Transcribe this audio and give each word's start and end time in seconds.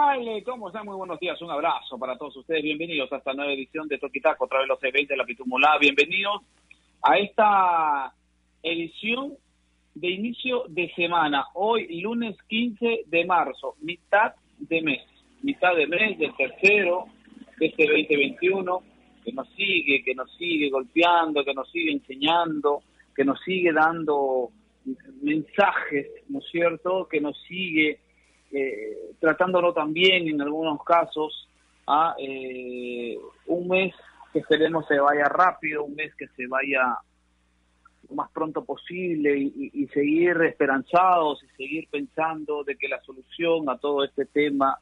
¿Qué 0.00 0.06
tal? 0.06 0.44
¿Cómo 0.44 0.68
están? 0.68 0.86
Muy 0.86 0.96
buenos 0.96 1.20
días. 1.20 1.40
Un 1.42 1.50
abrazo 1.50 1.98
para 1.98 2.16
todos 2.16 2.34
ustedes. 2.34 2.62
Bienvenidos 2.62 3.12
a 3.12 3.18
esta 3.18 3.34
nueva 3.34 3.52
edición 3.52 3.86
de 3.86 3.98
Toquitaco, 3.98 4.46
otra 4.46 4.60
vez 4.60 4.68
los 4.68 4.80
C20 4.80 5.08
de 5.08 5.16
la 5.16 5.26
Pitumulá. 5.26 5.76
Bienvenidos 5.78 6.40
a 7.02 7.18
esta 7.18 8.14
edición 8.62 9.34
de 9.94 10.10
inicio 10.10 10.64
de 10.68 10.90
semana. 10.94 11.48
Hoy, 11.52 12.00
lunes 12.00 12.34
15 12.48 13.02
de 13.06 13.24
marzo, 13.26 13.74
mitad 13.82 14.32
de 14.58 14.80
mes. 14.80 15.02
Mitad 15.42 15.76
de 15.76 15.86
mes 15.86 16.18
del 16.18 16.34
tercero 16.34 17.04
de 17.58 17.66
este 17.66 17.84
2021, 17.86 18.82
que 19.22 19.32
nos 19.32 19.50
sigue, 19.50 20.02
que 20.02 20.14
nos 20.14 20.34
sigue 20.36 20.70
golpeando, 20.70 21.44
que 21.44 21.52
nos 21.52 21.70
sigue 21.70 21.92
enseñando, 21.92 22.82
que 23.14 23.24
nos 23.24 23.38
sigue 23.42 23.70
dando 23.70 24.48
mensajes, 25.20 26.06
¿no 26.30 26.38
es 26.38 26.46
cierto? 26.50 27.06
Que 27.06 27.20
nos 27.20 27.38
sigue 27.42 28.00
eh, 28.52 29.12
tratándolo 29.20 29.72
también 29.72 30.28
en 30.28 30.40
algunos 30.40 30.82
casos 30.84 31.48
a 31.86 32.14
eh, 32.18 33.18
un 33.46 33.68
mes 33.68 33.94
que 34.32 34.40
esperemos 34.40 34.86
se 34.86 34.98
vaya 34.98 35.24
rápido, 35.24 35.84
un 35.84 35.94
mes 35.94 36.14
que 36.16 36.28
se 36.28 36.46
vaya 36.46 36.98
lo 38.08 38.14
más 38.14 38.30
pronto 38.30 38.64
posible 38.64 39.38
y, 39.38 39.86
seguir 39.88 40.40
esperanzados 40.42 41.42
y 41.42 41.48
seguir 41.56 41.88
pensando 41.90 42.64
de 42.64 42.76
que 42.76 42.88
la 42.88 43.00
solución 43.02 43.68
a 43.68 43.78
todo 43.78 44.04
este 44.04 44.26
tema 44.26 44.78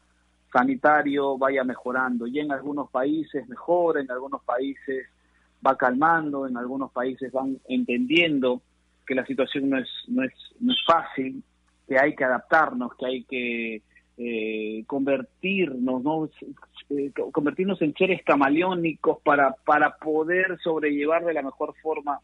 sanitario 0.53 1.37
vaya 1.37 1.65
mejorando. 1.65 2.27
Y 2.27 2.41
en 2.41 2.53
algunos 2.53 2.91
países 2.91 3.47
mejora, 3.49 4.01
en 4.01 4.11
algunos 4.11 4.43
países 4.45 5.07
va 5.67 5.77
calmando, 5.77 6.47
en 6.47 6.57
algunos 6.57 6.91
países 6.93 7.33
van 7.33 7.59
entendiendo 7.69 8.63
que 9.07 9.15
la 9.15 9.27
situación 9.27 9.71
no 9.71 9.79
es, 9.79 9.89
no 10.09 10.23
es, 10.23 10.33
no 10.61 10.73
es 10.73 10.79
fácil, 10.87 11.43
que 11.89 11.99
hay 11.99 12.15
que 12.15 12.25
adaptarnos, 12.25 12.95
que 12.97 13.07
hay 13.07 13.25
que 13.25 13.83
eh, 14.19 14.85
convertirnos, 14.87 16.03
¿no? 16.03 16.29
Eh, 16.91 17.13
convertirnos 17.33 17.81
en 17.83 17.95
seres 17.95 18.23
camaleónicos 18.25 19.21
para, 19.23 19.55
para 19.65 19.97
poder 19.97 20.59
sobrellevar 20.63 21.25
de 21.25 21.35
la 21.35 21.43
mejor 21.43 21.75
forma 21.83 22.21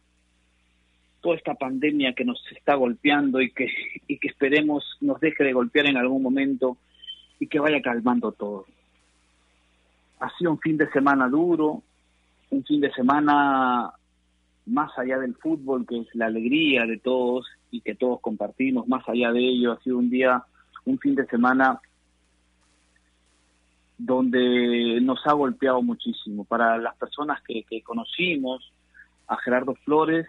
toda 1.20 1.36
esta 1.36 1.54
pandemia 1.54 2.12
que 2.12 2.24
nos 2.24 2.40
está 2.52 2.74
golpeando 2.74 3.40
y 3.40 3.50
que, 3.50 3.68
y 4.06 4.18
que 4.18 4.28
esperemos 4.28 4.84
nos 5.00 5.18
deje 5.20 5.42
de 5.42 5.54
golpear 5.54 5.86
en 5.86 5.96
algún 5.96 6.22
momento 6.22 6.76
y 7.40 7.46
que 7.46 7.58
vaya 7.58 7.80
calmando 7.80 8.32
todo. 8.32 8.66
Ha 10.20 10.30
sido 10.36 10.52
un 10.52 10.60
fin 10.60 10.76
de 10.76 10.90
semana 10.90 11.28
duro, 11.28 11.82
un 12.50 12.64
fin 12.64 12.80
de 12.80 12.92
semana 12.92 13.92
más 14.66 14.98
allá 14.98 15.18
del 15.18 15.34
fútbol, 15.34 15.86
que 15.86 16.00
es 16.00 16.14
la 16.14 16.26
alegría 16.26 16.86
de 16.86 16.98
todos 16.98 17.46
y 17.74 17.80
que 17.80 17.96
todos 17.96 18.20
compartimos, 18.20 18.86
más 18.86 19.02
allá 19.08 19.32
de 19.32 19.40
ello, 19.40 19.72
ha 19.72 19.80
sido 19.80 19.98
un 19.98 20.08
día, 20.08 20.44
un 20.84 20.96
fin 21.00 21.16
de 21.16 21.26
semana 21.26 21.80
donde 23.98 25.00
nos 25.00 25.26
ha 25.26 25.32
golpeado 25.32 25.82
muchísimo. 25.82 26.44
Para 26.44 26.78
las 26.78 26.94
personas 26.96 27.42
que, 27.42 27.64
conocimos 27.82 28.72
a 29.26 29.36
Gerardo 29.38 29.74
Flores, 29.84 30.24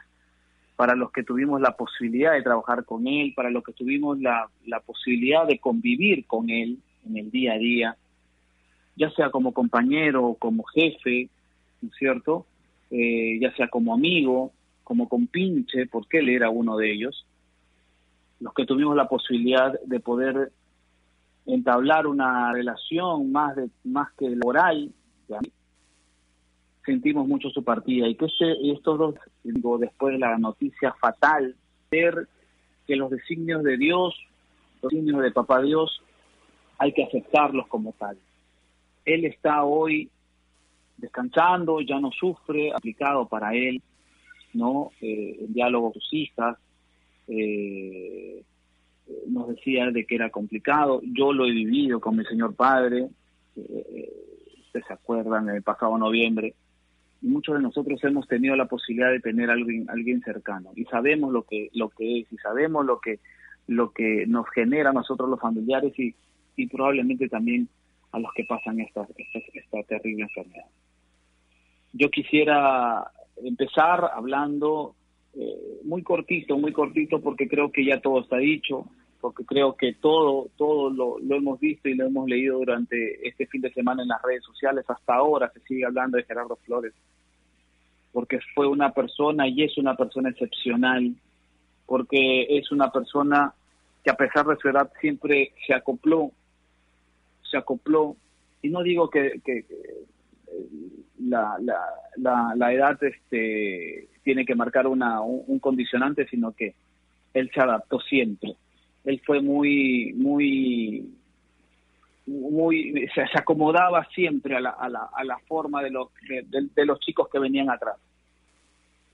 para 0.75 0.96
los 0.96 1.12
que 1.12 1.22
tuvimos 1.22 1.62
la 1.62 1.78
posibilidad 1.78 2.34
de 2.34 2.42
trabajar 2.42 2.84
con 2.84 3.06
él, 3.06 3.34
para 3.36 3.52
los 3.52 3.64
que 3.64 3.74
tuvimos 3.74 4.20
la, 4.20 4.50
posibilidad 4.84 5.46
de 5.46 5.59
convivir 5.59 6.25
con 6.25 6.50
él 6.50 6.80
en 7.06 7.18
el 7.18 7.30
día 7.30 7.53
a 7.53 7.58
día, 7.59 7.97
ya 8.96 9.12
sea 9.12 9.30
como 9.30 9.53
compañero 9.53 10.25
o 10.25 10.36
como 10.36 10.64
jefe, 10.64 11.30
¿no 11.81 11.90
es 11.90 11.96
cierto? 11.96 12.47
Eh, 12.90 13.38
ya 13.40 13.53
sea 13.56 13.68
como 13.68 13.94
amigo, 13.94 14.52
como 14.84 15.09
compinche, 15.09 15.86
porque 15.88 16.20
él 16.20 16.30
era 16.30 16.50
uno 16.50 16.78
de 16.78 16.94
ellos, 16.94 17.25
los 18.46 18.54
que 18.54 18.68
tuvimos 18.68 18.96
la 18.96 19.08
posibilidad 19.08 19.74
de 19.88 20.00
poder 20.00 20.52
entablar 21.48 22.06
una 22.06 22.54
relación 22.54 23.32
más 23.32 23.56
de 23.56 23.72
más 23.84 24.14
que 24.14 24.30
laboral, 24.30 24.92
sentimos 26.86 27.28
mucho 27.28 27.50
su 27.50 27.64
partida 27.64 28.08
y 28.08 28.14
que 28.14 28.26
este, 28.26 28.72
estos 28.72 29.00
dos, 29.00 29.16
digo, 29.44 29.80
después 29.80 30.14
de 30.14 30.20
la 30.20 30.38
noticia 30.38 30.94
fatal, 30.94 31.56
ver 31.90 32.28
que 32.86 32.96
los 32.96 33.10
designios 33.10 33.64
de 33.64 33.78
Dios, 33.78 34.16
los 34.84 34.92
designios 34.92 35.24
de 35.24 35.32
Papá 35.32 35.64
Dios, 35.64 36.00
hay 36.78 36.94
que 36.94 37.04
aceptarlos 37.04 37.66
como 37.66 37.94
tal. 37.94 38.16
Él 39.06 39.26
está 39.26 39.64
hoy 39.64 40.12
descansando, 40.98 41.82
ya 41.82 42.00
no 42.00 42.12
sufre, 42.12 42.72
aplicado 42.72 43.28
para 43.28 43.56
él, 43.56 43.82
¿no? 44.54 44.92
Eh, 45.02 45.38
en 45.40 45.52
diálogo 45.52 45.94
con 45.94 46.00
sus 46.00 46.14
hijas, 46.14 46.60
eh, 47.28 48.44
nos 49.28 49.47
decía 49.50 49.91
de 49.91 50.06
que 50.06 50.16
era 50.16 50.30
complicado, 50.30 51.02
yo 51.03 51.34
lo 51.34 51.46
he 51.46 51.52
vivido 51.52 52.00
con 52.00 52.18
mi 52.18 52.25
señor 52.25 52.56
padre, 52.56 53.08
eh, 53.56 54.09
ustedes 54.66 54.86
se 54.88 54.94
acuerdan, 54.94 55.50
el 55.50 55.64
pasado 55.64 55.97
noviembre, 55.97 56.56
y 57.22 57.28
muchos 57.28 57.56
de 57.56 57.62
nosotros 57.62 58.03
hemos 58.03 58.28
tenido 58.28 58.56
la 58.56 58.66
posibilidad 58.66 59.12
de 59.12 59.19
tener 59.19 59.50
a 59.50 59.53
alguien, 59.53 59.90
alguien 59.90 60.22
cercano, 60.22 60.72
y 60.75 60.85
sabemos 60.85 61.31
lo 61.31 61.44
que, 61.44 61.69
lo 61.74 61.90
que 61.90 62.19
es, 62.19 62.31
y 62.31 62.38
sabemos 62.38 62.85
lo 62.85 63.00
que, 63.00 63.19
lo 63.68 63.91
que 63.91 64.25
nos 64.28 64.50
genera 64.50 64.90
a 64.90 64.94
nosotros 64.94 65.30
los 65.30 65.40
familiares 65.40 65.97
y, 65.97 66.16
y 66.56 66.68
probablemente 66.68 67.30
también 67.30 67.68
a 68.12 68.19
los 68.19 68.31
que 68.34 68.46
pasan 68.46 68.80
esta, 68.80 69.08
esta, 69.18 69.40
esta 69.53 69.84
terrible 69.84 70.24
enfermedad. 70.24 70.66
Yo 71.94 72.09
quisiera 72.09 73.12
empezar 73.44 74.12
hablando 74.14 74.96
eh, 75.38 75.81
muy 75.84 76.01
cortito, 76.01 76.57
muy 76.57 76.72
cortito, 76.72 77.22
porque 77.22 77.47
creo 77.47 77.72
que 77.72 77.84
ya 77.84 78.00
todo 78.00 78.22
está 78.22 78.38
dicho, 78.38 78.85
porque 79.19 79.44
creo 79.44 79.75
que 79.75 79.94
todo, 79.94 80.47
todo 80.56 80.90
lo, 80.90 81.19
lo, 81.19 81.35
hemos 81.35 81.59
visto 81.59 81.90
y 81.90 81.96
lo 81.96 82.06
hemos 82.06 82.29
leído 82.29 82.59
durante 82.59 83.28
este 83.28 83.46
fin 83.47 83.62
de 83.62 83.73
semana 83.73 84.03
en 84.03 84.09
las 84.09 84.22
redes 84.22 84.44
sociales. 84.44 84.85
Hasta 84.88 85.16
ahora 85.16 85.51
se 85.53 85.59
sigue 85.62 85.85
hablando 85.85 86.18
de 86.18 86.23
Gerardo 86.23 86.56
Flores, 86.66 86.94
porque 88.13 88.40
fue 88.53 88.68
una 88.68 88.94
persona 88.94 89.47
y 89.47 89.63
es 89.63 89.78
una 89.78 89.96
persona 89.96 90.29
excepcional, 90.29 91.13
porque 91.85 92.47
es 92.57 92.72
una 92.72 92.91
persona 92.91 93.53
que 94.03 94.12
a 94.12 94.16
pesar 94.16 94.46
de 94.46 94.56
su 94.57 94.69
edad 94.69 94.91
siempre 95.02 95.52
se 95.66 95.73
acopló, 95.73 96.31
se 97.50 97.57
acopló, 97.57 98.16
y 98.62 98.69
no 98.69 98.84
digo 98.84 99.09
que, 99.09 99.41
que, 99.44 99.66
la, 101.20 101.58
la, 102.18 102.53
la, 102.56 102.74
edad 102.74 103.02
este, 103.03 104.08
tiene 104.24 104.46
que 104.46 104.56
marcar 104.56 104.88
una, 104.88 105.22
un, 105.22 105.59
condicionante, 105.59 106.28
sino 106.28 106.53
que 106.53 106.76
él 107.34 107.50
se 107.53 107.62
adaptó 107.62 108.00
siempre. 108.00 108.56
Él 109.03 109.22
fue 109.26 109.42
muy, 109.42 110.14
muy, 110.14 111.09
muy, 112.26 113.08
se, 113.14 113.22
acomodaba 113.38 114.06
siempre 114.14 114.56
a 114.56 114.59
la, 114.59 114.72
a 114.72 114.90
la, 114.90 115.09
a 115.14 115.24
la 115.24 115.38
forma 115.48 115.81
de 115.84 115.92
los, 115.92 116.09
de, 116.28 116.86
los 116.86 117.00
chicos 117.00 117.30
que 117.32 117.40
venían 117.40 117.70
atrás. 117.70 117.97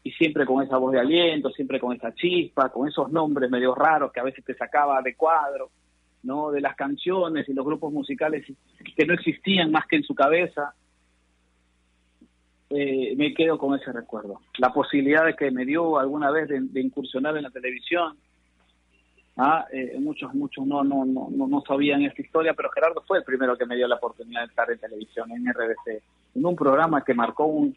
Y 0.04 0.12
siempre 0.14 0.46
con 0.46 0.64
esa 0.64 0.78
voz 0.78 0.94
de 0.94 1.00
aliento, 1.00 1.52
siempre 1.52 1.80
con 1.80 1.96
esa 1.96 2.14
chispa, 2.16 2.70
con 2.70 2.88
esos 2.88 3.12
nombres 3.12 3.52
medio 3.52 3.76
raros 3.76 4.12
que 4.12 4.20
a 4.20 4.24
veces 4.24 4.44
te 4.44 4.56
sacaba 4.56 5.02
de 5.02 5.16
cuadro, 5.16 5.70
¿no? 6.24 6.50
De 6.50 6.62
las 6.62 6.76
canciones 6.76 7.48
y 7.48 7.54
los 7.54 7.66
grupos 7.66 7.94
musicales 7.94 8.46
que 8.96 9.06
no 9.06 9.14
existían 9.14 9.72
más 9.72 9.86
que 9.86 9.98
en 9.98 10.04
su 10.04 10.16
cabeza 10.16 10.74
eh, 12.74 13.14
me 13.18 13.34
quedo 13.34 13.58
con 13.58 13.78
ese 13.80 13.92
recuerdo. 13.92 14.42
La 14.58 14.72
posibilidad 14.72 15.26
que 15.36 15.52
me 15.52 15.66
dio 15.66 16.00
alguna 16.00 16.32
vez 16.32 16.50
de, 16.50 16.82
incursionar 16.82 17.36
en 17.38 17.44
la 17.44 17.50
televisión. 17.50 18.18
¿ah? 19.38 19.66
Eh, 19.72 19.98
muchos 20.00 20.34
muchos 20.34 20.66
no, 20.66 20.84
no, 20.84 21.06
no, 21.06 21.30
no 21.30 21.64
sabían 21.68 22.02
esta 22.04 22.22
historia, 22.22 22.54
pero 22.54 22.70
Gerardo 22.72 23.04
fue 23.08 23.20
el 23.20 23.24
primero 23.24 23.58
que 23.58 23.66
me 23.66 23.76
dio 23.76 23.88
la 23.88 23.96
oportunidad 23.96 24.42
de 24.42 24.48
estar 24.48 24.72
en 24.72 24.80
televisión, 24.80 25.32
en 25.32 25.54
RBC, 25.54 26.04
en 26.36 26.46
un 26.46 26.56
programa 26.56 27.04
que 27.04 27.14
marcó 27.14 27.46
un 27.46 27.76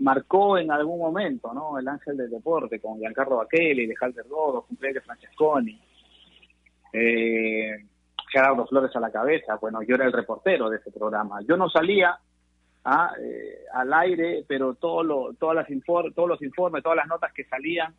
marcó 0.00 0.58
en 0.58 0.70
algún 0.70 1.00
momento, 1.00 1.52
¿no? 1.52 1.78
El 1.78 1.88
Ángel 1.88 2.16
del 2.16 2.30
Deporte, 2.30 2.80
con 2.80 2.98
Giancarlo 2.98 3.40
Halter 3.40 4.28
Godo, 4.28 4.62
con 4.62 4.76
de 4.78 5.00
Francesconi, 5.00 5.80
eh, 6.92 7.84
Gerardo 8.30 8.66
Flores 8.66 8.94
a 8.94 9.00
la 9.00 9.10
cabeza, 9.10 9.56
bueno, 9.56 9.82
yo 9.82 9.94
era 9.94 10.06
el 10.06 10.12
reportero 10.12 10.68
de 10.70 10.76
ese 10.76 10.90
programa. 10.90 11.40
Yo 11.48 11.56
no 11.56 11.68
salía, 11.68 12.18
eh, 12.84 13.64
al 13.74 13.92
aire, 13.92 14.44
pero 14.46 14.74
todo 14.74 15.02
lo, 15.02 15.34
todos 15.34 15.54
los 15.54 15.68
informes, 16.42 16.82
todas 16.82 16.96
las 16.96 17.06
notas 17.06 17.32
que 17.32 17.44
salían 17.44 17.94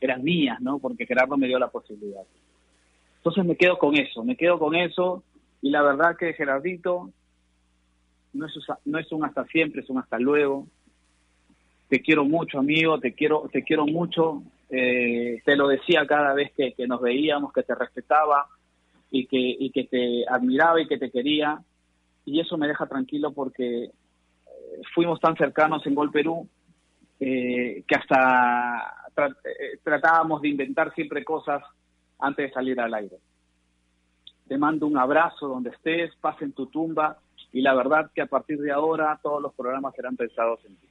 eran 0.00 0.22
mías, 0.22 0.60
¿no? 0.60 0.78
Porque 0.78 1.06
Gerardo 1.06 1.36
me 1.36 1.46
dio 1.46 1.58
la 1.58 1.68
posibilidad. 1.68 2.22
Entonces 3.16 3.44
me 3.44 3.56
quedo 3.56 3.78
con 3.78 3.96
eso, 3.96 4.24
me 4.24 4.36
quedo 4.36 4.58
con 4.58 4.74
eso 4.74 5.22
y 5.60 5.70
la 5.70 5.82
verdad 5.82 6.16
que 6.16 6.32
Gerardito 6.34 7.10
no 8.32 8.46
es, 8.46 8.52
no 8.84 8.98
es 8.98 9.10
un 9.12 9.24
hasta 9.24 9.44
siempre, 9.46 9.82
es 9.82 9.90
un 9.90 9.98
hasta 9.98 10.18
luego. 10.18 10.66
Te 11.88 12.00
quiero 12.00 12.24
mucho, 12.24 12.58
amigo, 12.58 12.98
te 13.00 13.12
quiero, 13.14 13.48
te 13.52 13.62
quiero 13.62 13.86
mucho. 13.86 14.42
Eh, 14.70 15.40
te 15.44 15.56
lo 15.56 15.68
decía 15.68 16.06
cada 16.06 16.34
vez 16.34 16.52
que, 16.52 16.74
que, 16.74 16.86
nos 16.86 17.00
veíamos, 17.00 17.52
que 17.52 17.62
te 17.62 17.74
respetaba 17.74 18.46
y 19.10 19.26
que, 19.26 19.38
y 19.38 19.70
que 19.70 19.84
te 19.84 20.24
admiraba 20.28 20.80
y 20.80 20.86
que 20.86 20.98
te 20.98 21.10
quería. 21.10 21.60
Y 22.28 22.40
eso 22.40 22.58
me 22.58 22.68
deja 22.68 22.86
tranquilo 22.86 23.32
porque 23.32 23.90
fuimos 24.94 25.18
tan 25.18 25.34
cercanos 25.34 25.86
en 25.86 25.94
Gol 25.94 26.10
Perú 26.10 26.46
que 27.18 27.84
hasta 27.96 28.94
tratábamos 29.82 30.42
de 30.42 30.48
inventar 30.48 30.92
siempre 30.94 31.24
cosas 31.24 31.62
antes 32.18 32.48
de 32.48 32.52
salir 32.52 32.78
al 32.78 32.92
aire. 32.92 33.16
Te 34.46 34.58
mando 34.58 34.86
un 34.86 34.98
abrazo 34.98 35.48
donde 35.48 35.70
estés, 35.70 36.14
paz 36.16 36.36
en 36.42 36.52
tu 36.52 36.66
tumba 36.66 37.18
y 37.50 37.62
la 37.62 37.74
verdad 37.74 38.10
que 38.14 38.20
a 38.20 38.26
partir 38.26 38.58
de 38.58 38.72
ahora 38.72 39.18
todos 39.22 39.40
los 39.40 39.54
programas 39.54 39.94
serán 39.94 40.16
pensados 40.16 40.60
en 40.66 40.76
ti. 40.76 40.88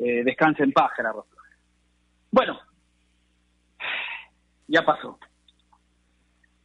Eh, 0.00 0.24
descansa 0.24 0.64
en 0.64 0.72
paz, 0.72 0.90
Gerardo. 0.96 1.26
Bueno, 2.30 2.58
ya 4.68 4.82
pasó. 4.86 5.18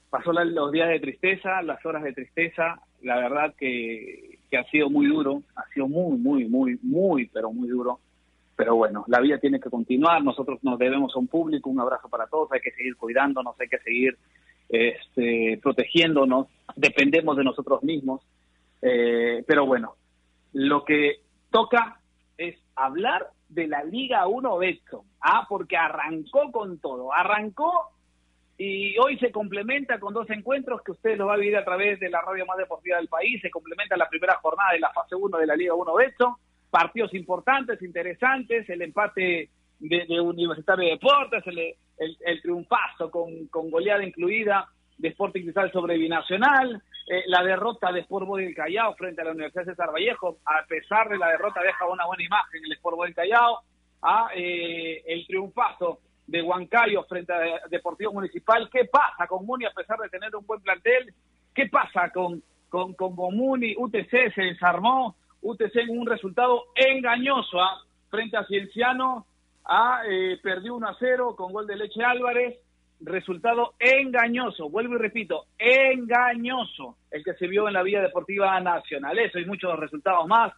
Pasó 0.09 0.31
los 0.31 0.71
días 0.71 0.87
de 0.87 0.99
tristeza, 1.01 1.61
las 1.61 1.85
horas 1.85 2.03
de 2.03 2.13
tristeza. 2.13 2.81
La 3.01 3.17
verdad 3.17 3.55
que, 3.55 4.39
ha 4.57 4.63
sido 4.71 4.89
muy 4.89 5.07
duro, 5.07 5.43
ha 5.55 5.67
sido 5.73 5.87
muy, 5.87 6.17
muy, 6.17 6.45
muy, 6.45 6.79
muy, 6.81 7.27
pero 7.27 7.51
muy 7.51 7.69
duro. 7.69 7.99
Pero 8.55 8.75
bueno, 8.75 9.05
la 9.07 9.21
vida 9.21 9.37
tiene 9.37 9.59
que 9.59 9.69
continuar. 9.69 10.23
Nosotros 10.23 10.59
nos 10.63 10.77
debemos 10.77 11.15
a 11.15 11.19
un 11.19 11.27
público. 11.27 11.69
Un 11.69 11.79
abrazo 11.79 12.09
para 12.09 12.27
todos. 12.27 12.51
Hay 12.51 12.59
que 12.59 12.71
seguir 12.71 12.95
cuidándonos, 12.97 13.59
hay 13.59 13.69
que 13.69 13.79
seguir 13.79 14.17
este, 14.67 15.59
protegiéndonos. 15.61 16.47
Dependemos 16.75 17.37
de 17.37 17.43
nosotros 17.43 17.83
mismos. 17.83 18.21
Eh, 18.81 19.43
pero 19.47 19.65
bueno, 19.65 19.95
lo 20.53 20.83
que 20.83 21.21
toca 21.51 21.99
es 22.37 22.57
hablar 22.75 23.29
de 23.49 23.67
la 23.67 23.83
Liga 23.83 24.27
1 24.27 24.57
Betson, 24.57 25.01
ah, 25.21 25.45
porque 25.49 25.75
arrancó 25.75 26.51
con 26.51 26.79
todo, 26.79 27.13
arrancó 27.13 27.89
y 28.61 28.97
hoy 28.97 29.17
se 29.19 29.31
complementa 29.31 30.01
con 30.01 30.13
dos 30.13 30.29
encuentros 30.29 30.81
que 30.81 30.91
usted 30.91 31.17
lo 31.17 31.27
va 31.27 31.35
a 31.35 31.37
vivir 31.37 31.55
a 31.55 31.63
través 31.63 31.97
de 31.97 32.09
la 32.09 32.21
radio 32.21 32.45
más 32.45 32.57
deportiva 32.57 32.97
del 32.97 33.07
país, 33.07 33.41
se 33.41 33.49
complementa 33.49 33.95
la 33.95 34.09
primera 34.09 34.35
jornada 34.35 34.73
de 34.73 34.81
la 34.81 34.91
fase 34.91 35.15
1 35.15 35.37
de 35.37 35.47
la 35.47 35.55
Liga 35.55 35.73
1 35.73 35.93
Betson, 35.95 36.35
partidos 36.69 37.13
importantes, 37.13 37.81
interesantes, 37.81 38.69
el 38.69 38.81
empate 38.81 39.49
de, 39.79 40.19
Universitario 40.19 40.83
de 40.83 40.91
Deportes, 40.91 41.41
el, 41.47 42.41
triunfazo 42.41 43.09
con, 43.09 43.47
con 43.47 43.71
goleada 43.71 44.03
incluida 44.03 44.67
de 44.97 45.07
Sporting 45.07 45.43
Cristal 45.43 45.71
sobre 45.71 45.97
Binacional, 45.97 46.83
eh, 47.07 47.23
la 47.27 47.41
derrota 47.41 47.93
de 47.93 48.01
Sport 48.01 48.27
Boy 48.27 48.43
del 48.43 48.55
Callao 48.55 48.93
frente 48.95 49.21
a 49.21 49.23
la 49.23 49.31
Universidad 49.31 49.63
César 49.63 49.93
Vallejo, 49.93 50.39
a 50.43 50.65
pesar 50.67 51.07
de 51.07 51.17
la 51.17 51.29
derrota 51.29 51.61
deja 51.63 51.87
una 51.87 52.05
buena 52.05 52.25
imagen 52.25 52.61
el 52.65 52.73
Sport 52.73 52.97
Boy 52.97 53.07
del 53.07 53.15
Callao, 53.15 53.61
a 54.01 54.31
eh, 54.35 55.01
el 55.07 55.25
triunfazo 55.27 56.01
de 56.29 56.41
Huancayo 56.41 57.03
frente 57.03 57.33
a 57.33 57.67
Deportivo 57.69 58.13
Municipal. 58.13 58.69
¿Qué 58.71 58.85
pasa 58.85 59.27
con 59.27 59.45
Muni 59.45 59.65
a 59.65 59.71
pesar 59.71 59.97
de 59.99 60.09
tener 60.09 60.35
un 60.35 60.45
buen 60.45 60.61
plantel? 60.61 61.13
¿Qué 61.53 61.67
pasa 61.67 62.11
con, 62.11 62.41
con, 62.69 62.93
con, 62.93 63.15
Muni? 63.15 63.75
UTC 63.75 64.33
se 64.35 64.41
desarmó, 64.41 65.15
UTC 65.41 65.75
en 65.75 65.99
un 65.99 66.05
resultado 66.05 66.65
engañoso 66.75 67.59
¿ah? 67.59 67.81
frente 68.09 68.37
a 68.37 68.45
Cienciano, 68.45 69.25
a, 69.65 70.03
eh, 70.07 70.39
perdió 70.41 70.75
1 70.75 70.87
a 70.87 70.95
0 70.99 71.35
con 71.35 71.51
gol 71.51 71.67
de 71.67 71.75
Leche 71.75 72.03
Álvarez 72.03 72.57
resultado 73.01 73.75
engañoso, 73.79 74.69
vuelvo 74.69 74.95
y 74.95 74.97
repito, 74.97 75.45
engañoso 75.57 76.97
el 77.11 77.23
que 77.23 77.33
se 77.35 77.47
vio 77.47 77.67
en 77.67 77.73
la 77.73 77.83
Vía 77.83 78.01
Deportiva 78.01 78.59
Nacional. 78.59 79.17
Eso 79.19 79.39
y 79.39 79.45
muchos 79.45 79.79
resultados 79.79 80.27
más, 80.27 80.53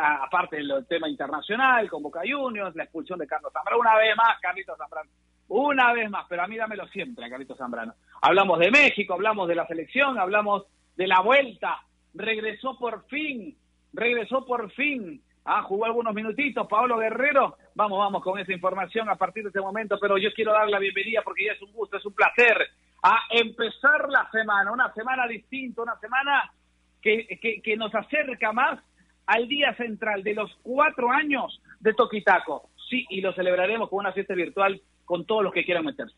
aparte 0.00 0.56
del 0.56 0.86
tema 0.86 1.08
internacional, 1.08 1.88
con 1.88 2.02
Boca 2.02 2.20
Juniors, 2.28 2.74
la 2.76 2.84
expulsión 2.84 3.18
de 3.18 3.26
Carlos 3.26 3.52
Zambrano. 3.52 3.80
Una 3.80 3.96
vez 3.96 4.16
más, 4.16 4.40
Carlitos 4.40 4.78
Zambrano. 4.78 5.10
Una 5.48 5.92
vez 5.92 6.10
más, 6.10 6.26
pero 6.28 6.42
a 6.42 6.46
mí 6.46 6.56
dámelo 6.56 6.86
siempre, 6.88 7.28
Carlitos 7.28 7.58
Zambrano. 7.58 7.94
Hablamos 8.20 8.58
de 8.58 8.70
México, 8.70 9.14
hablamos 9.14 9.48
de 9.48 9.54
la 9.54 9.66
selección, 9.66 10.18
hablamos 10.18 10.64
de 10.96 11.06
la 11.06 11.20
vuelta. 11.20 11.82
Regresó 12.14 12.78
por 12.78 13.06
fin, 13.06 13.56
regresó 13.92 14.44
por 14.44 14.70
fin 14.72 15.22
Ah, 15.44 15.62
jugó 15.62 15.86
algunos 15.86 16.14
minutitos 16.14 16.66
Pablo 16.68 16.98
Guerrero. 16.98 17.56
Vamos, 17.74 17.98
vamos 17.98 18.22
con 18.22 18.38
esa 18.38 18.52
información 18.52 19.08
a 19.08 19.16
partir 19.16 19.42
de 19.42 19.48
este 19.48 19.60
momento, 19.60 19.98
pero 20.00 20.16
yo 20.16 20.32
quiero 20.32 20.52
dar 20.52 20.68
la 20.68 20.78
bienvenida 20.78 21.22
porque 21.22 21.46
ya 21.46 21.52
es 21.52 21.62
un 21.62 21.72
gusto, 21.72 21.96
es 21.96 22.06
un 22.06 22.14
placer 22.14 22.56
a 23.02 23.18
empezar 23.30 24.08
la 24.08 24.30
semana, 24.30 24.70
una 24.70 24.92
semana 24.92 25.26
distinta, 25.26 25.82
una 25.82 25.98
semana 25.98 26.52
que, 27.00 27.26
que, 27.64 27.76
nos 27.76 27.92
acerca 27.92 28.52
más 28.52 28.78
al 29.26 29.48
día 29.48 29.74
central 29.74 30.22
de 30.22 30.34
los 30.34 30.50
cuatro 30.62 31.10
años 31.10 31.60
de 31.80 31.94
Toquitaco. 31.94 32.70
Sí, 32.88 33.06
y 33.10 33.20
lo 33.20 33.32
celebraremos 33.32 33.88
con 33.88 34.00
una 34.00 34.12
fiesta 34.12 34.34
virtual 34.34 34.80
con 35.04 35.24
todos 35.24 35.42
los 35.42 35.52
que 35.52 35.64
quieran 35.64 35.84
meterse. 35.84 36.16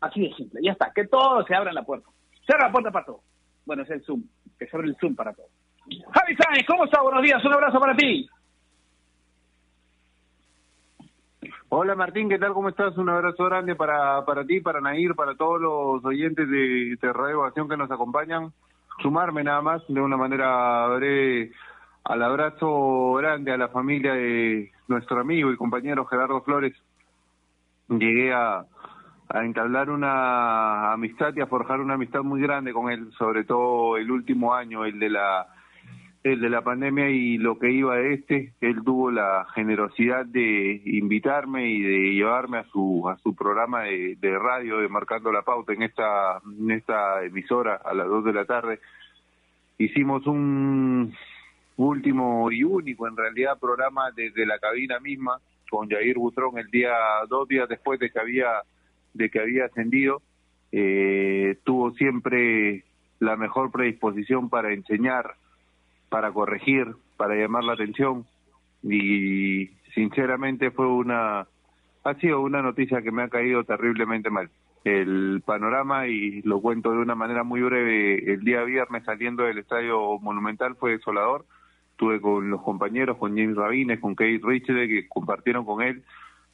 Así 0.00 0.20
de 0.20 0.34
simple, 0.34 0.60
ya 0.62 0.72
está, 0.72 0.92
que 0.94 1.06
todos 1.06 1.44
se 1.46 1.54
abran 1.54 1.74
la 1.74 1.82
puerta. 1.82 2.08
Cierra 2.46 2.66
la 2.66 2.72
puerta 2.72 2.90
para 2.90 3.06
todos. 3.06 3.20
Bueno, 3.66 3.82
es 3.82 3.90
el 3.90 4.02
Zoom, 4.04 4.22
que 4.58 4.66
se 4.66 4.76
abre 4.76 4.88
el 4.88 4.96
Zoom 4.96 5.14
para 5.14 5.32
todos. 5.32 5.50
Javi 5.88 6.36
Sáenz, 6.36 6.66
¿cómo 6.66 6.84
está? 6.84 7.02
Buenos 7.02 7.22
días, 7.22 7.44
un 7.44 7.52
abrazo 7.52 7.80
para 7.80 7.96
ti. 7.96 8.28
Hola 11.70 11.94
Martín, 11.94 12.30
¿qué 12.30 12.38
tal? 12.38 12.54
¿Cómo 12.54 12.70
estás? 12.70 12.96
Un 12.96 13.10
abrazo 13.10 13.44
grande 13.44 13.74
para, 13.74 14.24
para 14.24 14.44
ti, 14.44 14.60
para 14.60 14.80
Nair, 14.80 15.14
para 15.14 15.34
todos 15.34 15.60
los 15.60 16.04
oyentes 16.04 16.48
de, 16.48 16.96
de 17.00 17.12
Radio 17.12 17.44
Acción 17.44 17.68
que 17.68 17.76
nos 17.76 17.90
acompañan. 17.90 18.52
Sumarme 19.02 19.44
nada 19.44 19.60
más 19.60 19.82
de 19.86 20.00
una 20.00 20.16
manera 20.16 20.86
breve 20.88 21.52
al 22.08 22.22
abrazo 22.22 23.14
grande 23.14 23.52
a 23.52 23.58
la 23.58 23.68
familia 23.68 24.14
de 24.14 24.72
nuestro 24.88 25.20
amigo 25.20 25.52
y 25.52 25.56
compañero 25.56 26.06
Gerardo 26.06 26.40
Flores. 26.40 26.74
Llegué 27.88 28.32
a, 28.32 28.64
a 29.28 29.44
entablar 29.44 29.90
una 29.90 30.92
amistad 30.92 31.34
y 31.36 31.42
a 31.42 31.46
forjar 31.46 31.80
una 31.80 31.94
amistad 31.94 32.22
muy 32.22 32.40
grande 32.40 32.72
con 32.72 32.90
él, 32.90 33.12
sobre 33.18 33.44
todo 33.44 33.98
el 33.98 34.10
último 34.10 34.54
año, 34.54 34.86
el 34.86 34.98
de 34.98 35.10
la 35.10 35.46
el 36.24 36.40
de 36.40 36.50
la 36.50 36.62
pandemia 36.62 37.10
y 37.10 37.38
lo 37.38 37.58
que 37.58 37.70
iba 37.70 37.94
de 37.94 38.14
este, 38.14 38.52
él 38.60 38.82
tuvo 38.84 39.10
la 39.10 39.46
generosidad 39.54 40.26
de 40.26 40.82
invitarme 40.84 41.70
y 41.70 41.80
de 41.80 42.14
llevarme 42.14 42.58
a 42.58 42.64
su 42.64 43.08
a 43.08 43.16
su 43.18 43.36
programa 43.36 43.82
de, 43.82 44.38
radio 44.38 44.78
de 44.78 44.88
marcando 44.88 45.30
la 45.30 45.42
pauta 45.42 45.74
en 45.74 45.82
esta 45.82 46.40
en 46.58 46.70
esta 46.72 47.22
emisora 47.22 47.80
a 47.84 47.94
las 47.94 48.08
dos 48.08 48.24
de 48.24 48.32
la 48.32 48.46
tarde. 48.46 48.80
Hicimos 49.78 50.26
un 50.26 51.14
último 51.78 52.50
y 52.50 52.64
único 52.64 53.06
en 53.06 53.16
realidad 53.16 53.58
programa 53.58 54.10
desde 54.14 54.44
la 54.44 54.58
cabina 54.58 54.98
misma 54.98 55.40
con 55.70 55.88
Jair 55.88 56.18
Butrón 56.18 56.58
el 56.58 56.70
día 56.70 56.92
dos 57.28 57.46
días 57.48 57.68
después 57.68 58.00
de 58.00 58.10
que 58.10 58.18
había 58.18 58.48
de 59.14 59.30
que 59.30 59.40
había 59.40 59.66
ascendido 59.66 60.20
eh, 60.72 61.56
tuvo 61.64 61.92
siempre 61.92 62.84
la 63.20 63.36
mejor 63.36 63.70
predisposición 63.70 64.50
para 64.50 64.72
enseñar 64.72 65.36
para 66.08 66.32
corregir, 66.32 66.94
para 67.16 67.36
llamar 67.36 67.62
la 67.64 67.74
atención 67.74 68.26
y 68.82 69.66
sinceramente 69.94 70.72
fue 70.72 70.88
una 70.88 71.46
ha 72.04 72.14
sido 72.14 72.40
una 72.40 72.60
noticia 72.60 73.02
que 73.02 73.12
me 73.12 73.22
ha 73.22 73.28
caído 73.28 73.62
terriblemente 73.64 74.30
mal. 74.30 74.50
El 74.84 75.42
panorama 75.44 76.06
y 76.08 76.42
lo 76.42 76.60
cuento 76.60 76.90
de 76.90 76.98
una 76.98 77.14
manera 77.14 77.42
muy 77.44 77.60
breve, 77.60 78.32
el 78.32 78.40
día 78.40 78.62
viernes 78.62 79.04
saliendo 79.04 79.44
del 79.44 79.58
Estadio 79.58 80.18
Monumental 80.18 80.76
fue 80.76 80.92
desolador. 80.92 81.44
Estuve 81.98 82.20
con 82.20 82.48
los 82.48 82.62
compañeros, 82.62 83.18
con 83.18 83.36
James 83.36 83.56
Rabines, 83.56 83.98
con 83.98 84.14
Kate 84.14 84.40
Richard, 84.40 84.86
que 84.86 85.08
compartieron 85.08 85.64
con 85.64 85.82
él. 85.82 86.04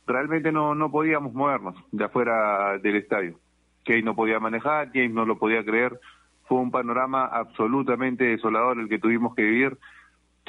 Realmente 0.07 0.51
no, 0.51 0.75
no 0.75 0.91
podíamos 0.91 1.35
movernos 1.35 1.77
de 1.93 2.05
afuera 2.05 2.79
del 2.79 2.97
estadio. 2.97 3.39
Kate 3.85 4.03
no 4.03 4.17
podía 4.17 4.41
manejar, 4.41 4.91
James 4.95 5.13
no 5.13 5.27
lo 5.27 5.39
podía 5.39 5.63
creer 5.63 6.01
fue 6.47 6.59
un 6.59 6.71
panorama 6.71 7.25
absolutamente 7.25 8.25
desolador 8.25 8.79
el 8.79 8.89
que 8.89 8.99
tuvimos 8.99 9.35
que 9.35 9.43
vivir, 9.43 9.79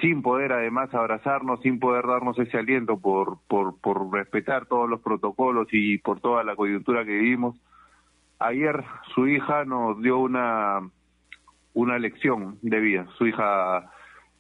sin 0.01 0.21
poder 0.21 0.51
además 0.51 0.93
abrazarnos, 0.93 1.61
sin 1.61 1.79
poder 1.79 2.05
darnos 2.05 2.37
ese 2.37 2.57
aliento 2.57 2.99
por, 2.99 3.37
por, 3.47 3.79
por 3.79 4.11
respetar 4.11 4.65
todos 4.65 4.89
los 4.89 4.99
protocolos 5.01 5.67
y 5.71 5.97
por 5.99 6.19
toda 6.19 6.43
la 6.43 6.55
coyuntura 6.55 7.05
que 7.05 7.11
vivimos. 7.11 7.55
Ayer 8.39 8.83
su 9.13 9.27
hija 9.27 9.63
nos 9.63 10.01
dio 10.01 10.17
una, 10.17 10.81
una 11.73 11.97
lección 11.97 12.57
de 12.61 12.79
vida, 12.81 13.07
su 13.17 13.27
hija 13.27 13.89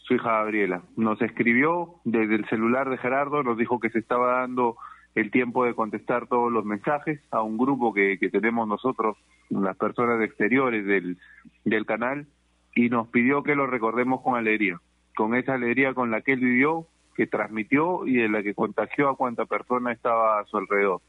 su 0.05 0.13
hija 0.13 0.31
Gabriela. 0.31 0.83
Nos 0.95 1.21
escribió 1.21 1.95
desde 2.03 2.35
el 2.35 2.45
celular 2.47 2.89
de 2.89 2.97
Gerardo, 2.97 3.43
nos 3.43 3.57
dijo 3.57 3.79
que 3.79 3.89
se 3.89 3.99
estaba 3.99 4.39
dando 4.39 4.77
el 5.15 5.31
tiempo 5.31 5.65
de 5.65 5.73
contestar 5.73 6.27
todos 6.27 6.51
los 6.51 6.63
mensajes 6.65 7.19
a 7.31 7.41
un 7.41 7.57
grupo 7.57 7.93
que, 7.93 8.19
que 8.19 8.29
tenemos 8.29 8.67
nosotros, 8.67 9.17
las 9.49 9.75
personas 9.77 10.21
exteriores 10.21 10.85
del, 10.85 11.17
del 11.63 11.85
canal, 11.85 12.27
y 12.75 12.89
nos 12.89 13.07
pidió 13.07 13.41
que 13.41 13.55
lo 13.55 13.65
recordemos 13.65 14.21
con 14.21 14.35
alegría, 14.35 14.79
con 15.15 15.35
esa 15.35 15.53
alegría 15.53 15.93
con 15.93 16.11
la 16.11 16.21
que 16.21 16.33
él 16.33 16.41
vivió, 16.41 16.85
que 17.15 17.27
transmitió 17.27 18.05
y 18.05 18.17
de 18.17 18.29
la 18.29 18.43
que 18.43 18.53
contagió 18.53 19.09
a 19.09 19.15
cuanta 19.15 19.45
persona 19.45 19.93
estaba 19.93 20.39
a 20.39 20.45
su 20.45 20.57
alrededor. 20.57 21.01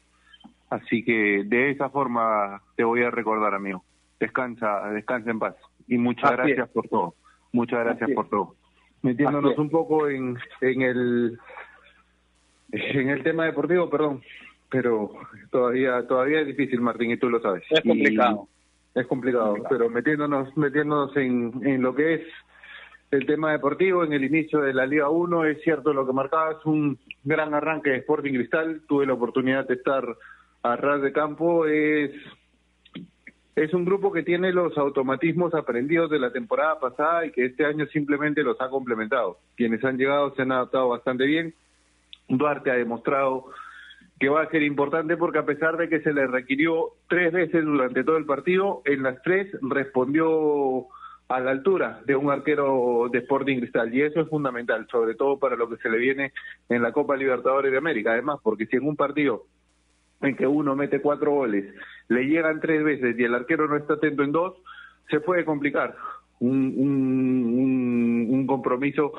Así 0.69 1.03
que 1.03 1.43
de 1.45 1.71
esa 1.71 1.89
forma 1.89 2.61
te 2.75 2.83
voy 2.83 3.03
a 3.03 3.11
recordar, 3.11 3.53
amigo. 3.53 3.83
Descansa, 4.19 4.89
descansa 4.89 5.29
en 5.29 5.39
paz. 5.39 5.55
Y 5.87 5.97
muchas 5.97 6.31
gracias 6.31 6.69
por 6.69 6.87
todo. 6.87 7.15
Muchas 7.51 7.83
gracias 7.83 8.09
por 8.11 8.29
todo. 8.29 8.55
Metiéndonos 9.01 9.57
un 9.57 9.69
poco 9.69 10.09
en, 10.09 10.37
en 10.61 10.81
el 10.81 11.39
en 12.71 13.09
el 13.09 13.23
tema 13.23 13.45
deportivo, 13.45 13.89
perdón, 13.89 14.21
pero 14.69 15.11
todavía 15.51 16.05
todavía 16.07 16.41
es 16.41 16.47
difícil, 16.47 16.81
Martín, 16.81 17.11
y 17.11 17.17
tú 17.17 17.29
lo 17.29 17.39
sabes. 17.39 17.63
Es 17.69 17.81
complicado. 17.81 18.47
es 18.95 19.07
complicado, 19.07 19.55
pero 19.69 19.89
metiéndonos 19.89 20.55
metiéndonos 20.57 21.15
en, 21.15 21.53
en 21.65 21.81
lo 21.81 21.95
que 21.95 22.15
es 22.15 22.21
el 23.11 23.25
tema 23.25 23.51
deportivo 23.51 24.03
en 24.03 24.13
el 24.13 24.23
inicio 24.23 24.59
de 24.61 24.73
la 24.73 24.85
Liga 24.85 25.09
1. 25.09 25.45
Es 25.45 25.61
cierto 25.61 25.93
lo 25.93 26.05
que 26.05 26.13
marcabas, 26.13 26.65
un 26.65 26.97
gran 27.23 27.53
arranque 27.53 27.91
de 27.91 27.97
Sporting 27.97 28.33
Cristal. 28.33 28.81
Tuve 28.87 29.05
la 29.05 29.13
oportunidad 29.13 29.67
de 29.67 29.75
estar 29.75 30.03
a 30.63 30.75
ras 30.75 31.01
de 31.01 31.13
campo. 31.13 31.65
Es, 31.65 32.11
es 33.57 33.73
un 33.73 33.85
grupo 33.85 34.11
que 34.11 34.21
tiene 34.21 34.53
los 34.53 34.77
automatismos 34.77 35.55
aprendidos 35.55 36.11
de 36.11 36.19
la 36.19 36.31
temporada 36.31 36.79
pasada 36.79 37.25
y 37.25 37.31
que 37.31 37.45
este 37.45 37.65
año 37.65 37.87
simplemente 37.87 38.43
los 38.43 38.61
ha 38.61 38.69
complementado. 38.69 39.39
Quienes 39.55 39.83
han 39.83 39.97
llegado 39.97 40.31
se 40.35 40.43
han 40.43 40.51
adaptado 40.51 40.89
bastante 40.89 41.25
bien. 41.25 41.55
Duarte 42.29 42.69
ha 42.69 42.75
demostrado 42.75 43.45
que 44.19 44.29
va 44.29 44.43
a 44.43 44.49
ser 44.51 44.61
importante 44.61 45.17
porque 45.17 45.39
a 45.39 45.45
pesar 45.45 45.75
de 45.75 45.89
que 45.89 46.01
se 46.01 46.13
le 46.13 46.27
requirió 46.27 46.89
tres 47.09 47.33
veces 47.33 47.65
durante 47.65 48.03
todo 48.03 48.17
el 48.17 48.25
partido, 48.25 48.83
en 48.85 49.01
las 49.01 49.19
tres 49.23 49.47
respondió 49.63 50.85
a 51.27 51.39
la 51.39 51.49
altura 51.49 52.01
de 52.05 52.15
un 52.15 52.29
arquero 52.29 53.09
de 53.11 53.19
Sporting 53.19 53.57
Cristal 53.57 53.91
y 53.91 54.03
eso 54.03 54.21
es 54.21 54.29
fundamental, 54.29 54.87
sobre 54.91 55.15
todo 55.15 55.39
para 55.39 55.55
lo 55.55 55.67
que 55.67 55.77
se 55.77 55.89
le 55.89 55.97
viene 55.97 56.31
en 56.69 56.83
la 56.83 56.91
Copa 56.91 57.17
Libertadores 57.17 57.71
de 57.71 57.79
América. 57.79 58.11
Además, 58.11 58.37
porque 58.43 58.67
si 58.67 58.75
en 58.75 58.87
un 58.87 58.95
partido 58.95 59.45
en 60.21 60.35
que 60.35 60.45
uno 60.45 60.75
mete 60.75 61.01
cuatro 61.01 61.31
goles, 61.31 61.73
le 62.09 62.25
llegan 62.25 62.59
tres 62.59 62.83
veces 62.83 63.17
y 63.17 63.23
el 63.23 63.35
arquero 63.35 63.67
no 63.67 63.77
está 63.77 63.93
atento 63.93 64.23
en 64.23 64.31
dos, 64.31 64.55
se 65.09 65.19
puede 65.19 65.45
complicar 65.45 65.95
un, 66.39 66.73
un, 68.29 68.47
compromiso 68.47 69.11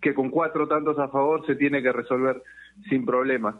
que 0.00 0.14
con 0.14 0.30
cuatro 0.30 0.66
tantos 0.66 0.98
a 0.98 1.08
favor 1.08 1.46
se 1.46 1.54
tiene 1.54 1.82
que 1.82 1.92
resolver 1.92 2.42
sin 2.88 3.04
problemas. 3.04 3.54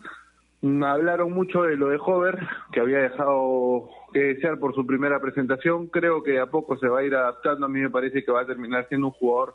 Hablaron 0.63 1.33
mucho 1.33 1.63
de 1.63 1.77
lo 1.77 1.89
de 1.89 1.99
Hover, 2.01 2.39
que 2.73 2.81
había 2.81 2.99
dejado 2.99 3.89
que 4.13 4.21
desear 4.21 4.59
por 4.59 4.75
su 4.75 4.87
primera 4.87 5.21
presentación. 5.21 5.89
Creo 5.89 6.23
que 6.23 6.39
a 6.39 6.47
poco 6.47 6.77
se 6.79 6.89
va 6.89 7.01
a 7.01 7.05
ir 7.05 7.15
adaptando. 7.15 7.67
A 7.67 7.69
mí 7.69 7.81
me 7.81 7.91
parece 7.91 8.25
que 8.25 8.33
va 8.33 8.43
a 8.43 8.47
terminar 8.47 8.87
siendo 8.89 9.09
un 9.09 9.13
jugador 9.13 9.55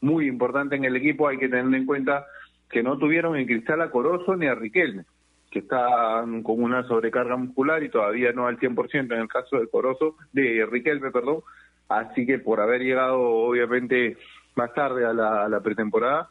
muy 0.00 0.26
importante 0.26 0.76
en 0.76 0.84
el 0.84 0.96
equipo. 0.96 1.28
Hay 1.28 1.38
que 1.38 1.48
tener 1.48 1.74
en 1.74 1.86
cuenta 1.86 2.26
que 2.70 2.82
no 2.82 2.98
tuvieron 2.98 3.36
en 3.36 3.46
Cristal 3.46 3.80
a 3.80 3.90
Corozo 3.90 4.36
ni 4.36 4.46
a 4.46 4.54
Riquelme, 4.54 5.04
que 5.52 5.60
están 5.60 6.42
con 6.42 6.62
una 6.62 6.82
sobrecarga 6.84 7.36
muscular 7.36 7.82
y 7.82 7.90
todavía 7.90 8.32
no 8.32 8.46
al 8.46 8.58
100% 8.58 9.12
en 9.12 9.20
el 9.20 9.28
caso 9.28 9.58
de 9.58 9.68
Corozo, 9.68 10.16
de 10.32 10.66
Riquelme, 10.68 11.10
perdón. 11.12 11.42
Así 11.88 12.26
que 12.26 12.38
por 12.38 12.60
haber 12.60 12.80
llegado, 12.80 13.20
obviamente, 13.20 14.16
más 14.56 14.72
tarde 14.74 15.04
a 15.04 15.12
la, 15.12 15.44
a 15.44 15.48
la 15.48 15.60
pretemporada, 15.60 16.28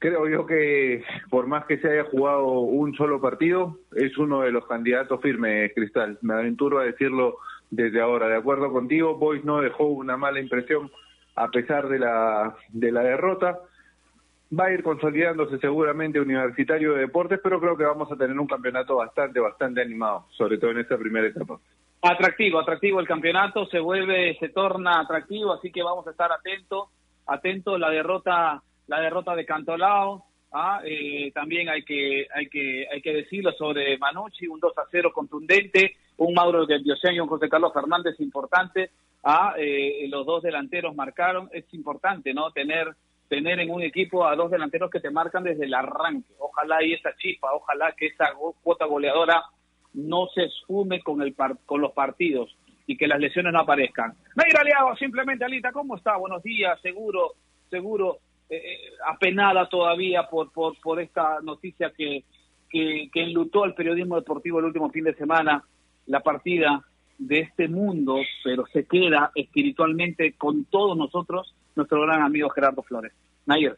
Creo 0.00 0.26
yo 0.30 0.46
que 0.46 1.04
por 1.28 1.46
más 1.46 1.66
que 1.66 1.76
se 1.76 1.90
haya 1.90 2.04
jugado 2.04 2.60
un 2.60 2.94
solo 2.94 3.20
partido, 3.20 3.76
es 3.94 4.16
uno 4.16 4.40
de 4.40 4.50
los 4.50 4.66
candidatos 4.66 5.20
firmes, 5.20 5.72
Cristal. 5.74 6.18
Me 6.22 6.32
aventuro 6.32 6.78
a 6.78 6.84
decirlo 6.84 7.36
desde 7.70 8.00
ahora. 8.00 8.26
De 8.26 8.36
acuerdo 8.36 8.72
contigo, 8.72 9.18
Boys 9.18 9.44
no 9.44 9.60
dejó 9.60 9.88
una 9.88 10.16
mala 10.16 10.40
impresión 10.40 10.90
a 11.36 11.48
pesar 11.48 11.90
de 11.90 11.98
la, 11.98 12.56
de 12.70 12.92
la 12.92 13.02
derrota. 13.02 13.58
Va 14.58 14.66
a 14.66 14.72
ir 14.72 14.82
consolidándose 14.82 15.58
seguramente 15.58 16.20
Universitario 16.20 16.94
de 16.94 17.00
Deportes, 17.00 17.40
pero 17.42 17.60
creo 17.60 17.76
que 17.76 17.84
vamos 17.84 18.10
a 18.10 18.16
tener 18.16 18.38
un 18.38 18.46
campeonato 18.46 18.96
bastante, 18.96 19.38
bastante 19.38 19.80
animado, 19.80 20.26
sobre 20.30 20.58
todo 20.58 20.72
en 20.72 20.78
esta 20.78 20.98
primera 20.98 21.28
etapa. 21.28 21.58
Atractivo, 22.02 22.58
atractivo 22.58 22.98
el 22.98 23.06
campeonato, 23.06 23.66
se 23.66 23.78
vuelve, 23.78 24.36
se 24.40 24.48
torna 24.48 25.00
atractivo, 25.00 25.52
así 25.52 25.70
que 25.70 25.82
vamos 25.82 26.06
a 26.06 26.10
estar 26.10 26.32
atentos, 26.32 26.88
atentos. 27.26 27.78
La 27.78 27.90
derrota 27.90 28.62
la 28.90 29.00
derrota 29.00 29.36
de 29.36 29.46
Cantolao, 29.46 30.24
¿ah? 30.52 30.80
eh, 30.84 31.30
también 31.32 31.68
hay 31.68 31.84
que, 31.84 32.26
hay, 32.34 32.48
que, 32.48 32.88
hay 32.92 33.00
que 33.00 33.14
decirlo 33.14 33.52
sobre 33.52 33.96
Manucci, 33.98 34.48
un 34.48 34.58
2 34.58 34.76
a 34.78 34.82
0 34.90 35.12
contundente, 35.14 35.94
un 36.16 36.34
Mauro 36.34 36.66
del 36.66 36.82
Diosén 36.82 37.14
y 37.14 37.20
un 37.20 37.28
José 37.28 37.48
Carlos 37.48 37.72
Fernández 37.72 38.18
importante, 38.18 38.90
¿ah? 39.22 39.54
eh, 39.56 40.08
los 40.08 40.26
dos 40.26 40.42
delanteros 40.42 40.96
marcaron, 40.96 41.48
es 41.52 41.72
importante, 41.72 42.34
¿no? 42.34 42.50
Tener, 42.50 42.88
tener 43.30 43.60
en 43.60 43.70
un 43.70 43.80
equipo 43.80 44.26
a 44.26 44.34
dos 44.34 44.50
delanteros 44.50 44.90
que 44.90 44.98
te 44.98 45.08
marcan 45.08 45.44
desde 45.44 45.64
el 45.64 45.72
arranque, 45.72 46.34
ojalá 46.40 46.82
y 46.82 46.94
esa 46.94 47.14
chispa, 47.16 47.54
ojalá 47.54 47.92
que 47.96 48.08
esa 48.08 48.26
cuota 48.60 48.86
goleadora 48.86 49.44
no 49.94 50.26
se 50.34 50.46
esfume 50.46 51.00
con, 51.00 51.22
el 51.22 51.32
con 51.64 51.80
los 51.80 51.92
partidos 51.92 52.56
y 52.88 52.96
que 52.96 53.06
las 53.06 53.20
lesiones 53.20 53.52
no 53.52 53.60
aparezcan. 53.60 54.14
Nair 54.34 54.56
Aliado, 54.56 54.96
simplemente 54.96 55.44
Alita, 55.44 55.70
¿cómo 55.70 55.96
está? 55.96 56.16
Buenos 56.16 56.42
días, 56.42 56.76
seguro, 56.82 57.34
seguro 57.70 58.18
eh, 58.48 58.76
apenada 59.06 59.68
todavía 59.68 60.24
por, 60.28 60.52
por, 60.52 60.76
por 60.80 61.00
esta 61.00 61.38
noticia 61.40 61.92
que, 61.96 62.24
que, 62.68 63.10
que 63.12 63.22
enlutó 63.22 63.62
al 63.62 63.74
periodismo 63.74 64.16
deportivo 64.16 64.58
el 64.58 64.64
último 64.64 64.90
fin 64.90 65.04
de 65.04 65.14
semana, 65.14 65.62
la 66.06 66.18
partida 66.18 66.84
de 67.16 67.38
este 67.38 67.68
mundo, 67.68 68.16
pero 68.42 68.66
se 68.72 68.86
queda 68.86 69.30
espiritualmente 69.36 70.32
con 70.32 70.64
todos 70.64 70.96
nosotros, 70.96 71.54
nuestro 71.76 72.00
gran 72.02 72.22
amigo 72.22 72.48
Gerardo 72.50 72.82
Flores. 72.82 73.12
Nair. 73.46 73.76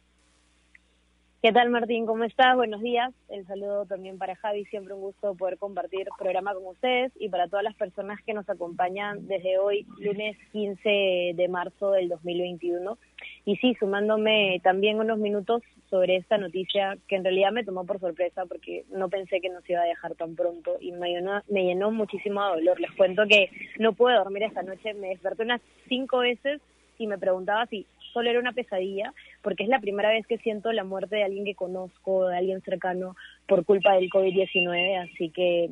¿Qué 1.42 1.50
tal 1.50 1.70
Martín? 1.70 2.06
¿Cómo 2.06 2.22
estás? 2.22 2.54
Buenos 2.54 2.82
días. 2.82 3.12
El 3.28 3.44
saludo 3.48 3.84
también 3.84 4.16
para 4.16 4.36
Javi. 4.36 4.64
Siempre 4.66 4.94
un 4.94 5.00
gusto 5.00 5.34
poder 5.34 5.58
compartir 5.58 6.06
programa 6.16 6.54
con 6.54 6.64
ustedes 6.68 7.10
y 7.18 7.30
para 7.30 7.48
todas 7.48 7.64
las 7.64 7.74
personas 7.74 8.22
que 8.24 8.32
nos 8.32 8.48
acompañan 8.48 9.26
desde 9.26 9.58
hoy, 9.58 9.84
lunes 9.98 10.36
15 10.52 11.32
de 11.34 11.48
marzo 11.48 11.90
del 11.90 12.08
2021. 12.08 12.96
Y 13.44 13.56
sí, 13.56 13.74
sumándome 13.80 14.60
también 14.62 15.00
unos 15.00 15.18
minutos 15.18 15.64
sobre 15.90 16.14
esta 16.14 16.38
noticia 16.38 16.96
que 17.08 17.16
en 17.16 17.24
realidad 17.24 17.50
me 17.50 17.64
tomó 17.64 17.84
por 17.84 17.98
sorpresa 17.98 18.46
porque 18.46 18.84
no 18.92 19.08
pensé 19.08 19.40
que 19.40 19.50
nos 19.50 19.68
iba 19.68 19.80
a 19.80 19.86
dejar 19.86 20.14
tan 20.14 20.36
pronto 20.36 20.76
y 20.80 20.92
me 20.92 21.08
llenó, 21.10 21.42
me 21.48 21.64
llenó 21.64 21.90
muchísimo 21.90 22.40
de 22.40 22.60
dolor. 22.60 22.78
Les 22.78 22.92
cuento 22.92 23.24
que 23.28 23.50
no 23.80 23.94
pude 23.94 24.14
dormir 24.14 24.44
esta 24.44 24.62
noche. 24.62 24.94
Me 24.94 25.08
desperté 25.08 25.42
unas 25.42 25.60
cinco 25.88 26.18
veces 26.18 26.60
y 27.02 27.06
me 27.06 27.18
preguntaba 27.18 27.66
si 27.66 27.86
solo 28.12 28.30
era 28.30 28.38
una 28.38 28.52
pesadilla, 28.52 29.12
porque 29.42 29.64
es 29.64 29.68
la 29.68 29.80
primera 29.80 30.10
vez 30.10 30.26
que 30.26 30.38
siento 30.38 30.72
la 30.72 30.84
muerte 30.84 31.16
de 31.16 31.24
alguien 31.24 31.44
que 31.44 31.54
conozco, 31.54 32.28
de 32.28 32.36
alguien 32.36 32.60
cercano, 32.62 33.16
por 33.46 33.64
culpa 33.64 33.94
del 33.94 34.10
COVID-19, 34.10 35.10
así 35.10 35.30
que 35.30 35.70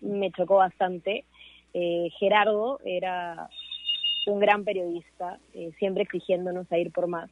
me 0.00 0.30
chocó 0.32 0.56
bastante. 0.56 1.24
Eh, 1.72 2.08
Gerardo 2.18 2.80
era 2.84 3.48
un 4.26 4.40
gran 4.40 4.64
periodista, 4.64 5.38
eh, 5.54 5.70
siempre 5.78 6.02
exigiéndonos 6.02 6.70
a 6.72 6.78
ir 6.78 6.90
por 6.90 7.06
más 7.06 7.30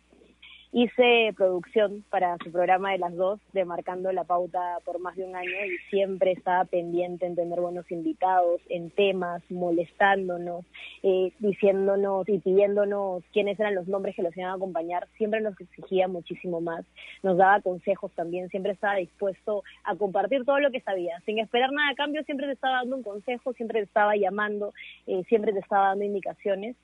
hice 0.73 1.33
producción 1.37 2.05
para 2.11 2.37
su 2.45 2.53
programa 2.53 2.93
de 2.93 2.99
las 2.99 3.15
dos, 3.15 3.41
de 3.53 3.65
Marcando 3.65 4.13
la 4.13 4.25
Pauta 4.25 4.79
por 4.85 4.99
más 5.01 5.17
de 5.17 5.25
un 5.25 5.35
año 5.35 5.51
y 5.51 5.79
siempre 5.91 6.33
estaba 6.33 6.65
pendiente 6.65 7.27
en 7.27 7.37
tener 7.37 7.59
buenos 7.59 7.91
invitados, 7.91 8.61
en 8.69 8.91
temas, 8.91 9.43
molestándonos, 9.51 10.65
eh, 11.03 11.33
diciéndonos 11.39 12.29
y 12.29 12.39
pidiéndonos 12.39 13.25
quiénes 13.33 13.59
eran 13.59 13.75
los 13.75 13.89
nombres 13.89 14.15
que 14.15 14.23
los 14.23 14.37
iban 14.37 14.51
a 14.51 14.55
acompañar. 14.55 15.09
Siempre 15.17 15.41
nos 15.41 15.59
exigía 15.59 16.07
muchísimo 16.07 16.61
más, 16.61 16.85
nos 17.23 17.39
daba 17.39 17.63
consejos 17.63 18.13
también, 18.13 18.51
siempre 18.51 18.73
estaba 18.73 18.97
dispuesto 18.97 19.65
a 19.85 19.97
compartir 19.97 20.45
todo 20.45 20.61
lo 20.61 20.71
que 20.71 20.81
sabía, 20.81 21.21
sin 21.25 21.39
esperar 21.39 21.73
nada 21.73 21.91
a 21.91 21.95
cambio, 21.95 22.23
siempre 22.25 22.47
te 22.47 22.53
estaba 22.53 22.79
dando 22.79 22.97
un 22.97 23.03
consejo, 23.03 23.55
siempre 23.55 23.81
te 23.81 23.87
estaba 23.87 24.17
llamando, 24.17 24.75
eh, 25.07 25.23
siempre 25.29 25.53
te 25.53 25.61
estaba 25.61 25.89
dando 25.89 26.05
indicaciones. 26.05 26.77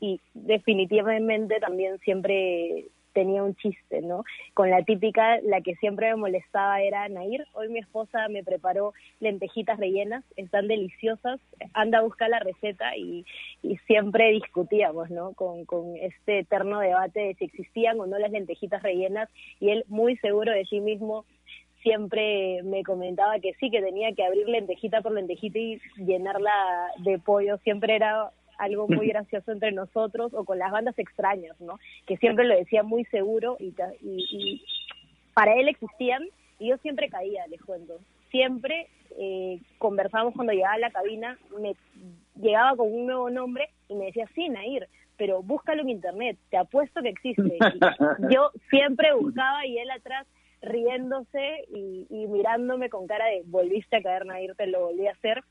Y 0.00 0.20
definitivamente 0.34 1.60
también 1.60 1.96
siempre 2.00 2.88
tenía 3.12 3.42
un 3.42 3.54
chiste, 3.56 4.02
¿no? 4.02 4.24
Con 4.54 4.70
la 4.70 4.82
típica, 4.82 5.40
la 5.42 5.60
que 5.60 5.74
siempre 5.76 6.08
me 6.10 6.16
molestaba 6.16 6.80
era 6.82 7.08
Nair, 7.08 7.46
hoy 7.52 7.68
mi 7.68 7.78
esposa 7.78 8.28
me 8.28 8.42
preparó 8.42 8.92
lentejitas 9.20 9.78
rellenas, 9.78 10.24
están 10.36 10.68
deliciosas, 10.68 11.40
anda 11.74 11.98
a 11.98 12.02
buscar 12.02 12.28
la 12.28 12.38
receta 12.38 12.96
y, 12.96 13.24
siempre 13.86 14.30
discutíamos, 14.32 15.10
¿no? 15.10 15.32
Con, 15.32 15.64
con 15.64 15.96
este 15.96 16.40
eterno 16.40 16.80
debate 16.80 17.20
de 17.20 17.34
si 17.34 17.44
existían 17.44 17.98
o 18.00 18.06
no 18.06 18.18
las 18.18 18.30
lentejitas 18.30 18.82
rellenas 18.82 19.28
y 19.60 19.70
él 19.70 19.84
muy 19.88 20.16
seguro 20.18 20.52
de 20.52 20.64
sí 20.66 20.80
mismo 20.80 21.24
siempre 21.82 22.62
me 22.62 22.82
comentaba 22.82 23.38
que 23.40 23.54
sí, 23.54 23.70
que 23.70 23.82
tenía 23.82 24.12
que 24.12 24.24
abrir 24.24 24.48
lentejita 24.48 25.00
por 25.00 25.12
lentejita 25.12 25.58
y 25.58 25.80
llenarla 25.96 26.52
de 26.98 27.18
pollo, 27.18 27.58
siempre 27.58 27.96
era 27.96 28.30
algo 28.62 28.86
muy 28.88 29.08
gracioso 29.08 29.52
entre 29.52 29.72
nosotros 29.72 30.32
o 30.34 30.44
con 30.44 30.58
las 30.58 30.70
bandas 30.70 30.98
extrañas, 30.98 31.60
¿no? 31.60 31.78
Que 32.06 32.16
siempre 32.16 32.44
lo 32.44 32.56
decía 32.56 32.82
muy 32.82 33.04
seguro 33.06 33.56
y, 33.58 33.74
y, 34.02 34.64
para 35.34 35.54
él 35.54 35.68
existían 35.68 36.22
y 36.58 36.68
yo 36.68 36.76
siempre 36.78 37.08
caía, 37.08 37.46
les 37.48 37.60
cuento. 37.62 37.98
Siempre 38.30 38.88
eh, 39.18 39.58
conversamos 39.78 40.34
cuando 40.34 40.52
llegaba 40.52 40.74
a 40.74 40.78
la 40.78 40.90
cabina, 40.90 41.38
me 41.58 41.74
llegaba 42.40 42.76
con 42.76 42.92
un 42.92 43.06
nuevo 43.06 43.30
nombre 43.30 43.68
y 43.88 43.94
me 43.94 44.06
decía, 44.06 44.28
sí, 44.34 44.48
Nair, 44.48 44.88
pero 45.16 45.42
búscalo 45.42 45.82
en 45.82 45.90
internet, 45.90 46.38
te 46.50 46.56
apuesto 46.56 47.02
que 47.02 47.08
existe. 47.08 47.58
yo 48.30 48.50
siempre 48.70 49.14
buscaba 49.14 49.66
y 49.66 49.78
él 49.78 49.90
atrás 49.90 50.26
riéndose 50.62 51.64
y, 51.74 52.06
y 52.08 52.26
mirándome 52.28 52.88
con 52.88 53.08
cara 53.08 53.26
de, 53.26 53.42
volviste 53.46 53.96
a 53.96 54.02
caer, 54.02 54.24
Nair, 54.24 54.54
te 54.54 54.68
lo 54.68 54.86
volví 54.86 55.08
a 55.08 55.12
hacer 55.12 55.42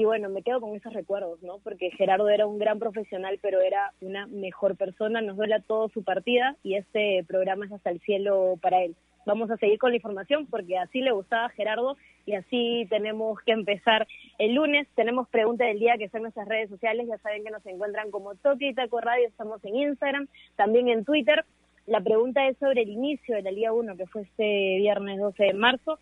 y 0.00 0.04
bueno, 0.06 0.30
me 0.30 0.42
quedo 0.42 0.62
con 0.62 0.74
esos 0.74 0.94
recuerdos, 0.94 1.42
¿no? 1.42 1.58
Porque 1.58 1.90
Gerardo 1.90 2.30
era 2.30 2.46
un 2.46 2.58
gran 2.58 2.78
profesional, 2.78 3.38
pero 3.42 3.60
era 3.60 3.92
una 4.00 4.26
mejor 4.28 4.74
persona, 4.74 5.20
nos 5.20 5.36
duele 5.36 5.60
todo 5.66 5.90
su 5.90 6.02
partida 6.02 6.56
y 6.62 6.76
este 6.76 7.22
programa 7.28 7.66
es 7.66 7.72
hasta 7.72 7.90
el 7.90 8.00
cielo 8.00 8.58
para 8.62 8.82
él. 8.82 8.96
vamos 9.26 9.50
a 9.50 9.58
seguir 9.58 9.78
con 9.78 9.90
la 9.90 9.96
información 9.96 10.46
porque 10.46 10.78
así 10.78 11.02
le 11.02 11.12
gustaba 11.12 11.44
a 11.44 11.50
Gerardo 11.50 11.98
y 12.24 12.32
así 12.32 12.86
tenemos 12.88 13.38
que 13.40 13.52
empezar 13.52 14.08
el 14.38 14.54
lunes. 14.54 14.88
Tenemos 14.94 15.28
preguntas 15.28 15.68
del 15.68 15.80
día 15.80 15.98
que 15.98 16.08
son 16.08 16.22
nuestras 16.22 16.48
redes 16.48 16.70
sociales, 16.70 17.06
ya 17.06 17.18
saben 17.18 17.44
que 17.44 17.50
nos 17.50 17.66
encuentran 17.66 18.10
como 18.10 18.34
Toque 18.36 18.68
y 18.68 18.74
Taco 18.74 19.02
Radio, 19.02 19.28
estamos 19.28 19.62
en 19.66 19.76
Instagram, 19.76 20.28
también 20.56 20.88
en 20.88 21.04
Twitter. 21.04 21.44
La 21.86 22.00
pregunta 22.00 22.48
es 22.48 22.56
sobre 22.56 22.84
el 22.84 22.88
inicio 22.88 23.36
de 23.36 23.42
la 23.42 23.50
Liga 23.50 23.74
1 23.74 23.98
que 23.98 24.06
fue 24.06 24.22
este 24.22 24.78
viernes 24.78 25.20
12 25.20 25.44
de 25.44 25.52
marzo 25.52 25.98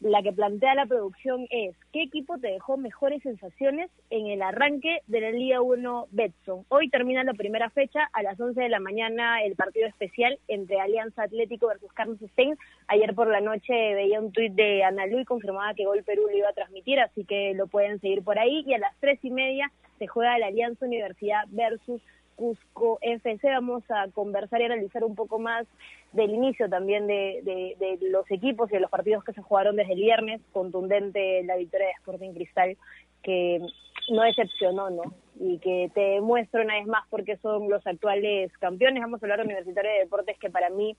la 0.00 0.22
que 0.22 0.32
plantea 0.32 0.74
la 0.74 0.86
producción 0.86 1.46
es, 1.50 1.76
¿qué 1.92 2.02
equipo 2.02 2.38
te 2.38 2.48
dejó 2.48 2.78
mejores 2.78 3.22
sensaciones 3.22 3.90
en 4.08 4.28
el 4.28 4.40
arranque 4.40 5.00
de 5.06 5.20
la 5.20 5.30
Liga 5.30 5.60
1 5.60 6.08
Betson? 6.10 6.64
Hoy 6.68 6.88
termina 6.88 7.22
la 7.22 7.34
primera 7.34 7.68
fecha, 7.68 8.08
a 8.14 8.22
las 8.22 8.40
11 8.40 8.60
de 8.60 8.68
la 8.70 8.80
mañana 8.80 9.44
el 9.44 9.56
partido 9.56 9.86
especial 9.86 10.38
entre 10.48 10.80
Alianza 10.80 11.24
Atlético 11.24 11.66
versus 11.66 11.92
Carlos 11.92 12.18
Stein. 12.32 12.56
Ayer 12.88 13.14
por 13.14 13.28
la 13.28 13.42
noche 13.42 13.72
veía 13.94 14.20
un 14.20 14.32
tuit 14.32 14.54
de 14.54 14.84
Ana 14.84 15.06
y 15.06 15.24
confirmaba 15.24 15.74
que 15.74 15.84
Gol 15.84 16.02
Perú 16.02 16.22
lo 16.30 16.36
iba 16.36 16.48
a 16.48 16.54
transmitir, 16.54 16.98
así 16.98 17.24
que 17.24 17.52
lo 17.54 17.66
pueden 17.66 18.00
seguir 18.00 18.24
por 18.24 18.38
ahí. 18.38 18.64
Y 18.66 18.72
a 18.72 18.78
las 18.78 18.96
tres 19.00 19.18
y 19.22 19.30
media 19.30 19.70
se 19.98 20.06
juega 20.06 20.38
la 20.38 20.46
Alianza 20.46 20.86
Universidad 20.86 21.44
versus 21.48 22.00
Cusco 22.40 22.98
FC. 23.02 23.50
Vamos 23.50 23.82
a 23.90 24.08
conversar 24.14 24.62
y 24.62 24.64
analizar 24.64 25.04
un 25.04 25.14
poco 25.14 25.38
más 25.38 25.66
del 26.14 26.30
inicio 26.30 26.70
también 26.70 27.06
de, 27.06 27.42
de, 27.44 27.98
los 28.08 28.24
equipos 28.30 28.70
y 28.70 28.76
de 28.76 28.80
los 28.80 28.90
partidos 28.90 29.22
que 29.24 29.34
se 29.34 29.42
jugaron 29.42 29.76
desde 29.76 29.92
el 29.92 30.00
viernes. 30.00 30.40
Contundente 30.50 31.42
la 31.44 31.56
victoria 31.56 31.88
de 31.88 31.92
Sporting 31.98 32.32
Cristal, 32.32 32.78
que 33.22 33.60
no 34.08 34.22
decepcionó, 34.22 34.88
¿no? 34.88 35.02
Y 35.38 35.58
que 35.58 35.90
te 35.92 36.22
muestro 36.22 36.62
una 36.62 36.76
vez 36.76 36.86
más 36.86 37.04
porque 37.10 37.36
son 37.36 37.68
los 37.68 37.86
actuales 37.86 38.50
campeones. 38.56 39.02
Vamos 39.02 39.22
a 39.22 39.26
hablar 39.26 39.40
de 39.40 39.44
Universitario 39.44 39.90
de 39.90 39.98
Deportes, 39.98 40.38
que 40.38 40.48
para 40.48 40.70
mí 40.70 40.96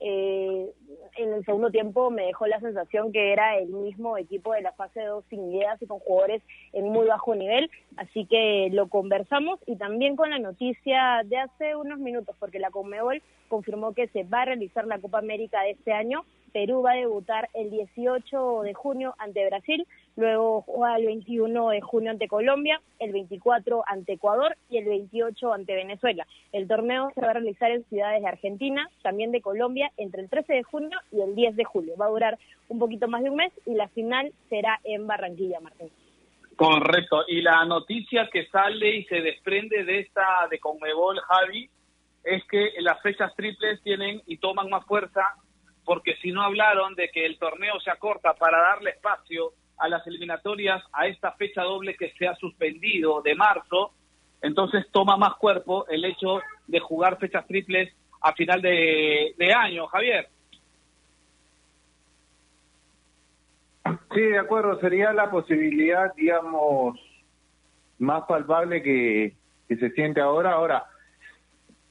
eh, 0.00 0.70
en 1.16 1.32
el 1.32 1.44
segundo 1.44 1.70
tiempo 1.70 2.10
me 2.10 2.26
dejó 2.26 2.46
la 2.46 2.60
sensación 2.60 3.12
que 3.12 3.32
era 3.32 3.56
el 3.58 3.68
mismo 3.68 4.18
equipo 4.18 4.52
de 4.52 4.62
la 4.62 4.72
fase 4.72 5.02
2 5.02 5.24
sin 5.30 5.52
ideas 5.52 5.80
y 5.80 5.86
con 5.86 5.98
jugadores 6.00 6.42
en 6.72 6.88
muy 6.88 7.06
bajo 7.06 7.34
nivel, 7.34 7.70
así 7.96 8.26
que 8.26 8.68
lo 8.72 8.88
conversamos 8.88 9.58
y 9.66 9.76
también 9.76 10.16
con 10.16 10.30
la 10.30 10.38
noticia 10.38 11.22
de 11.24 11.38
hace 11.38 11.76
unos 11.76 11.98
minutos, 11.98 12.36
porque 12.38 12.58
la 12.58 12.70
Conmebol 12.70 13.22
confirmó 13.48 13.94
que 13.94 14.08
se 14.08 14.24
va 14.24 14.42
a 14.42 14.46
realizar 14.46 14.86
la 14.86 14.98
Copa 14.98 15.18
América 15.18 15.62
de 15.62 15.70
este 15.70 15.92
año 15.92 16.24
Perú 16.56 16.80
va 16.80 16.92
a 16.92 16.96
debutar 16.96 17.50
el 17.52 17.70
18 17.70 18.62
de 18.62 18.72
junio 18.72 19.14
ante 19.18 19.44
Brasil, 19.44 19.86
luego 20.16 20.62
juega 20.62 20.96
el 20.96 21.04
21 21.04 21.68
de 21.68 21.82
junio 21.82 22.10
ante 22.10 22.28
Colombia, 22.28 22.80
el 22.98 23.12
24 23.12 23.84
ante 23.86 24.14
Ecuador 24.14 24.56
y 24.70 24.78
el 24.78 24.86
28 24.86 25.52
ante 25.52 25.74
Venezuela. 25.74 26.26
El 26.52 26.66
torneo 26.66 27.10
se 27.14 27.20
va 27.20 27.28
a 27.28 27.32
realizar 27.34 27.70
en 27.72 27.84
ciudades 27.90 28.22
de 28.22 28.28
Argentina, 28.28 28.88
también 29.02 29.32
de 29.32 29.42
Colombia, 29.42 29.92
entre 29.98 30.22
el 30.22 30.30
13 30.30 30.54
de 30.54 30.62
junio 30.62 30.98
y 31.12 31.20
el 31.20 31.34
10 31.34 31.56
de 31.56 31.64
julio. 31.64 31.94
Va 32.00 32.06
a 32.06 32.08
durar 32.08 32.38
un 32.68 32.78
poquito 32.78 33.06
más 33.06 33.22
de 33.22 33.28
un 33.28 33.36
mes 33.36 33.52
y 33.66 33.74
la 33.74 33.88
final 33.88 34.32
será 34.48 34.80
en 34.84 35.06
Barranquilla, 35.06 35.60
Martín. 35.60 35.90
Correcto. 36.56 37.24
Y 37.28 37.42
la 37.42 37.66
noticia 37.66 38.30
que 38.32 38.46
sale 38.46 38.96
y 38.96 39.04
se 39.04 39.20
desprende 39.20 39.84
de 39.84 39.98
esta 39.98 40.48
de 40.50 40.58
Conmebol, 40.58 41.20
Javi, 41.20 41.68
es 42.24 42.42
que 42.46 42.70
las 42.80 42.98
fechas 43.02 43.36
triples 43.36 43.82
tienen 43.82 44.22
y 44.24 44.38
toman 44.38 44.70
más 44.70 44.86
fuerza 44.86 45.20
porque 45.86 46.16
si 46.16 46.32
no 46.32 46.42
hablaron 46.42 46.94
de 46.96 47.08
que 47.08 47.24
el 47.24 47.38
torneo 47.38 47.80
se 47.80 47.90
acorta 47.90 48.34
para 48.34 48.58
darle 48.58 48.90
espacio 48.90 49.52
a 49.78 49.88
las 49.88 50.04
eliminatorias 50.06 50.82
a 50.92 51.06
esta 51.06 51.32
fecha 51.32 51.62
doble 51.62 51.94
que 51.96 52.10
se 52.18 52.26
ha 52.26 52.34
suspendido 52.34 53.22
de 53.22 53.36
marzo, 53.36 53.92
entonces 54.42 54.84
toma 54.90 55.16
más 55.16 55.34
cuerpo 55.36 55.86
el 55.88 56.04
hecho 56.04 56.40
de 56.66 56.80
jugar 56.80 57.18
fechas 57.18 57.46
triples 57.46 57.94
a 58.20 58.32
final 58.32 58.60
de, 58.60 59.54
año, 59.56 59.86
Javier. 59.86 60.28
Sí, 64.12 64.20
de 64.20 64.38
acuerdo, 64.38 64.80
sería 64.80 65.12
la 65.12 65.30
posibilidad, 65.30 66.12
digamos, 66.16 66.98
más 67.98 68.24
palpable 68.24 68.82
que, 68.82 69.36
que 69.68 69.76
se 69.76 69.90
siente 69.90 70.20
ahora. 70.20 70.52
Ahora, 70.52 70.86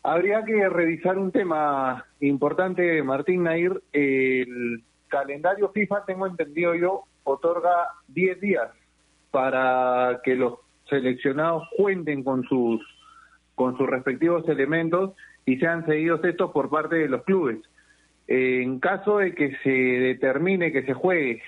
Habría 0.08 0.46
que 0.46 0.70
revisar 0.70 1.18
un 1.18 1.32
tema 1.32 2.06
importante, 2.20 3.02
Martín 3.02 3.41
Nair. 3.41 3.82
El 3.91 4.84
calendario 5.08 5.70
FIFA, 5.70 6.06
tengo 6.06 6.28
entendido 6.28 6.76
yo, 6.76 7.06
otorga 7.24 7.88
10 8.10 8.39
días 8.39 8.70
para 9.32 10.22
que 10.24 10.36
los 10.36 10.60
seleccionados 10.88 11.63
cuenten 11.76 12.24
con 12.24 12.44
sus 12.44 12.82
con 13.56 13.76
sus 13.78 13.88
respectivos 13.88 14.48
elementos 14.48 15.15
y 15.44 15.58
sean 15.58 15.84
seguidos 15.88 16.24
estos 16.24 16.52
por 16.52 16.70
parte 16.70 16.98
de 16.98 17.10
los 17.10 17.24
clubes. 17.24 17.58
En 18.28 18.80
caso 18.80 19.18
de 19.18 19.34
que 19.34 19.56
se 19.63 19.72
determine 19.72 20.72
que 20.72 20.84
se 20.84 20.94
juegue 20.94 21.41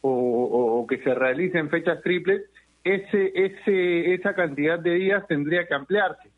o, 0.00 0.80
o, 0.80 0.86
que 0.88 0.98
se 0.98 1.14
realicen 1.14 1.70
fechas 1.70 2.02
triples, 2.02 2.42
ese, 2.82 3.30
ese, 3.36 4.14
esa 4.14 4.34
cantidad 4.34 4.80
de 4.80 4.94
días 4.94 5.28
tendría 5.28 5.68
que 5.68 5.74
ampliarse 5.74 6.29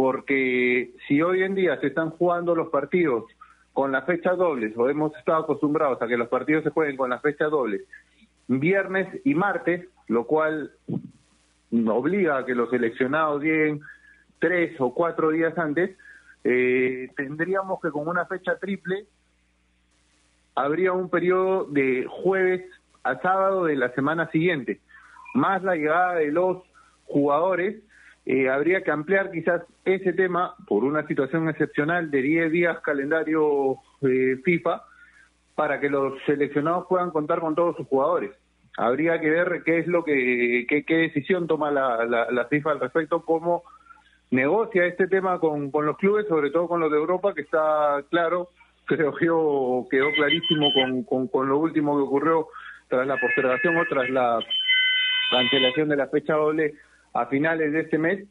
porque 0.00 0.94
si 1.06 1.20
hoy 1.20 1.42
en 1.42 1.54
día 1.54 1.78
se 1.78 1.88
están 1.88 2.08
jugando 2.08 2.54
los 2.54 2.68
partidos 2.68 3.24
con 3.74 3.92
las 3.92 4.06
fechas 4.06 4.38
dobles, 4.38 4.72
o 4.74 4.88
hemos 4.88 5.14
estado 5.14 5.42
acostumbrados 5.42 6.00
a 6.00 6.08
que 6.08 6.16
los 6.16 6.28
partidos 6.28 6.64
se 6.64 6.70
jueguen 6.70 6.96
con 6.96 7.10
las 7.10 7.20
fechas 7.20 7.50
dobles, 7.50 7.82
viernes 8.48 9.08
y 9.26 9.34
martes, 9.34 9.86
lo 10.08 10.24
cual 10.24 10.72
obliga 11.86 12.38
a 12.38 12.46
que 12.46 12.54
los 12.54 12.70
seleccionados 12.70 13.42
lleguen 13.42 13.82
tres 14.38 14.74
o 14.80 14.94
cuatro 14.94 15.32
días 15.32 15.58
antes, 15.58 15.94
eh, 16.44 17.10
tendríamos 17.14 17.78
que 17.82 17.90
con 17.90 18.08
una 18.08 18.24
fecha 18.24 18.56
triple 18.56 19.04
habría 20.54 20.94
un 20.94 21.10
periodo 21.10 21.64
de 21.64 22.06
jueves 22.08 22.64
a 23.02 23.20
sábado 23.20 23.66
de 23.66 23.76
la 23.76 23.92
semana 23.92 24.30
siguiente, 24.30 24.80
más 25.34 25.62
la 25.62 25.74
llegada 25.74 26.14
de 26.14 26.32
los 26.32 26.62
jugadores 27.04 27.82
eh, 28.26 28.48
habría 28.48 28.82
que 28.82 28.90
ampliar 28.90 29.30
quizás 29.30 29.62
ese 29.84 30.12
tema 30.12 30.54
por 30.66 30.84
una 30.84 31.06
situación 31.06 31.48
excepcional 31.48 32.10
de 32.10 32.22
10 32.22 32.52
días 32.52 32.80
calendario 32.80 33.76
eh, 34.02 34.36
FIFA 34.44 34.82
para 35.54 35.80
que 35.80 35.88
los 35.88 36.14
seleccionados 36.26 36.86
puedan 36.88 37.10
contar 37.10 37.40
con 37.40 37.54
todos 37.54 37.76
sus 37.76 37.86
jugadores. 37.86 38.30
Habría 38.76 39.20
que 39.20 39.30
ver 39.30 39.62
qué 39.64 39.78
es 39.78 39.86
lo 39.86 40.04
que, 40.04 40.66
qué, 40.68 40.96
decisión 40.96 41.46
toma 41.46 41.70
la, 41.70 42.04
la, 42.06 42.44
FIFA 42.46 42.72
al 42.72 42.80
respecto, 42.80 43.24
cómo 43.24 43.64
negocia 44.30 44.86
este 44.86 45.06
tema 45.06 45.38
con, 45.38 45.70
con 45.70 45.86
los 45.86 45.96
clubes, 45.96 46.26
sobre 46.28 46.50
todo 46.50 46.68
con 46.68 46.80
los 46.80 46.90
de 46.90 46.98
Europa, 46.98 47.34
que 47.34 47.42
está 47.42 48.02
claro, 48.10 48.48
creo 48.86 49.12
que 49.12 49.96
quedó 49.96 50.12
clarísimo 50.14 50.72
con, 51.04 51.26
con 51.28 51.48
lo 51.48 51.58
último 51.58 51.96
que 51.96 52.02
ocurrió 52.02 52.48
tras 52.88 53.06
la 53.06 53.18
postergación 53.18 53.76
o 53.76 53.84
tras 53.88 54.08
la 54.10 54.38
cancelación 55.30 55.88
de 55.88 55.96
la 55.96 56.08
fecha 56.08 56.34
doble 56.34 56.74
a 57.12 57.26
finales 57.26 57.72
de 57.72 57.80
este 57.80 57.98
mes 57.98 58.26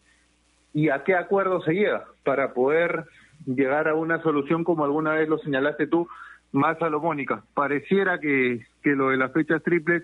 y 0.74 0.90
a 0.90 1.04
qué 1.04 1.16
acuerdo 1.16 1.62
se 1.62 1.74
llega 1.74 2.06
para 2.24 2.54
poder 2.54 3.06
llegar 3.46 3.88
a 3.88 3.96
una 3.96 4.22
solución 4.22 4.64
como 4.64 4.84
alguna 4.84 5.14
vez 5.14 5.28
lo 5.28 5.38
señalaste 5.40 5.88
tú, 5.88 6.08
más 6.52 6.78
salomónica. 6.80 7.44
Pareciera 7.54 8.20
que, 8.20 8.66
que 8.84 8.92
lo 8.92 9.10
de 9.10 9.18
las 9.18 9.32
fechas 9.34 9.64
triples 9.64 10.04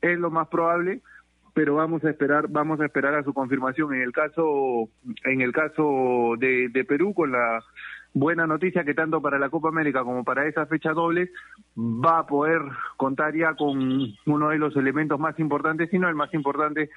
es 0.00 0.18
lo 0.18 0.30
más 0.30 0.48
probable, 0.48 1.00
pero 1.54 1.74
vamos 1.74 2.04
a 2.04 2.10
esperar, 2.10 2.46
vamos 2.48 2.80
a 2.80 2.86
esperar 2.86 3.14
a 3.14 3.24
su 3.24 3.34
confirmación. 3.34 3.94
En 3.94 4.02
el 4.02 4.12
caso, 4.12 4.88
en 5.24 5.40
el 5.40 5.52
caso 5.52 6.34
de, 6.38 6.68
de 6.68 6.84
Perú, 6.84 7.12
con 7.12 7.32
la 7.32 7.62
buena 8.12 8.46
noticia 8.46 8.84
que 8.84 8.94
tanto 8.94 9.20
para 9.20 9.38
la 9.38 9.50
Copa 9.50 9.68
América 9.68 10.02
como 10.02 10.24
para 10.24 10.46
esa 10.46 10.66
fecha 10.66 10.92
doble 10.92 11.30
va 11.76 12.20
a 12.20 12.26
poder 12.26 12.60
contar 12.96 13.36
ya 13.36 13.54
con 13.54 14.14
uno 14.26 14.48
de 14.48 14.58
los 14.58 14.76
elementos 14.76 15.18
más 15.20 15.38
importantes, 15.38 15.90
si 15.90 15.98
no 15.98 16.08
el 16.08 16.16
más 16.16 16.32
importante 16.34 16.90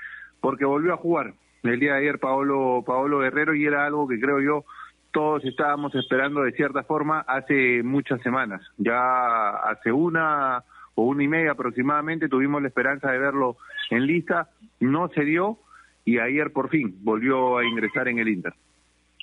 porque 0.44 0.66
volvió 0.66 0.94
a 0.94 0.98
jugar 0.98 1.36
el 1.64 1.80
día 1.80 1.94
de 1.94 2.00
ayer 2.00 2.20
Paolo, 2.20 2.84
Paolo 2.86 3.20
Guerrero 3.20 3.56
y 3.56 3.66
era 3.66 3.86
algo 3.86 4.10
que 4.10 4.20
creo 4.20 4.42
yo 4.42 4.66
todos 5.14 5.46
estábamos 5.46 5.96
esperando 5.96 6.42
de 6.42 6.52
cierta 6.52 6.84
forma 6.84 7.22
hace 7.22 7.82
muchas 7.82 8.22
semanas. 8.24 8.62
Ya 8.78 9.52
hace 9.52 9.94
una 9.94 10.62
o 10.96 11.04
una 11.04 11.24
y 11.24 11.30
media 11.30 11.52
aproximadamente 11.52 12.28
tuvimos 12.28 12.62
la 12.62 12.68
esperanza 12.68 13.10
de 13.10 13.20
verlo 13.20 13.56
en 13.90 14.06
lista, 14.06 14.50
no 14.82 15.08
se 15.16 15.24
dio 15.24 15.60
y 16.04 16.20
ayer 16.20 16.52
por 16.52 16.68
fin 16.68 16.94
volvió 17.04 17.58
a 17.58 17.66
ingresar 17.66 18.10
en 18.10 18.20
el 18.20 18.28
Inter. 18.28 18.54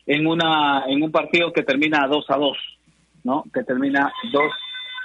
En 0.07 0.27
una 0.27 0.85
en 0.87 1.03
un 1.03 1.13
partido 1.13 1.53
que 1.53 1.65
termina 1.65 2.07
2 2.07 2.25
a 2.31 2.37
2, 2.39 2.57
¿no? 3.25 3.45
Que 3.53 3.63
termina 3.63 4.11
2 4.33 4.43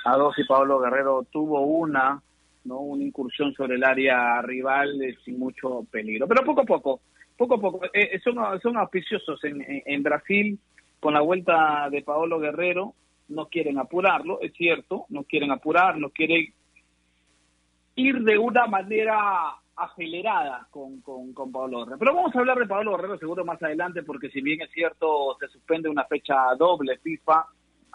a 0.06 0.16
2 0.16 0.40
y 0.40 0.46
Paolo 0.46 0.80
Guerrero 0.80 1.28
tuvo 1.30 1.60
una 1.60 2.22
no 2.66 2.80
una 2.80 3.04
incursión 3.04 3.54
sobre 3.54 3.76
el 3.76 3.84
área 3.84 4.42
rival 4.42 5.00
sin 5.24 5.40
mucho 5.40 5.86
peligro. 5.90 6.28
Pero 6.28 6.44
poco 6.44 6.62
a 6.62 6.66
poco, 6.66 7.02
poco 7.38 7.56
a 7.56 7.62
poco, 7.62 7.86
eh, 7.86 8.10
eh, 8.14 8.20
son, 8.20 8.38
son 8.62 8.78
auspiciosos 8.78 9.44
en, 9.44 9.64
en, 9.86 10.04
Brasil 10.04 10.60
con 11.00 11.14
la 11.14 11.22
vuelta 11.22 11.88
de 11.90 12.02
Paolo 12.02 12.40
Guerrero, 12.40 12.94
no 13.30 13.48
quieren 13.48 13.78
apurarlo, 13.78 14.40
es 14.42 14.54
cierto, 14.54 15.06
no 15.10 15.24
quieren 15.24 15.52
apurar, 15.52 15.98
no 15.98 16.10
quieren 16.10 16.54
ir 17.96 18.20
de 18.22 18.38
una 18.38 18.68
manera 18.68 19.56
acelerada 19.76 20.68
con, 20.72 21.02
con, 21.02 21.34
con 21.34 21.52
Pablo 21.52 21.80
Guerrero. 21.80 22.00
Pero 22.00 22.16
vamos 22.16 22.36
a 22.36 22.40
hablar 22.40 22.58
de 22.58 22.68
Pablo 22.68 22.96
Guerrero 22.96 23.18
seguro 23.18 23.46
más 23.46 23.62
adelante, 23.62 24.04
porque 24.04 24.30
si 24.30 24.42
bien 24.42 24.62
es 24.62 24.72
cierto, 24.72 25.38
se 25.40 25.48
suspende 25.48 25.90
una 25.90 26.06
fecha 26.06 26.36
doble 26.58 26.98
FIFA, 26.98 27.46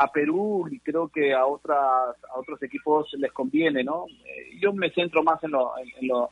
a 0.01 0.11
Perú 0.11 0.67
y 0.71 0.81
creo 0.81 1.09
que 1.09 1.35
a 1.35 1.45
otras 1.45 1.79
a 1.79 2.39
otros 2.39 2.63
equipos 2.63 3.13
les 3.19 3.31
conviene, 3.33 3.85
¿no? 3.85 4.07
Eh, 4.25 4.59
yo 4.59 4.73
me 4.73 4.91
centro 4.91 5.23
más 5.23 5.45
en 5.45 5.51
lo, 5.51 5.73
en, 5.79 6.09
lo 6.09 6.31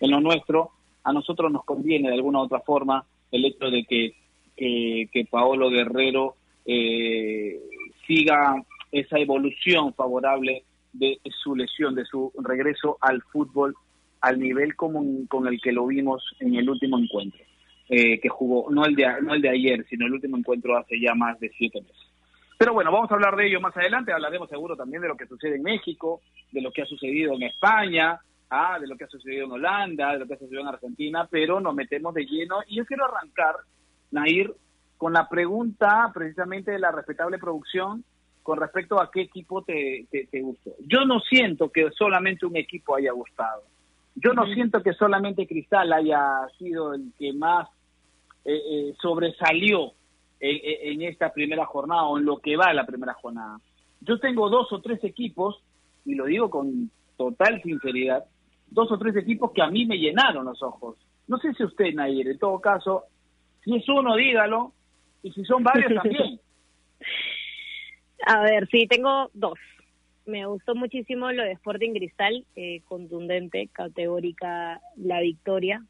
en 0.00 0.10
lo 0.10 0.20
nuestro. 0.20 0.72
A 1.02 1.14
nosotros 1.14 1.50
nos 1.50 1.64
conviene 1.64 2.08
de 2.08 2.14
alguna 2.14 2.40
u 2.40 2.42
otra 2.42 2.60
forma 2.60 3.06
el 3.30 3.46
hecho 3.46 3.70
de 3.70 3.84
que 3.84 4.14
que, 4.56 5.26
Paolo 5.30 5.70
Guerrero 5.70 6.34
eh, 6.64 7.58
siga 8.06 8.62
esa 8.92 9.18
evolución 9.18 9.94
favorable 9.94 10.64
de 10.92 11.18
su 11.42 11.54
lesión, 11.54 11.94
de 11.94 12.04
su 12.04 12.32
regreso 12.42 12.98
al 13.00 13.22
fútbol 13.22 13.74
al 14.20 14.40
nivel 14.40 14.74
como, 14.76 15.02
con 15.28 15.46
el 15.46 15.60
que 15.60 15.72
lo 15.72 15.86
vimos 15.86 16.22
en 16.40 16.54
el 16.54 16.68
último 16.68 16.98
encuentro 16.98 17.40
eh, 17.88 18.18
que 18.18 18.28
jugó, 18.28 18.70
no 18.70 18.84
el, 18.84 18.96
de, 18.96 19.06
no 19.22 19.34
el 19.34 19.42
de 19.42 19.50
ayer, 19.50 19.86
sino 19.88 20.06
el 20.06 20.14
último 20.14 20.36
encuentro 20.36 20.76
hace 20.76 20.98
ya 20.98 21.14
más 21.14 21.38
de 21.38 21.50
siete 21.56 21.80
meses. 21.80 22.05
Pero 22.58 22.72
bueno, 22.72 22.90
vamos 22.90 23.10
a 23.10 23.14
hablar 23.14 23.36
de 23.36 23.48
ello 23.48 23.60
más 23.60 23.76
adelante, 23.76 24.12
hablaremos 24.12 24.48
seguro 24.48 24.76
también 24.76 25.02
de 25.02 25.08
lo 25.08 25.16
que 25.16 25.26
sucede 25.26 25.56
en 25.56 25.62
México, 25.62 26.22
de 26.52 26.62
lo 26.62 26.72
que 26.72 26.82
ha 26.82 26.86
sucedido 26.86 27.34
en 27.34 27.42
España, 27.42 28.18
ah, 28.48 28.78
de 28.80 28.86
lo 28.86 28.96
que 28.96 29.04
ha 29.04 29.08
sucedido 29.08 29.44
en 29.44 29.52
Holanda, 29.52 30.12
de 30.12 30.20
lo 30.20 30.26
que 30.26 30.34
ha 30.34 30.38
sucedido 30.38 30.62
en 30.62 30.68
Argentina, 30.68 31.28
pero 31.30 31.60
nos 31.60 31.74
metemos 31.74 32.14
de 32.14 32.24
lleno 32.24 32.60
y 32.66 32.76
yo 32.76 32.86
quiero 32.86 33.04
arrancar, 33.04 33.56
Nair, 34.10 34.54
con 34.96 35.12
la 35.12 35.28
pregunta 35.28 36.10
precisamente 36.14 36.70
de 36.70 36.78
la 36.78 36.90
respetable 36.90 37.38
producción 37.38 38.04
con 38.42 38.60
respecto 38.60 39.00
a 39.00 39.10
qué 39.10 39.22
equipo 39.22 39.62
te, 39.62 40.06
te, 40.08 40.40
gustó. 40.40 40.70
Yo 40.86 41.04
no 41.04 41.18
siento 41.18 41.70
que 41.70 41.90
solamente 41.90 42.46
un 42.46 42.56
equipo 42.56 42.94
haya 42.94 43.10
gustado. 43.10 43.64
Yo 44.14 44.32
no 44.34 44.46
siento 44.46 44.84
que 44.84 44.92
solamente 44.92 45.48
Cristal 45.48 45.92
haya 45.92 46.46
sido 46.56 46.94
el 46.94 47.12
que 47.18 47.32
más 47.32 47.68
eh, 48.44 48.54
eh, 48.54 48.94
sobresalió 49.02 49.94
en, 50.40 51.02
esta 51.02 51.32
primera 51.32 51.66
jornada 51.66 52.04
o 52.04 52.18
en 52.18 52.24
lo 52.24 52.38
que 52.38 52.56
va 52.56 52.72
la 52.72 52.86
primera 52.86 53.14
jornada. 53.14 53.58
Yo 54.00 54.18
tengo 54.18 54.48
dos 54.48 54.72
o 54.72 54.80
tres 54.80 55.02
equipos, 55.04 55.62
y 56.04 56.14
lo 56.14 56.26
digo 56.26 56.50
con 56.50 56.90
total 57.16 57.62
sinceridad, 57.62 58.24
dos 58.68 58.90
o 58.92 58.98
tres 58.98 59.16
equipos 59.16 59.52
que 59.52 59.62
a 59.62 59.70
mí 59.70 59.86
me 59.86 59.96
llenaron 59.96 60.44
los 60.44 60.62
ojos. 60.62 60.96
No 61.26 61.38
sé 61.38 61.52
si 61.54 61.64
usted, 61.64 61.94
Nair, 61.94 62.28
en 62.28 62.38
todo 62.38 62.60
caso, 62.60 63.04
si 63.64 63.74
es 63.74 63.88
uno, 63.88 64.14
dígalo, 64.16 64.72
y 65.22 65.32
si 65.32 65.44
son 65.44 65.62
varios 65.62 65.92
también. 66.02 66.40
A 68.26 68.42
ver, 68.42 68.68
sí, 68.68 68.86
tengo 68.86 69.30
dos. 69.34 69.58
Me 70.26 70.44
gustó 70.46 70.74
muchísimo 70.74 71.30
lo 71.30 71.44
de 71.44 71.52
Sporting 71.52 71.92
Cristal, 71.92 72.44
eh, 72.56 72.80
contundente, 72.86 73.68
categórica 73.72 74.80
la 74.96 75.20
victoria. 75.20 75.84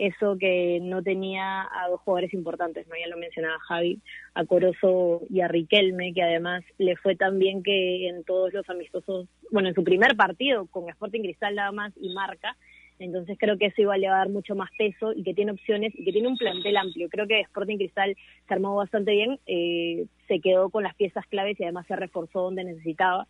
Eso 0.00 0.38
que 0.38 0.78
no 0.80 1.02
tenía 1.02 1.60
a 1.60 1.90
dos 1.90 2.00
jugadores 2.00 2.32
importantes, 2.32 2.88
no 2.88 2.94
ya 2.96 3.06
lo 3.06 3.18
mencionaba 3.18 3.58
Javi, 3.68 4.00
a 4.32 4.46
Corozo 4.46 5.20
y 5.28 5.42
a 5.42 5.48
Riquelme, 5.48 6.14
que 6.14 6.22
además 6.22 6.64
le 6.78 6.96
fue 6.96 7.16
tan 7.16 7.38
bien 7.38 7.62
que 7.62 8.08
en 8.08 8.24
todos 8.24 8.54
los 8.54 8.66
amistosos, 8.70 9.28
bueno, 9.50 9.68
en 9.68 9.74
su 9.74 9.84
primer 9.84 10.16
partido 10.16 10.64
con 10.68 10.88
Sporting 10.88 11.20
Cristal 11.20 11.54
nada 11.54 11.70
más 11.72 11.92
y 12.00 12.14
marca, 12.14 12.56
entonces 12.98 13.36
creo 13.38 13.58
que 13.58 13.66
eso 13.66 13.82
iba 13.82 13.92
a 13.92 13.98
le 13.98 14.08
mucho 14.30 14.54
más 14.54 14.70
peso 14.78 15.12
y 15.12 15.22
que 15.22 15.34
tiene 15.34 15.52
opciones 15.52 15.92
y 15.94 16.02
que 16.02 16.12
tiene 16.12 16.28
un 16.28 16.38
plantel 16.38 16.78
amplio. 16.78 17.10
Creo 17.10 17.26
que 17.26 17.40
Sporting 17.40 17.76
Cristal 17.76 18.16
se 18.48 18.54
armó 18.54 18.76
bastante 18.76 19.10
bien, 19.10 19.38
eh, 19.46 20.06
se 20.28 20.40
quedó 20.40 20.70
con 20.70 20.82
las 20.82 20.94
piezas 20.94 21.26
claves 21.26 21.60
y 21.60 21.64
además 21.64 21.86
se 21.86 21.96
reforzó 21.96 22.40
donde 22.40 22.64
necesitaba, 22.64 23.28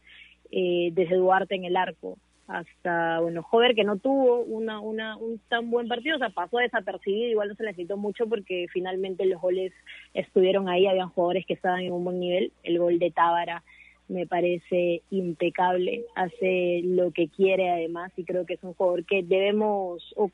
eh, 0.52 0.90
desde 0.92 1.16
Duarte 1.16 1.56
en 1.56 1.64
el 1.64 1.76
arco 1.76 2.16
hasta, 2.50 3.20
bueno, 3.20 3.42
Jover 3.42 3.76
que 3.76 3.84
no 3.84 3.96
tuvo 3.96 4.40
una, 4.40 4.80
una, 4.80 5.16
un 5.16 5.38
tan 5.48 5.70
buen 5.70 5.86
partido, 5.86 6.16
o 6.16 6.18
sea, 6.18 6.30
pasó 6.30 6.58
desapercibido, 6.58 7.30
igual 7.30 7.48
no 7.48 7.54
se 7.54 7.62
necesitó 7.62 7.96
mucho 7.96 8.26
porque 8.26 8.66
finalmente 8.72 9.24
los 9.24 9.40
goles 9.40 9.72
estuvieron 10.14 10.68
ahí, 10.68 10.86
habían 10.86 11.10
jugadores 11.10 11.46
que 11.46 11.54
estaban 11.54 11.82
en 11.82 11.92
un 11.92 12.02
buen 12.02 12.18
nivel, 12.18 12.52
el 12.64 12.78
gol 12.78 12.98
de 12.98 13.12
Tábara 13.12 13.62
me 14.08 14.26
parece 14.26 15.02
impecable, 15.10 16.04
hace 16.16 16.80
lo 16.82 17.12
que 17.12 17.28
quiere 17.28 17.70
además 17.70 18.10
y 18.16 18.24
creo 18.24 18.44
que 18.44 18.54
es 18.54 18.64
un 18.64 18.74
jugador 18.74 19.04
que 19.04 19.22
debemos, 19.22 20.12
o 20.16 20.32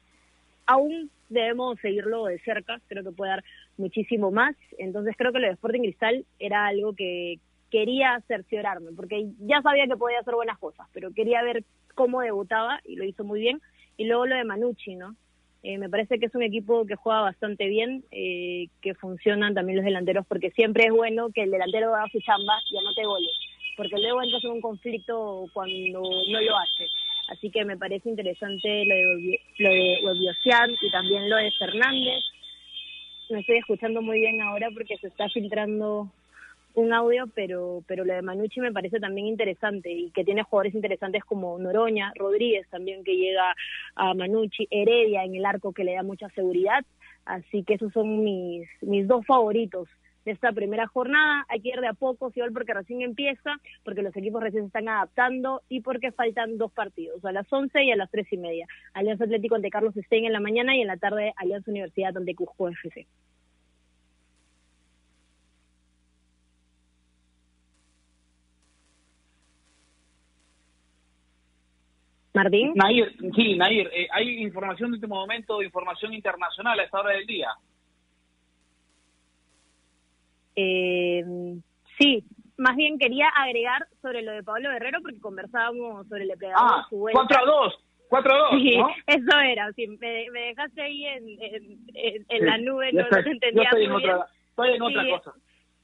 aún 0.64 1.10
debemos 1.28 1.78
seguirlo 1.80 2.24
de 2.24 2.38
cerca, 2.38 2.80
creo 2.88 3.04
que 3.04 3.10
puede 3.10 3.32
dar 3.32 3.44
muchísimo 3.76 4.30
más, 4.30 4.56
entonces 4.78 5.14
creo 5.18 5.32
que 5.32 5.40
lo 5.40 5.48
de 5.48 5.52
Sporting 5.52 5.80
Cristal 5.80 6.24
era 6.38 6.64
algo 6.64 6.94
que 6.94 7.40
quería 7.70 8.22
cerciorarme, 8.26 8.92
porque 8.96 9.26
ya 9.40 9.60
sabía 9.60 9.86
que 9.86 9.98
podía 9.98 10.20
hacer 10.20 10.34
buenas 10.34 10.58
cosas, 10.58 10.86
pero 10.94 11.12
quería 11.12 11.42
ver 11.42 11.62
cómo 11.96 12.20
debutaba 12.20 12.80
y 12.84 12.94
lo 12.94 13.02
hizo 13.02 13.24
muy 13.24 13.40
bien, 13.40 13.60
y 13.96 14.04
luego 14.04 14.26
lo 14.26 14.36
de 14.36 14.44
Manucci, 14.44 14.94
¿no? 14.94 15.16
Eh, 15.64 15.78
me 15.78 15.88
parece 15.88 16.20
que 16.20 16.26
es 16.26 16.34
un 16.36 16.44
equipo 16.44 16.86
que 16.86 16.94
juega 16.94 17.22
bastante 17.22 17.66
bien, 17.66 18.04
eh, 18.12 18.68
que 18.80 18.94
funcionan 18.94 19.54
también 19.54 19.78
los 19.78 19.84
delanteros, 19.84 20.24
porque 20.28 20.52
siempre 20.52 20.84
es 20.84 20.92
bueno 20.92 21.30
que 21.34 21.42
el 21.42 21.50
delantero 21.50 21.92
haga 21.92 22.06
su 22.12 22.20
chamba 22.20 22.54
y 22.70 22.78
anote 22.78 23.04
goles 23.04 23.32
porque 23.76 23.98
luego 23.98 24.22
entras 24.22 24.42
en 24.44 24.50
un 24.52 24.60
conflicto 24.60 25.46
cuando 25.52 26.00
no 26.00 26.40
lo 26.40 26.56
hace. 26.56 26.86
Así 27.28 27.50
que 27.50 27.64
me 27.64 27.76
parece 27.76 28.08
interesante 28.08 28.84
lo 28.86 28.94
de, 28.94 29.40
lo 30.02 30.14
de 30.14 30.76
y 30.80 30.90
también 30.90 31.28
lo 31.28 31.36
de 31.36 31.52
Fernández. 31.52 32.24
Me 33.28 33.40
estoy 33.40 33.58
escuchando 33.58 34.00
muy 34.00 34.20
bien 34.20 34.40
ahora 34.40 34.68
porque 34.72 34.96
se 34.98 35.08
está 35.08 35.28
filtrando 35.28 36.10
un 36.76 36.92
audio, 36.92 37.26
pero, 37.34 37.82
pero 37.86 38.04
lo 38.04 38.14
de 38.14 38.22
Manucci 38.22 38.60
me 38.60 38.72
parece 38.72 39.00
también 39.00 39.26
interesante 39.26 39.90
y 39.90 40.10
que 40.10 40.24
tiene 40.24 40.42
jugadores 40.42 40.74
interesantes 40.74 41.24
como 41.24 41.58
Noroña, 41.58 42.12
Rodríguez 42.14 42.68
también 42.68 43.02
que 43.02 43.16
llega 43.16 43.54
a 43.94 44.14
Manucci, 44.14 44.68
Heredia 44.70 45.24
en 45.24 45.34
el 45.34 45.46
arco 45.46 45.72
que 45.72 45.84
le 45.84 45.94
da 45.94 46.02
mucha 46.02 46.28
seguridad. 46.30 46.84
Así 47.24 47.64
que 47.64 47.74
esos 47.74 47.92
son 47.92 48.22
mis, 48.22 48.68
mis 48.82 49.08
dos 49.08 49.24
favoritos 49.26 49.88
de 50.26 50.32
esta 50.32 50.52
primera 50.52 50.86
jornada. 50.86 51.46
Hay 51.48 51.60
que 51.60 51.70
ir 51.70 51.80
de 51.80 51.88
a 51.88 51.94
poco, 51.94 52.30
igual 52.34 52.52
porque 52.52 52.74
recién 52.74 53.00
empieza, 53.00 53.58
porque 53.82 54.02
los 54.02 54.14
equipos 54.14 54.42
recién 54.42 54.64
se 54.64 54.66
están 54.66 54.88
adaptando 54.88 55.62
y 55.70 55.80
porque 55.80 56.12
faltan 56.12 56.58
dos 56.58 56.72
partidos, 56.72 57.24
a 57.24 57.32
las 57.32 57.50
11 57.50 57.84
y 57.84 57.90
a 57.90 57.96
las 57.96 58.10
3 58.10 58.32
y 58.32 58.36
media. 58.36 58.66
Alianza 58.92 59.24
Atlético 59.24 59.54
ante 59.54 59.70
Carlos 59.70 59.94
Stein 59.94 60.26
en 60.26 60.32
la 60.32 60.40
mañana 60.40 60.76
y 60.76 60.82
en 60.82 60.88
la 60.88 60.98
tarde 60.98 61.32
Alianza 61.36 61.70
Universidad 61.70 62.16
ante 62.16 62.34
Cusco 62.34 62.68
FC. 62.68 63.06
Martín. 72.36 72.72
Nair, 72.74 73.12
sí, 73.34 73.56
Nair, 73.56 73.90
eh, 73.94 74.06
hay 74.12 74.42
información 74.42 74.90
de 74.90 74.98
este 74.98 75.06
momento, 75.06 75.62
información 75.62 76.12
internacional 76.12 76.78
a 76.78 76.82
esta 76.82 77.00
hora 77.00 77.12
del 77.12 77.26
día. 77.26 77.48
Eh, 80.54 81.24
sí, 81.98 82.24
más 82.58 82.76
bien 82.76 82.98
quería 82.98 83.28
agregar 83.28 83.88
sobre 84.02 84.20
lo 84.20 84.32
de 84.32 84.42
Pablo 84.42 84.70
Guerrero 84.70 85.00
porque 85.00 85.18
conversábamos 85.18 86.06
sobre 86.08 86.24
el 86.24 86.28
depredador 86.28 86.60
ah, 86.60 86.86
4 86.90 87.38
a 87.38 87.44
2. 87.44 87.84
4 88.08 88.34
a 88.34 88.38
2. 88.38 88.50
Sí, 88.60 88.78
eso 89.06 89.38
era. 89.40 89.72
Sí, 89.72 89.86
me, 89.86 90.28
dejaste 90.30 90.82
ahí 90.82 91.06
en, 91.06 91.26
en, 92.28 92.46
la 92.46 92.58
nube, 92.58 92.92
no, 92.92 93.00
estoy, 93.00 93.32
entendía 93.32 93.64
estoy 93.64 93.84
en 93.84 93.92
Otra, 93.92 94.26
estoy 94.50 94.74
en 94.74 94.82
otra 94.82 95.08
cosa. 95.08 95.32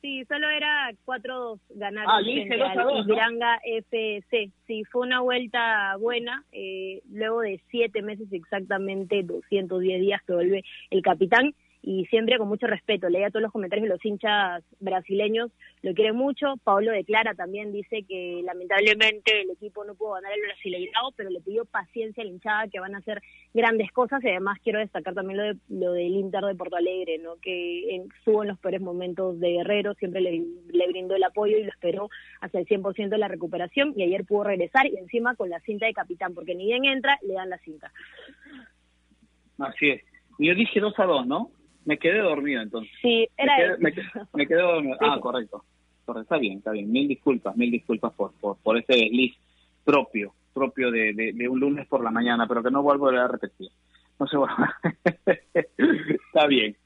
Sí, 0.03 0.25
solo 0.25 0.49
era 0.51 0.93
4-2 1.07 1.61
ganar 1.77 2.05
ah, 2.09 2.19
frente 2.23 2.61
al 2.61 3.61
FC. 3.65 4.51
Sí, 4.67 4.83
fue 4.91 5.03
una 5.03 5.21
vuelta 5.21 5.97
buena. 5.97 6.45
Eh, 6.51 7.03
luego 7.09 7.43
de 7.43 7.61
siete 7.71 8.03
meses 8.03 8.27
exactamente, 8.33 9.23
210 9.23 10.01
días 10.01 10.21
que 10.27 10.33
vuelve 10.33 10.65
el 10.91 11.03
capitán 11.03 11.55
y 11.83 12.07
siempre 12.07 12.39
con 12.39 12.49
mucho 12.49 12.69
respeto. 12.69 13.09
Leía 13.09 13.31
todos 13.31 13.43
los 13.43 13.53
comentarios 13.53 13.89
de 13.89 13.95
los 13.95 14.05
hinchas 14.05 14.63
brasileños, 14.79 15.51
lo 15.83 15.93
quiere 15.95 16.13
mucho. 16.13 16.55
Pablo 16.63 16.93
declara 16.93 17.35
también, 17.35 17.73
dice 17.73 18.05
que 18.09 18.41
lamentablemente 18.45 19.43
el 19.43 19.51
equipo 19.51 19.85
no 19.85 19.97
pudo 19.97 20.13
ganar 20.13 20.33
el 20.33 20.43
brasileirado, 20.43 21.11
pero 21.17 21.29
le 21.29 21.41
pidió 21.41 21.65
paciencia 21.65 22.23
al 22.23 22.29
hinchada 22.29 22.69
que 22.69 22.79
van 22.79 22.95
a 22.95 22.99
hacer 22.99 23.21
grandes 23.53 23.91
cosas 23.91 24.23
y 24.23 24.29
además 24.29 24.59
quiero 24.63 24.79
destacar 24.79 25.15
también 25.15 25.39
lo, 25.39 25.43
de, 25.43 25.57
lo 25.69 25.93
del 25.93 26.15
Inter 26.15 26.45
de 26.45 26.55
Porto 26.55 26.77
Alegre, 26.77 27.19
¿no? 27.19 27.37
que 27.43 27.97
estuvo 27.97 28.43
en 28.43 28.51
los 28.51 28.59
peores 28.61 28.81
momentos 28.81 29.41
de 29.41 29.51
Guerrero, 29.51 29.95
siempre 29.95 30.21
le, 30.21 30.45
le 30.73 30.87
brindó 30.87 31.17
el 31.17 31.25
apoyo 31.25 31.59
y 31.59 31.65
lo 31.65 31.71
esperó 31.71 32.09
hasta 32.41 32.61
el 32.61 32.67
100% 32.67 33.09
de 33.09 33.19
la 33.19 33.29
recuperación 33.29 33.93
y 33.97 34.05
ayer 34.05 34.25
pudo 34.25 34.45
regresar 34.45 34.87
y 34.87 34.97
encima 34.97 35.35
con 35.35 35.51
la 35.51 35.61
cinta 35.61 35.87
de 35.87 35.95
capitán, 35.95 36.33
porque 36.33 36.55
ni 36.55 36.67
bien 36.67 36.85
entra, 36.85 37.19
le 37.23 37.35
dan 37.35 37.51
la 37.51 37.59
cinta. 37.59 37.93
Así 39.59 39.91
es. 39.91 40.03
Yo 40.39 40.55
dije 40.55 40.81
2 40.81 40.99
a 40.99 41.05
2, 41.05 41.27
¿no? 41.27 41.51
Me 41.85 41.99
quedé 41.99 42.19
dormido 42.19 42.63
entonces. 42.63 42.93
Sí, 43.01 43.29
era 43.37 43.77
me 43.79 43.93
quedé, 43.93 44.05
me, 44.33 44.47
quedé 44.47 44.63
dormido. 44.63 44.97
Ah, 45.01 45.19
correcto. 45.21 45.65
Está 46.21 46.37
bien, 46.39 46.59
está 46.59 46.73
bien. 46.73 46.91
Mil 46.91 47.09
disculpas, 47.09 47.57
mil 47.57 47.71
disculpas 47.71 48.13
por, 48.13 48.33
por, 48.41 48.57
por 48.59 48.77
ese 48.77 48.93
desliz 48.93 49.35
propio, 49.85 50.35
propio 50.53 50.91
de, 50.91 51.13
de, 51.35 51.49
un 51.49 51.61
lunes 51.61 51.87
por 51.87 52.03
la 52.03 52.11
mañana, 52.11 52.47
pero 52.47 52.63
que 52.63 52.71
no 52.71 52.83
vuelvo 52.83 53.09
a 53.09 53.29
repetir. 53.29 53.71
No 54.19 54.27
se 54.27 54.37
vuelva. 54.37 54.77
está 55.27 56.47
bien. 56.47 56.77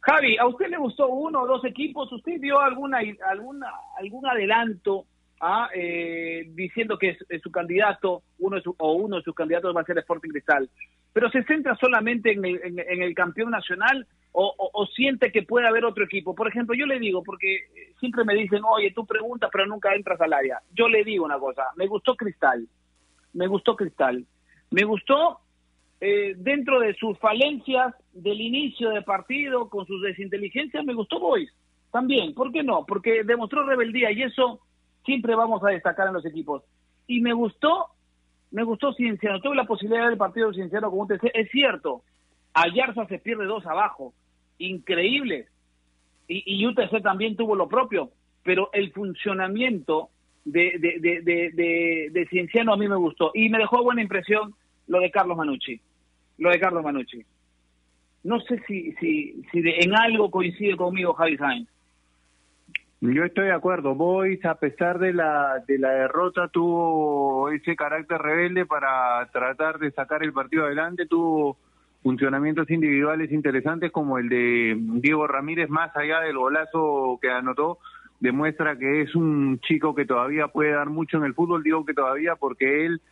Javi, 0.00 0.36
¿a 0.36 0.46
usted 0.46 0.68
le 0.68 0.76
gustó 0.76 1.08
uno 1.08 1.42
o 1.42 1.46
dos 1.46 1.64
equipos? 1.64 2.12
¿Usted 2.12 2.38
vio 2.38 2.60
alguna, 2.60 2.98
alguna, 3.28 3.68
algún 3.98 4.26
adelanto 4.26 5.06
¿ah? 5.40 5.68
diciendo 6.54 6.98
que 6.98 7.16
es, 7.28 7.42
su 7.42 7.50
candidato, 7.50 8.22
uno 8.38 8.58
o 8.78 8.92
uno 8.94 9.16
de 9.16 9.22
sus 9.22 9.34
candidatos 9.34 9.74
va 9.74 9.82
a 9.82 9.84
ser 9.84 9.98
Sporting 9.98 10.30
Cristal, 10.30 10.68
pero 11.12 11.30
se 11.30 11.44
centra 11.44 11.74
solamente 11.76 12.32
en 12.32 12.44
el, 13.02 13.14
campeón 13.14 13.50
nacional 13.50 14.06
o, 14.32 14.86
siente 14.94 15.32
que 15.32 15.42
puede 15.42 15.66
haber 15.66 15.86
otro 15.86 16.04
equipo. 16.04 16.34
Por 16.34 16.46
ejemplo, 16.46 16.74
yo 16.74 16.84
le 16.84 16.98
digo, 16.98 17.22
porque 17.22 17.68
siempre 17.98 18.22
me 18.22 18.34
dicen, 18.34 18.60
oye, 18.68 18.90
tú 18.90 19.06
preguntas, 19.06 19.48
pero 19.50 19.66
nunca 19.66 19.94
entras 19.94 20.20
al 20.20 20.34
área. 20.34 20.60
Yo 20.74 20.88
le 20.88 21.04
digo 21.04 21.24
una 21.24 21.38
cosa, 21.38 21.64
me 21.76 21.86
gustó 21.86 22.16
Cristal, 22.16 22.68
me 23.32 23.46
gustó 23.46 23.76
Cristal, 23.76 24.26
me 24.70 24.84
gustó 24.84 25.40
eh, 26.00 26.34
dentro 26.36 26.80
de 26.80 26.94
sus 26.94 27.18
falencias 27.18 27.94
del 28.12 28.40
inicio 28.40 28.90
de 28.90 29.00
partido, 29.00 29.70
con 29.70 29.86
sus 29.86 30.02
desinteligencias, 30.02 30.84
me 30.84 30.92
gustó 30.92 31.18
Boys 31.18 31.50
también. 31.90 32.34
¿Por 32.34 32.52
qué 32.52 32.62
no? 32.62 32.84
Porque 32.86 33.24
demostró 33.24 33.64
rebeldía 33.64 34.12
y 34.12 34.22
eso 34.22 34.60
siempre 35.06 35.34
vamos 35.34 35.62
a 35.64 35.70
destacar 35.70 36.08
en 36.08 36.14
los 36.14 36.26
equipos. 36.26 36.62
Y 37.06 37.20
me 37.20 37.32
gustó, 37.32 37.86
me 38.50 38.64
gustó 38.64 38.92
Cienciano. 38.92 39.40
Tuve 39.40 39.56
la 39.56 39.64
posibilidad 39.64 40.08
del 40.08 40.18
partido 40.18 40.48
de 40.48 40.54
Cienciano 40.54 40.90
con 40.90 41.00
UTC. 41.00 41.30
Es 41.32 41.50
cierto, 41.50 42.02
Ayarza 42.52 43.06
se 43.06 43.18
pierde 43.18 43.46
dos 43.46 43.64
abajo. 43.64 44.12
Increíble. 44.58 45.46
Y, 46.28 46.42
y 46.44 46.66
UTC 46.66 47.02
también 47.02 47.36
tuvo 47.36 47.54
lo 47.54 47.68
propio. 47.68 48.10
Pero 48.42 48.70
el 48.72 48.92
funcionamiento 48.92 50.10
de, 50.44 50.78
de, 50.78 51.20
de, 51.22 52.10
de, 52.10 52.26
Cienciano 52.26 52.72
a 52.72 52.76
mí 52.76 52.88
me 52.88 52.96
gustó. 52.96 53.30
Y 53.34 53.48
me 53.48 53.58
dejó 53.58 53.82
buena 53.82 54.02
impresión 54.02 54.54
lo 54.88 55.00
de 55.00 55.10
Carlos 55.10 55.36
Manucci. 55.36 55.80
Lo 56.38 56.50
de 56.50 56.60
Carlos 56.60 56.82
Manucci. 56.82 57.24
No 58.24 58.40
sé 58.40 58.60
si, 58.66 58.92
si, 58.94 59.42
si 59.52 59.62
en 59.64 59.94
algo 59.94 60.30
coincide 60.30 60.76
conmigo 60.76 61.14
Javi 61.14 61.36
Sainz. 61.36 61.68
Yo 63.00 63.24
estoy 63.24 63.46
de 63.46 63.52
acuerdo. 63.52 63.94
Boys, 63.94 64.42
a 64.46 64.54
pesar 64.54 64.98
de 64.98 65.12
la, 65.12 65.62
de 65.66 65.78
la 65.78 65.90
derrota, 65.90 66.48
tuvo 66.48 67.50
ese 67.50 67.76
carácter 67.76 68.18
rebelde 68.18 68.64
para 68.64 69.28
tratar 69.32 69.78
de 69.78 69.90
sacar 69.90 70.22
el 70.22 70.32
partido 70.32 70.64
adelante. 70.64 71.06
Tuvo 71.06 71.58
funcionamientos 72.02 72.70
individuales 72.70 73.30
interesantes 73.32 73.92
como 73.92 74.18
el 74.18 74.28
de 74.30 74.76
Diego 74.78 75.26
Ramírez, 75.26 75.68
más 75.68 75.94
allá 75.94 76.20
del 76.20 76.38
golazo 76.38 77.18
que 77.20 77.30
anotó, 77.30 77.78
demuestra 78.20 78.78
que 78.78 79.02
es 79.02 79.14
un 79.14 79.60
chico 79.60 79.94
que 79.94 80.06
todavía 80.06 80.48
puede 80.48 80.70
dar 80.70 80.88
mucho 80.88 81.18
en 81.18 81.24
el 81.24 81.34
fútbol. 81.34 81.62
Digo 81.62 81.84
que 81.84 81.92
todavía 81.92 82.36
porque 82.36 82.86
él 82.86 83.02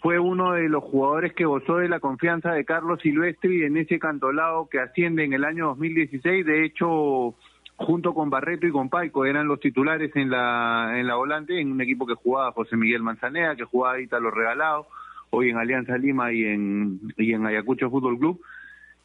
fue 0.00 0.20
uno 0.20 0.52
de 0.52 0.68
los 0.68 0.84
jugadores 0.84 1.32
que 1.32 1.46
gozó 1.46 1.78
de 1.78 1.88
la 1.88 1.98
confianza 1.98 2.52
de 2.52 2.64
Carlos 2.64 3.00
Silvestri 3.02 3.64
en 3.64 3.78
ese 3.78 3.98
cantolado 3.98 4.68
que 4.68 4.78
asciende 4.78 5.24
en 5.24 5.32
el 5.32 5.44
año 5.44 5.66
2016. 5.68 6.46
De 6.46 6.64
hecho 6.64 7.34
junto 7.76 8.14
con 8.14 8.30
Barreto 8.30 8.66
y 8.66 8.70
con 8.70 8.88
Paico, 8.88 9.24
eran 9.24 9.48
los 9.48 9.60
titulares 9.60 10.14
en 10.16 10.30
la, 10.30 10.92
en 10.98 11.06
la 11.06 11.16
volante, 11.16 11.60
en 11.60 11.72
un 11.72 11.80
equipo 11.80 12.06
que 12.06 12.14
jugaba 12.14 12.52
José 12.52 12.76
Miguel 12.76 13.02
Manzanea, 13.02 13.56
que 13.56 13.64
jugaba 13.64 14.00
Ítalo 14.00 14.30
Regalado, 14.30 14.86
hoy 15.30 15.50
en 15.50 15.58
Alianza 15.58 15.98
Lima 15.98 16.32
y 16.32 16.44
en, 16.44 17.00
y 17.16 17.32
en 17.32 17.46
Ayacucho 17.46 17.90
Fútbol 17.90 18.18
Club. 18.18 18.40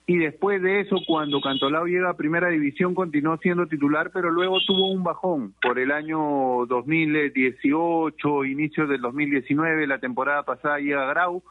Y 0.06 0.18
después 0.18 0.60
de 0.64 0.80
eso, 0.80 0.98
cuando 1.06 1.40
Cantolao 1.40 1.86
llega 1.86 2.10
a 2.10 2.18
Primera 2.18 2.50
División, 2.50 2.96
continuó 2.96 3.38
siendo 3.38 3.68
titular, 3.68 4.10
pero 4.12 4.32
luego 4.32 4.58
tuvo 4.66 4.92
un 4.92 5.04
bajón 5.04 5.54
por 5.62 5.78
el 5.78 5.92
año 5.92 6.66
2018, 6.68 8.46
inicio 8.46 8.88
del 8.88 9.02
2019, 9.02 9.86
la 9.86 10.00
temporada 10.00 10.42
pasada 10.42 10.80
llega 10.80 11.06
Grau, 11.06 11.44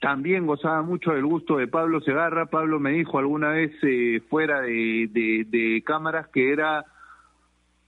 también 0.00 0.46
gozaba 0.46 0.82
mucho 0.82 1.12
del 1.12 1.24
gusto 1.24 1.56
de 1.56 1.68
Pablo 1.68 2.00
Segarra. 2.00 2.46
Pablo 2.46 2.78
me 2.78 2.92
dijo 2.92 3.18
alguna 3.18 3.50
vez 3.50 3.72
eh, 3.82 4.20
fuera 4.28 4.60
de, 4.60 5.82
cámaras 5.84 6.28
que 6.28 6.52
era 6.52 6.84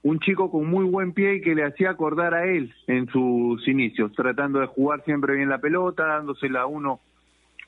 un 0.03 0.19
chico 0.19 0.49
con 0.49 0.67
muy 0.67 0.85
buen 0.85 1.13
pie 1.13 1.35
y 1.35 1.41
que 1.41 1.55
le 1.55 1.63
hacía 1.63 1.91
acordar 1.91 2.33
a 2.33 2.45
él 2.45 2.73
en 2.87 3.07
sus 3.07 3.67
inicios, 3.67 4.11
tratando 4.13 4.59
de 4.59 4.67
jugar 4.67 5.03
siempre 5.05 5.35
bien 5.35 5.49
la 5.49 5.59
pelota, 5.59 6.05
dándosela 6.05 6.61
a 6.61 6.65
uno 6.65 6.99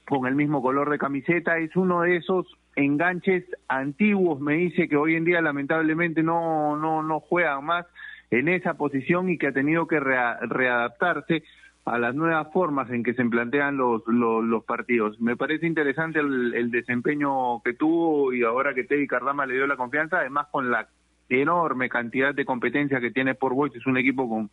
con 0.07 0.25
el 0.25 0.35
mismo 0.35 0.61
color 0.61 0.89
de 0.89 0.97
camiseta. 0.97 1.57
Es 1.57 1.75
uno 1.75 2.01
de 2.01 2.17
esos 2.17 2.47
enganches 2.75 3.45
antiguos, 3.67 4.41
me 4.41 4.55
dice 4.55 4.89
que 4.89 4.97
hoy 4.97 5.15
en 5.15 5.25
día 5.25 5.41
lamentablemente 5.41 6.23
no, 6.23 6.75
no, 6.75 7.03
no 7.03 7.19
juegan 7.19 7.65
más 7.65 7.85
en 8.31 8.47
esa 8.47 8.73
posición 8.73 9.29
y 9.29 9.37
que 9.37 9.47
ha 9.47 9.51
tenido 9.53 9.87
que 9.87 9.99
readaptarse 9.99 11.43
a 11.85 11.99
las 11.99 12.15
nuevas 12.15 12.47
formas 12.53 12.89
en 12.91 13.03
que 13.03 13.13
se 13.13 13.25
plantean 13.25 13.77
los, 13.77 14.03
los, 14.07 14.63
partidos. 14.63 15.19
Me 15.19 15.35
parece 15.35 15.67
interesante 15.67 16.19
el, 16.19 16.71
desempeño 16.71 17.61
que 17.63 17.73
tuvo 17.73 18.33
y 18.33 18.43
ahora 18.43 18.73
que 18.73 18.85
Teddy 18.85 19.05
Cardama 19.05 19.45
le 19.45 19.55
dio 19.55 19.67
la 19.67 19.75
confianza, 19.75 20.19
además 20.19 20.47
con 20.51 20.71
la 20.71 20.87
enorme 21.29 21.89
cantidad 21.89 22.33
de 22.33 22.45
competencia 22.45 23.01
que 23.01 23.11
tiene 23.11 23.35
por 23.35 23.53
Boys, 23.53 23.75
es 23.75 23.85
un 23.85 23.97
equipo 23.97 24.29
con, 24.29 24.49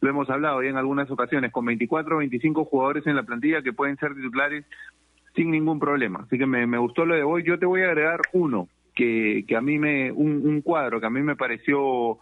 lo 0.00 0.08
hemos 0.08 0.30
hablado 0.30 0.62
ya 0.62 0.70
en 0.70 0.76
algunas 0.76 1.10
ocasiones, 1.10 1.52
con 1.52 1.66
24 1.66 2.14
o 2.14 2.18
25 2.18 2.64
jugadores 2.64 3.06
en 3.06 3.16
la 3.16 3.24
plantilla 3.24 3.62
que 3.62 3.74
pueden 3.74 3.98
ser 3.98 4.14
titulares 4.14 4.64
sin 5.34 5.50
ningún 5.50 5.78
problema. 5.78 6.20
Así 6.26 6.38
que 6.38 6.46
me, 6.46 6.66
me 6.66 6.78
gustó 6.78 7.04
lo 7.04 7.14
de 7.14 7.22
Boys. 7.22 7.44
Yo 7.44 7.58
te 7.58 7.66
voy 7.66 7.82
a 7.82 7.88
agregar 7.88 8.20
uno, 8.32 8.68
que, 8.94 9.44
que 9.46 9.56
a 9.56 9.60
mí 9.60 9.78
me, 9.78 10.10
un, 10.12 10.46
un 10.46 10.62
cuadro 10.62 11.00
que 11.00 11.06
a 11.06 11.10
mí 11.10 11.20
me 11.20 11.36
pareció 11.36 12.18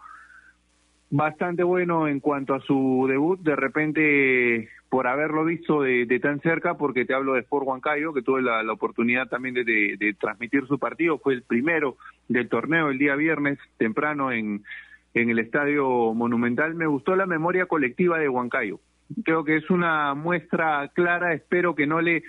bastante 1.10 1.62
bueno 1.62 2.08
en 2.08 2.20
cuanto 2.20 2.54
a 2.54 2.60
su 2.60 3.06
debut, 3.08 3.40
de 3.40 3.56
repente 3.56 4.68
por 4.88 5.06
haberlo 5.06 5.44
visto 5.44 5.82
de, 5.82 6.06
tan 6.20 6.40
cerca, 6.40 6.78
porque 6.78 7.04
te 7.04 7.14
hablo 7.14 7.34
de 7.34 7.40
Sport 7.40 7.66
Huancayo, 7.66 8.14
que 8.14 8.22
tuve 8.22 8.40
la, 8.42 8.72
oportunidad 8.72 9.28
también 9.28 9.54
de, 9.54 10.16
transmitir 10.18 10.66
su 10.66 10.78
partido, 10.78 11.18
fue 11.18 11.34
el 11.34 11.42
primero 11.42 11.96
del 12.28 12.48
torneo 12.48 12.88
el 12.88 12.98
día 12.98 13.14
viernes 13.14 13.58
temprano 13.76 14.32
en, 14.32 14.64
en 15.12 15.30
el 15.30 15.38
Estadio 15.38 16.14
Monumental. 16.14 16.74
Me 16.74 16.86
gustó 16.86 17.16
la 17.16 17.26
memoria 17.26 17.66
colectiva 17.66 18.18
de 18.18 18.28
Huancayo. 18.28 18.80
Creo 19.24 19.44
que 19.44 19.56
es 19.56 19.68
una 19.70 20.14
muestra 20.14 20.88
clara, 20.94 21.34
espero 21.34 21.74
que 21.74 21.86
no 21.86 22.00
le 22.00 22.22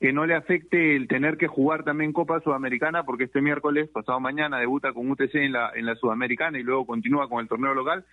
que 0.00 0.12
no 0.12 0.26
le 0.26 0.34
afecte 0.34 0.94
el 0.94 1.08
tener 1.08 1.36
que 1.36 1.48
jugar 1.48 1.82
también 1.82 2.12
Copa 2.12 2.40
Sudamericana, 2.40 3.02
porque 3.04 3.24
este 3.24 3.40
miércoles, 3.40 3.88
pasado 3.88 4.20
mañana, 4.20 4.58
debuta 4.58 4.92
con 4.92 5.10
UTC 5.10 5.34
en 5.34 5.52
la, 5.52 5.72
en 5.74 5.86
la 5.86 5.96
Sudamericana 5.96 6.58
y 6.58 6.62
luego 6.62 6.86
continúa 6.86 7.28
con 7.28 7.40
el 7.40 7.48
torneo 7.48 7.74
local. 7.74 8.04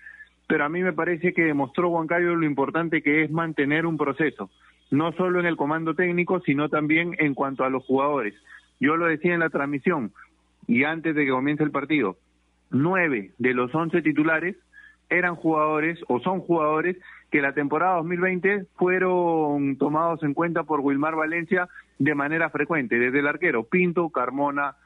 Pero 0.47 0.65
a 0.65 0.69
mí 0.69 0.81
me 0.81 0.93
parece 0.93 1.33
que 1.33 1.43
demostró 1.43 1.89
Huancayo 1.89 2.35
lo 2.35 2.45
importante 2.45 3.01
que 3.01 3.23
es 3.23 3.31
mantener 3.31 3.85
un 3.85 3.97
proceso, 3.97 4.49
no 4.89 5.11
solo 5.13 5.39
en 5.39 5.45
el 5.45 5.57
comando 5.57 5.93
técnico, 5.95 6.39
sino 6.41 6.69
también 6.69 7.15
en 7.19 7.33
cuanto 7.33 7.63
a 7.63 7.69
los 7.69 7.83
jugadores. 7.85 8.33
Yo 8.79 8.95
lo 8.97 9.05
decía 9.05 9.33
en 9.33 9.39
la 9.39 9.49
transmisión 9.49 10.11
y 10.67 10.83
antes 10.83 11.15
de 11.15 11.25
que 11.25 11.31
comience 11.31 11.63
el 11.63 11.71
partido, 11.71 12.17
nueve 12.71 13.31
de 13.37 13.53
los 13.53 13.73
once 13.73 14.01
titulares 14.01 14.55
eran 15.09 15.35
jugadores 15.35 15.99
o 16.07 16.19
son 16.19 16.41
jugadores 16.41 16.97
que 17.35 17.41
la 17.41 17.51
temporada 17.51 17.97
2020 17.97 18.67
fueron 18.77 19.75
tomados 19.75 20.23
en 20.23 20.33
cuenta 20.33 20.63
por 20.63 20.79
Wilmar 20.79 21.15
Valencia 21.17 21.67
de 21.99 22.15
manera 22.15 22.49
frecuente, 22.49 22.97
desde 22.97 23.19
el 23.19 23.27
arquero 23.27 23.65
Pinto, 23.65 24.09
Carmona, 24.09 24.77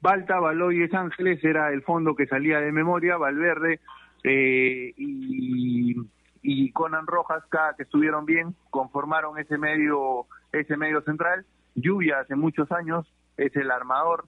Balta, 0.00 0.38
Baloyes 0.38 0.94
Ángeles 0.94 1.42
era 1.42 1.72
el 1.72 1.82
fondo 1.82 2.14
que 2.14 2.28
salía 2.28 2.60
de 2.60 2.70
memoria, 2.70 3.16
Valverde 3.16 3.80
eh, 4.22 4.94
y, 4.96 5.96
y 6.42 6.70
Conan 6.70 7.08
Rojas, 7.08 7.42
cada 7.48 7.74
que 7.74 7.82
estuvieron 7.82 8.24
bien, 8.24 8.54
conformaron 8.70 9.36
ese 9.40 9.58
medio, 9.58 10.26
ese 10.52 10.76
medio 10.76 11.00
central. 11.00 11.44
Lluvia 11.74 12.20
hace 12.20 12.36
muchos 12.36 12.70
años 12.70 13.12
es 13.36 13.56
el 13.56 13.68
armador 13.68 14.26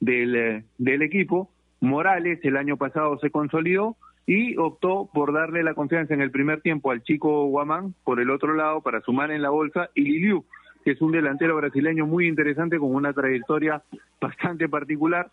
del, 0.00 0.64
del 0.78 1.02
equipo. 1.02 1.48
Morales 1.78 2.40
el 2.42 2.56
año 2.56 2.76
pasado 2.76 3.20
se 3.20 3.30
consolidó 3.30 3.96
y 4.26 4.56
optó 4.56 5.08
por 5.12 5.32
darle 5.32 5.62
la 5.62 5.74
confianza 5.74 6.14
en 6.14 6.20
el 6.20 6.30
primer 6.30 6.60
tiempo 6.60 6.90
al 6.90 7.02
chico 7.02 7.46
Guamán 7.46 7.94
por 8.04 8.20
el 8.20 8.30
otro 8.30 8.54
lado 8.54 8.80
para 8.80 9.00
sumar 9.00 9.30
en 9.30 9.42
la 9.42 9.50
bolsa 9.50 9.90
y 9.94 10.02
Liliu, 10.02 10.44
que 10.84 10.92
es 10.92 11.00
un 11.00 11.12
delantero 11.12 11.56
brasileño 11.56 12.06
muy 12.06 12.26
interesante 12.26 12.78
con 12.78 12.94
una 12.94 13.12
trayectoria 13.12 13.82
bastante 14.20 14.68
particular 14.68 15.30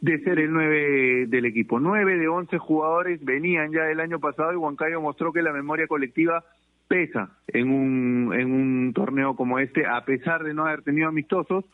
de 0.00 0.18
ser 0.20 0.38
el 0.38 0.52
9 0.52 1.26
del 1.28 1.44
equipo. 1.46 1.80
9 1.80 2.18
de 2.18 2.28
11 2.28 2.58
jugadores 2.58 3.24
venían 3.24 3.72
ya 3.72 3.84
del 3.84 4.00
año 4.00 4.20
pasado 4.20 4.52
y 4.52 4.56
Huancayo 4.56 5.00
mostró 5.00 5.32
que 5.32 5.42
la 5.42 5.52
memoria 5.52 5.86
colectiva 5.86 6.44
pesa 6.88 7.30
en 7.48 7.70
un, 7.70 8.34
en 8.34 8.52
un 8.52 8.92
torneo 8.92 9.36
como 9.36 9.58
este, 9.58 9.86
a 9.86 10.04
pesar 10.04 10.42
de 10.42 10.54
no 10.54 10.66
haber 10.66 10.82
tenido 10.82 11.08
amistosos, 11.08 11.64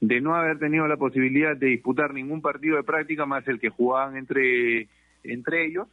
de 0.00 0.20
no 0.20 0.34
haber 0.34 0.58
tenido 0.58 0.86
la 0.88 0.96
posibilidad 0.96 1.56
de 1.56 1.68
disputar 1.68 2.12
ningún 2.12 2.42
partido 2.42 2.76
de 2.76 2.82
práctica 2.82 3.24
más 3.24 3.46
el 3.48 3.60
que 3.60 3.68
jugaban 3.70 4.16
entre 4.16 4.88
entre 5.24 5.66
ellos. 5.66 5.88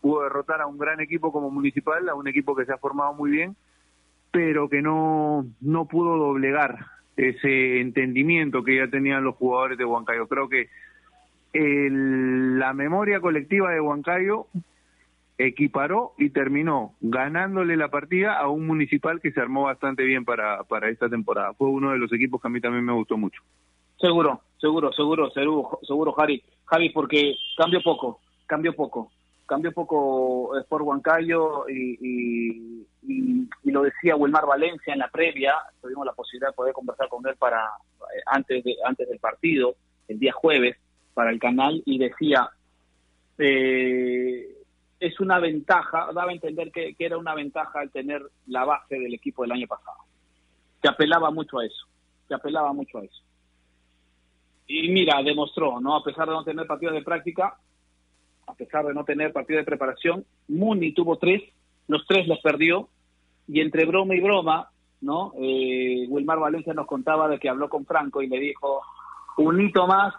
Pudo 0.00 0.22
derrotar 0.22 0.60
a 0.60 0.66
un 0.66 0.78
gran 0.78 1.00
equipo 1.00 1.32
como 1.32 1.50
Municipal, 1.50 2.08
a 2.08 2.14
un 2.14 2.28
equipo 2.28 2.54
que 2.54 2.64
se 2.64 2.72
ha 2.72 2.78
formado 2.78 3.14
muy 3.14 3.30
bien, 3.30 3.56
pero 4.30 4.68
que 4.68 4.82
no, 4.82 5.46
no 5.60 5.86
pudo 5.86 6.16
doblegar 6.16 6.86
ese 7.16 7.80
entendimiento 7.80 8.64
que 8.64 8.76
ya 8.76 8.88
tenían 8.88 9.24
los 9.24 9.36
jugadores 9.36 9.78
de 9.78 9.84
Huancayo. 9.84 10.26
Creo 10.26 10.48
que 10.48 10.68
la 11.54 12.72
memoria 12.72 13.20
colectiva 13.20 13.70
de 13.70 13.80
Huancayo 13.80 14.46
equiparó 15.38 16.12
y 16.18 16.30
terminó 16.30 16.94
ganándole 17.00 17.76
la 17.76 17.88
partida 17.88 18.38
a 18.38 18.48
un 18.48 18.66
municipal 18.66 19.20
que 19.20 19.32
se 19.32 19.40
armó 19.40 19.64
bastante 19.64 20.04
bien 20.04 20.24
para, 20.24 20.62
para 20.64 20.88
esta 20.88 21.08
temporada. 21.08 21.52
Fue 21.54 21.68
uno 21.68 21.90
de 21.90 21.98
los 21.98 22.12
equipos 22.12 22.40
que 22.40 22.48
a 22.48 22.50
mí 22.50 22.60
también 22.60 22.84
me 22.84 22.92
gustó 22.92 23.16
mucho. 23.16 23.42
Seguro, 23.98 24.40
seguro, 24.58 24.92
seguro, 24.92 25.30
seguro, 25.30 25.78
seguro, 25.82 26.12
Javi. 26.12 26.42
Javi, 26.64 26.90
porque 26.90 27.34
cambió 27.56 27.80
poco 27.82 28.20
cambió 28.52 28.74
poco. 28.76 29.10
cambió 29.46 29.72
poco 29.72 30.58
Sport 30.58 30.84
Huancayo 30.84 31.66
y, 31.70 32.84
y, 33.02 33.70
lo 33.70 33.82
decía 33.82 34.14
Wilmar 34.14 34.44
Valencia 34.44 34.92
en 34.92 34.98
la 34.98 35.08
previa, 35.08 35.54
tuvimos 35.80 36.04
la 36.04 36.12
posibilidad 36.12 36.50
de 36.50 36.54
poder 36.54 36.74
conversar 36.74 37.08
con 37.08 37.26
él 37.26 37.34
para 37.36 37.60
eh, 38.14 38.20
antes, 38.26 38.62
de, 38.62 38.76
antes 38.84 39.08
del 39.08 39.18
partido, 39.18 39.74
el 40.06 40.18
día 40.18 40.34
jueves, 40.34 40.76
para 41.14 41.30
el 41.30 41.40
canal, 41.40 41.82
y 41.86 41.96
decía, 41.96 42.50
eh, 43.38 44.54
es 45.00 45.18
una 45.18 45.38
ventaja, 45.38 46.10
daba 46.12 46.30
a 46.30 46.34
entender 46.34 46.70
que, 46.70 46.94
era 46.98 47.16
una 47.16 47.34
ventaja 47.34 47.80
al 47.80 47.90
tener 47.90 48.22
la 48.48 48.66
base 48.66 48.98
del 48.98 49.14
equipo 49.14 49.42
del 49.42 49.52
año 49.52 49.66
pasado. 49.66 49.96
Se 50.82 50.88
apelaba 50.88 51.30
mucho 51.30 51.58
a 51.58 51.64
eso, 51.64 51.86
se 52.28 52.34
apelaba 52.34 52.74
mucho 52.74 52.98
a 52.98 53.04
eso. 53.04 53.22
Y 54.66 54.90
mira, 54.90 55.22
demostró, 55.22 55.80
¿no? 55.80 55.96
A 55.96 56.04
pesar 56.04 56.28
de 56.28 56.34
no 56.34 56.44
tener 56.44 56.66
partido 56.66 56.92
de 56.92 57.02
práctica, 57.02 57.56
a 58.52 58.54
pesar 58.54 58.84
de 58.84 58.94
no 58.94 59.04
tener 59.04 59.32
partido 59.32 59.58
de 59.58 59.64
preparación, 59.64 60.24
Muni 60.48 60.92
tuvo 60.92 61.16
tres, 61.16 61.42
los 61.88 62.06
tres 62.06 62.28
los 62.28 62.40
perdió, 62.40 62.88
y 63.48 63.60
entre 63.60 63.86
broma 63.86 64.14
y 64.14 64.20
broma, 64.20 64.70
¿no? 65.00 65.32
Eh, 65.40 66.06
Wilmar 66.08 66.38
Valencia 66.38 66.74
nos 66.74 66.86
contaba 66.86 67.28
de 67.28 67.38
que 67.38 67.48
habló 67.48 67.68
con 67.68 67.84
Franco 67.86 68.22
y 68.22 68.28
le 68.28 68.38
dijo, 68.38 68.82
un 69.38 69.60
hito 69.60 69.86
más, 69.86 70.14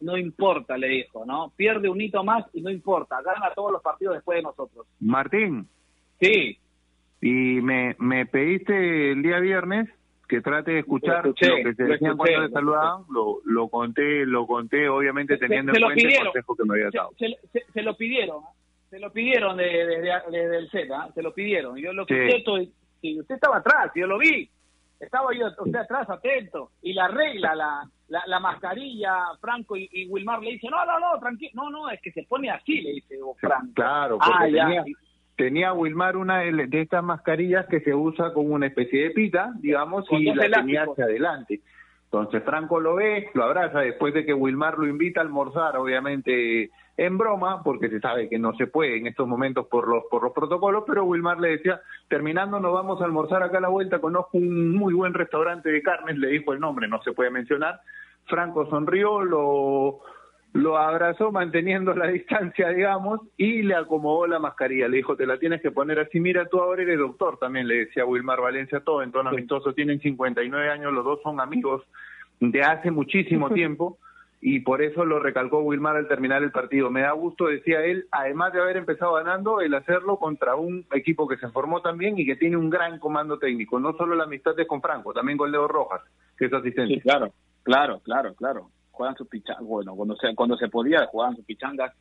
no 0.00 0.18
importa, 0.18 0.76
le 0.76 0.88
dijo, 0.88 1.24
¿no? 1.24 1.52
Pierde 1.56 1.88
un 1.88 2.00
hito 2.00 2.22
más 2.22 2.44
y 2.52 2.60
no 2.60 2.70
importa, 2.70 3.22
gana 3.22 3.54
todos 3.54 3.72
los 3.72 3.82
partidos 3.82 4.14
después 4.14 4.36
de 4.36 4.42
nosotros. 4.42 4.86
Martín. 5.00 5.68
Sí. 6.20 6.58
Y 7.20 7.60
me, 7.62 7.96
me 7.98 8.26
pediste 8.26 9.12
el 9.12 9.22
día 9.22 9.38
viernes 9.38 9.88
que 10.28 10.40
trate 10.40 10.72
de 10.72 10.78
escuchar 10.80 11.24
lo, 11.26 11.34
que 11.34 11.74
se 11.74 11.84
decían 11.84 12.16
cuando 12.16 12.46
te 12.46 12.52
saludaban, 12.52 13.02
lo, 13.10 13.38
lo 13.44 13.68
conté, 13.68 14.26
lo 14.26 14.46
conté, 14.46 14.88
obviamente 14.88 15.36
teniendo 15.36 15.72
en 15.72 15.82
cuenta 15.82 16.08
el 16.08 16.24
consejo 16.24 16.56
que 16.56 16.64
me 16.64 16.74
había 16.74 16.90
dado. 16.92 17.10
Se, 17.16 17.82
lo 17.82 17.96
pidieron, 17.96 18.42
se 18.90 18.98
lo 18.98 19.12
pidieron 19.12 19.56
desde 19.56 20.00
de, 20.00 20.56
el 20.56 20.70
Z, 20.70 21.08
se 21.14 21.22
lo 21.22 21.32
pidieron. 21.32 21.76
Yo 21.76 21.92
lo 21.92 22.06
que 22.06 22.42
sí. 23.00 23.20
usted 23.20 23.34
estaba 23.34 23.58
atrás, 23.58 23.92
yo 23.94 24.06
lo 24.06 24.18
vi, 24.18 24.50
estaba 24.98 25.30
yo 25.34 25.46
usted 25.46 25.78
atrás 25.78 26.08
atento, 26.10 26.70
y 26.82 26.92
la 26.92 27.08
regla, 27.08 27.54
la, 27.54 27.88
la, 28.26 28.40
mascarilla, 28.40 29.14
Franco 29.40 29.76
y, 29.76 30.06
Wilmar 30.08 30.40
le 30.42 30.52
dice, 30.52 30.68
no, 30.68 30.84
no, 30.84 30.98
no, 30.98 31.18
tranquilo, 31.20 31.52
no, 31.54 31.70
no, 31.70 31.90
es 31.90 32.00
que 32.00 32.12
se 32.12 32.24
pone 32.24 32.50
así, 32.50 32.80
le 32.80 32.92
dice 32.92 33.16
Franco. 33.38 33.72
Claro, 33.74 34.18
porque 34.18 34.32
ah, 34.34 34.48
ya 34.48 34.84
tenía 35.36 35.72
Wilmar 35.72 36.16
una 36.16 36.40
de 36.40 36.80
estas 36.80 37.04
mascarillas 37.04 37.66
que 37.66 37.80
se 37.80 37.94
usa 37.94 38.32
como 38.32 38.54
una 38.54 38.66
especie 38.66 39.04
de 39.04 39.10
pita, 39.10 39.52
digamos, 39.60 40.06
y 40.10 40.24
la 40.34 40.50
tenía 40.50 40.84
hacia 40.84 41.04
adelante. 41.04 41.60
Entonces 42.04 42.42
Franco 42.44 42.80
lo 42.80 42.94
ve, 42.94 43.28
lo 43.34 43.44
abraza 43.44 43.80
después 43.80 44.14
de 44.14 44.24
que 44.24 44.32
Wilmar 44.32 44.78
lo 44.78 44.86
invita 44.86 45.20
a 45.20 45.24
almorzar, 45.24 45.76
obviamente 45.76 46.70
en 46.96 47.18
broma, 47.18 47.62
porque 47.62 47.90
se 47.90 48.00
sabe 48.00 48.28
que 48.28 48.38
no 48.38 48.54
se 48.54 48.68
puede 48.68 48.96
en 48.96 49.06
estos 49.06 49.28
momentos 49.28 49.66
por 49.66 49.86
los 49.86 50.04
por 50.10 50.22
los 50.22 50.32
protocolos, 50.32 50.84
pero 50.86 51.04
Wilmar 51.04 51.38
le 51.38 51.50
decía, 51.50 51.80
terminando 52.08 52.58
nos 52.58 52.72
vamos 52.72 53.02
a 53.02 53.04
almorzar 53.04 53.42
acá 53.42 53.58
a 53.58 53.60
la 53.60 53.68
vuelta, 53.68 53.98
conozco 53.98 54.38
un 54.38 54.74
muy 54.74 54.94
buen 54.94 55.12
restaurante 55.12 55.70
de 55.70 55.82
carnes, 55.82 56.16
le 56.16 56.28
dijo 56.28 56.52
el 56.52 56.60
nombre, 56.60 56.88
no 56.88 57.02
se 57.02 57.12
puede 57.12 57.30
mencionar. 57.30 57.80
Franco 58.26 58.66
sonrió, 58.70 59.22
lo 59.22 60.00
lo 60.56 60.78
abrazó 60.78 61.30
manteniendo 61.30 61.94
la 61.94 62.06
distancia, 62.12 62.70
digamos, 62.70 63.20
y 63.36 63.62
le 63.62 63.74
acomodó 63.74 64.26
la 64.26 64.38
mascarilla. 64.38 64.88
Le 64.88 64.98
dijo, 64.98 65.16
te 65.16 65.26
la 65.26 65.38
tienes 65.38 65.60
que 65.60 65.70
poner 65.70 65.98
así. 66.00 66.20
Mira, 66.20 66.48
tú 66.48 66.60
ahora 66.60 66.82
eres 66.82 66.98
doctor, 66.98 67.38
también 67.38 67.68
le 67.68 67.86
decía 67.86 68.04
Wilmar 68.04 68.40
Valencia, 68.40 68.80
todo 68.80 69.02
en 69.02 69.12
tono 69.12 69.30
amistoso. 69.30 69.74
Tienen 69.74 70.00
59 70.00 70.70
años, 70.70 70.92
los 70.92 71.04
dos 71.04 71.20
son 71.22 71.40
amigos 71.40 71.82
de 72.40 72.62
hace 72.62 72.90
muchísimo 72.90 73.50
tiempo 73.54 73.98
y 74.40 74.60
por 74.60 74.82
eso 74.82 75.04
lo 75.04 75.18
recalcó 75.18 75.60
Wilmar 75.60 75.96
al 75.96 76.08
terminar 76.08 76.42
el 76.42 76.52
partido. 76.52 76.90
Me 76.90 77.02
da 77.02 77.12
gusto, 77.12 77.46
decía 77.46 77.84
él, 77.84 78.06
además 78.10 78.52
de 78.52 78.60
haber 78.60 78.76
empezado 78.76 79.14
ganando, 79.14 79.60
el 79.60 79.74
hacerlo 79.74 80.18
contra 80.18 80.56
un 80.56 80.86
equipo 80.92 81.26
que 81.26 81.38
se 81.38 81.48
formó 81.48 81.80
también 81.82 82.18
y 82.18 82.26
que 82.26 82.36
tiene 82.36 82.56
un 82.56 82.70
gran 82.70 82.98
comando 82.98 83.38
técnico. 83.38 83.80
No 83.80 83.94
solo 83.96 84.14
la 84.14 84.24
amistad 84.24 84.54
de 84.54 84.66
con 84.66 84.80
Franco, 84.80 85.12
también 85.12 85.38
con 85.38 85.50
Leo 85.50 85.66
Rojas, 85.66 86.02
que 86.38 86.46
es 86.46 86.52
asistente. 86.52 86.94
Sí, 86.94 87.00
claro, 87.00 87.32
claro, 87.64 88.00
claro, 88.04 88.34
claro 88.34 88.70
juegan 88.96 89.14
sus 89.16 89.28
pichangas, 89.28 89.64
bueno, 89.64 89.94
cuando 89.94 90.16
se, 90.16 90.34
cuando 90.34 90.56
se 90.56 90.68
podía 90.68 91.06
jugaban 91.06 91.36
sus 91.36 91.44
pichangas 91.44 91.92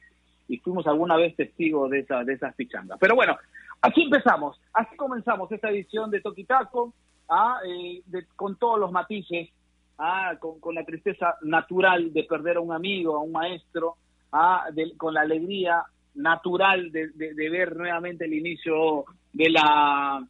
y 0.47 0.58
fuimos 0.60 0.88
alguna 0.88 1.17
vez 1.17 1.36
testigos 1.36 1.89
de, 1.89 1.99
esa, 1.99 2.23
de 2.23 2.34
esas 2.34 2.55
pichangas. 2.55 2.97
Pero 2.99 3.15
bueno, 3.15 3.36
así 3.81 4.03
empezamos, 4.03 4.60
así 4.73 4.95
comenzamos 4.95 5.51
esta 5.51 5.69
edición 5.69 6.10
de 6.10 6.21
Toquitaco, 6.21 6.93
¿ah? 7.29 7.60
eh, 7.67 8.01
con 8.36 8.55
todos 8.58 8.79
los 8.79 8.91
matices, 8.91 9.49
¿ah? 9.97 10.36
con, 10.39 10.75
la 10.75 10.86
tristeza 10.86 11.36
natural 11.41 12.13
de 12.13 12.23
perder 12.23 12.58
a 12.58 12.62
un 12.62 12.71
amigo, 12.71 13.15
a 13.15 13.21
un 13.21 13.31
maestro, 13.31 13.97
¿ah? 14.31 14.65
con 14.97 15.13
la 15.13 15.21
alegría 15.21 15.84
natural 16.13 16.91
de, 16.91 17.10
de, 17.10 17.49
ver 17.49 17.75
nuevamente 17.75 18.23
el 18.23 18.34
inicio 18.34 19.03
de 19.34 19.49
la, 19.49 20.25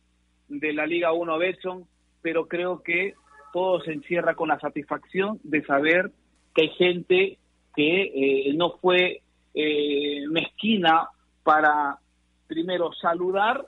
de 0.48 0.74
la 0.74 0.86
Liga 0.88 1.12
1 1.12 1.38
Betson, 1.38 1.86
pero 2.24 2.48
creo 2.48 2.82
que 2.82 3.14
todo 3.54 3.82
se 3.82 3.94
encierra 3.94 4.34
con 4.34 4.50
la 4.50 4.60
satisfacción 4.60 5.40
de 5.44 5.64
saber 5.64 6.12
que 6.56 6.62
hay 6.64 6.70
gente 6.70 7.38
que 7.76 8.04
eh, 8.50 8.54
no 8.56 8.78
fue 8.78 9.22
eh, 9.54 10.24
mezquina 10.30 11.10
para, 11.44 12.00
primero, 12.48 12.92
saludar 12.94 13.68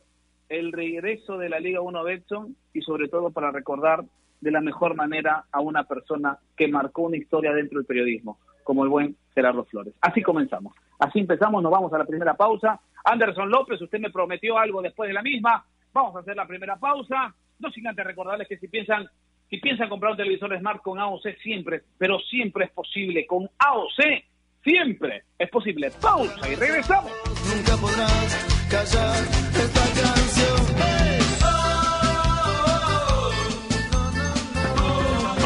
el 0.50 0.71
regreso 0.71 1.38
de 1.38 1.50
la 1.50 1.60
Liga 1.60 1.82
1 1.82 2.04
Betson 2.04 2.56
y 2.73 2.82
sobre 2.82 3.10
todo 3.10 3.32
para 3.32 3.52
recordar 3.52 4.06
de 4.39 4.52
la 4.52 4.62
mejor 4.62 4.95
manera 4.95 5.45
a 5.52 5.60
una 5.60 5.84
persona 5.84 6.39
que 6.56 6.69
marcó 6.69 7.04
una 7.04 7.17
historia 7.17 7.52
dentro 7.54 7.80
del 7.80 7.86
periodismo, 7.86 8.39
como 8.63 8.84
el 8.84 8.89
buen 8.89 9.17
Gerardo 9.36 9.65
Flores. 9.65 9.93
Así 10.00 10.21
comenzamos. 10.21 10.73
Así 11.00 11.19
empezamos, 11.19 11.62
nos 11.62 11.71
vamos 11.71 11.91
a 11.93 11.97
la 11.97 12.06
primera 12.06 12.36
pausa. 12.36 12.80
Anderson 13.04 13.50
López, 13.50 13.82
usted 13.82 14.00
me 14.00 14.12
prometió 14.12 14.58
algo 14.58 14.82
después 14.82 15.10
de 15.10 15.13
la 15.13 15.21
misma. 15.21 15.65
Vamos 15.93 16.15
a 16.15 16.19
hacer 16.19 16.36
la 16.36 16.47
primera 16.47 16.78
pausa. 16.78 17.36
No 17.60 17.69
sin 17.71 17.88
antes 17.88 18.06
recordarles 18.06 18.47
que 18.47 18.58
si 18.58 18.67
piensan 18.67 19.08
si 19.49 19.57
piensan 19.57 19.89
comprar 19.89 20.12
un 20.12 20.17
televisor 20.17 20.57
Smart 20.57 20.81
con 20.81 20.99
AOC, 20.99 21.38
siempre, 21.41 21.83
pero 21.97 22.19
siempre 22.19 22.65
es 22.65 22.71
posible. 22.71 23.25
Con 23.25 23.49
AOC, 23.57 24.23
siempre 24.63 25.23
es 25.38 25.49
posible. 25.49 25.91
Pausa 26.01 26.51
y 26.51 26.55
regresamos. 26.55 27.12
Nunca 27.55 27.77
podrás 27.77 28.67
callar 28.69 29.23
esta 29.55 30.01
canción. 30.01 30.57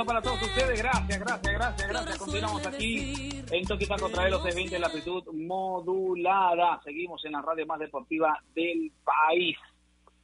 Abrazo, 0.00 0.06
para 0.06 0.22
todos 0.22 0.42
ustedes. 0.42 0.78
Gracias, 0.80 1.20
gracias, 1.20 1.54
gracias, 1.54 1.88
gracias. 1.88 2.18
Continuamos 2.18 2.66
aquí 2.66 3.42
en 3.50 3.66
Toquita 3.66 3.96
contra 3.96 4.28
los 4.28 4.42
20 4.42 4.74
en 4.74 4.80
la 4.80 4.86
actitud 4.86 5.24
modulada. 5.32 6.80
Seguimos 6.84 7.24
en 7.24 7.32
la 7.32 7.42
radio 7.42 7.66
más 7.66 7.78
deportiva 7.78 8.38
del 8.54 8.92
país. 9.04 9.56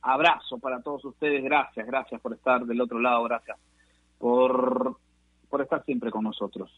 Abrazo 0.03 0.59
para 0.59 0.81
todos 0.83 1.05
ustedes. 1.05 1.43
Gracias, 1.45 1.87
gracias 1.87 2.21
por 2.21 2.33
estar 2.33 2.65
del 2.65 2.81
otro 2.81 3.01
lado. 3.01 3.25
Gracias 3.25 3.59
por, 4.19 4.97
por 5.49 5.63
estar 5.63 5.85
siempre 5.85 6.11
con 6.11 6.25
nosotros. 6.25 6.71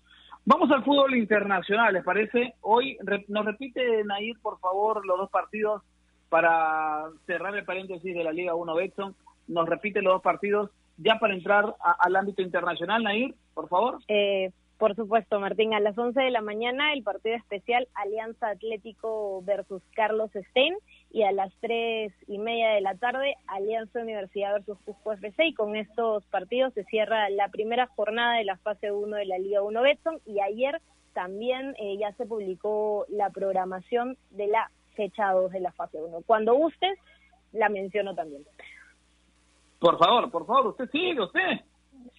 Vamos 0.45 0.71
al 0.71 0.85
fútbol 0.85 1.15
internacional, 1.17 1.93
¿les 1.93 2.05
parece? 2.05 2.55
Hoy 2.63 2.97
nos 3.29 3.45
repite 3.45 4.03
Nair, 4.05 4.39
por 4.41 4.59
favor, 4.61 5.05
los 5.05 5.19
dos 5.19 5.31
partidos 5.31 5.83
para 6.29 7.05
cerrar 7.27 7.55
el 7.57 7.65
paréntesis 7.65 8.15
de 8.15 8.25
la 8.25 8.33
Liga 8.33 8.55
1 8.55 8.75
Betson. 8.75 9.15
Nos 9.47 9.69
repite 9.69 10.03
los 10.03 10.15
dos 10.15 10.23
partidos 10.23 10.71
ya 10.99 11.19
para 11.19 11.35
entrar 11.35 11.75
al 11.81 12.17
ámbito 12.17 12.43
internacional, 12.43 13.03
Nair, 13.03 13.35
por 13.55 13.69
favor. 13.69 13.99
Eh, 14.09 14.51
por 14.79 14.95
supuesto, 14.95 15.41
Martín, 15.41 15.75
a 15.75 15.81
las 15.81 15.99
11 15.99 16.21
de 16.21 16.31
la 16.31 16.41
mañana 16.41 16.93
el 16.93 17.03
partido 17.03 17.35
especial 17.35 17.89
Alianza 17.95 18.49
Atlético 18.49 19.43
versus 19.43 19.83
Carlos 19.97 20.31
Stein 20.51 20.75
y 21.11 21.23
a 21.23 21.33
las 21.33 21.53
3 21.61 22.13
y 22.29 22.39
media 22.39 22.71
de 22.71 22.81
la 22.81 22.95
tarde 22.95 23.35
Alianza 23.49 24.01
Universidad 24.01 24.53
versus 24.53 24.79
Cusco 24.85 25.13
FC 25.13 25.47
y 25.47 25.55
con 25.55 25.75
estos 25.75 26.25
partidos 26.27 26.75
se 26.75 26.85
cierra 26.85 27.29
la 27.29 27.49
primera 27.49 27.89
jornada 27.89 28.37
de 28.37 28.45
la 28.45 28.57
fase 28.59 28.93
1 28.93 29.17
de 29.17 29.25
la 29.25 29.39
Liga 29.39 29.63
1 29.63 29.83
Betson 29.83 30.21
y 30.25 30.39
ayer 30.39 30.81
también 31.13 31.75
eh, 31.81 31.97
ya 31.99 32.13
se 32.13 32.27
publicó 32.27 33.05
la 33.09 33.31
programación 33.31 34.17
de 34.31 34.47
la 34.47 34.71
fecha 34.95 35.33
2 35.33 35.51
de 35.51 35.61
la 35.61 35.73
fase 35.73 35.99
1. 36.01 36.23
Cuando 36.25 36.55
gustes, 36.55 36.97
la 37.51 37.69
menciono 37.69 38.15
también. 38.15 38.45
Por 39.79 39.99
favor, 39.99 40.31
por 40.31 40.47
favor, 40.47 40.69
usted 40.69 40.91
sigue, 40.91 41.21
usted. 41.21 41.61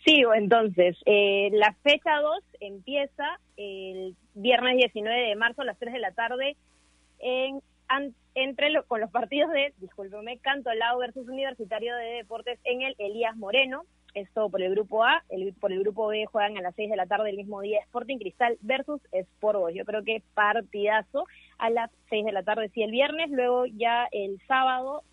Sigo, 0.06 0.34
entonces. 0.34 0.98
Eh, 1.06 1.50
la 1.52 1.74
fecha 1.84 2.20
2 2.22 2.44
empieza 2.62 3.40
el 3.58 4.16
viernes 4.34 4.78
19 4.78 5.28
de 5.30 5.36
marzo 5.36 5.62
a 5.62 5.66
las 5.66 5.78
3 5.78 5.94
de 5.94 6.00
la 6.00 6.12
tarde 6.12 6.56
en, 7.20 7.62
entre 8.36 8.82
con 8.88 9.02
los 9.02 9.12
partidos 9.12 9.52
de, 9.52 9.74
discúlpeme, 9.80 10.38
Cantolao 10.38 11.00
versus 11.00 11.28
Universitario 11.28 11.96
de 11.96 12.06
Deportes 12.06 12.60
en 12.64 12.82
el 12.82 12.96
Elías 12.98 13.36
Moreno. 13.36 13.84
Esto 14.16 14.50
por 14.50 14.62
el 14.62 14.72
grupo 14.72 15.04
A, 15.04 15.24
el, 15.30 15.54
por 15.54 15.72
el 15.72 15.82
grupo 15.82 16.08
B 16.08 16.26
juegan 16.26 16.58
a 16.58 16.62
las 16.62 16.74
6 16.76 16.90
de 16.90 16.96
la 16.96 17.06
tarde 17.06 17.30
el 17.30 17.38
mismo 17.38 17.62
día 17.62 17.80
Sporting 17.82 18.18
Cristal 18.18 18.58
versus 18.62 19.02
Sport 19.12 19.72
Yo 19.76 19.86
creo 19.86 20.04
que 20.04 20.24
partidazo 20.34 21.26
a 21.60 21.70
las 21.70 21.92
6 22.10 22.26
de 22.26 22.32
la 22.32 22.42
tarde, 22.42 22.72
sí, 22.74 22.82
el 22.82 22.92
viernes. 22.92 23.30
Luego 23.30 23.66
ya 23.68 24.08
el 24.12 24.40
sábado 24.48 25.04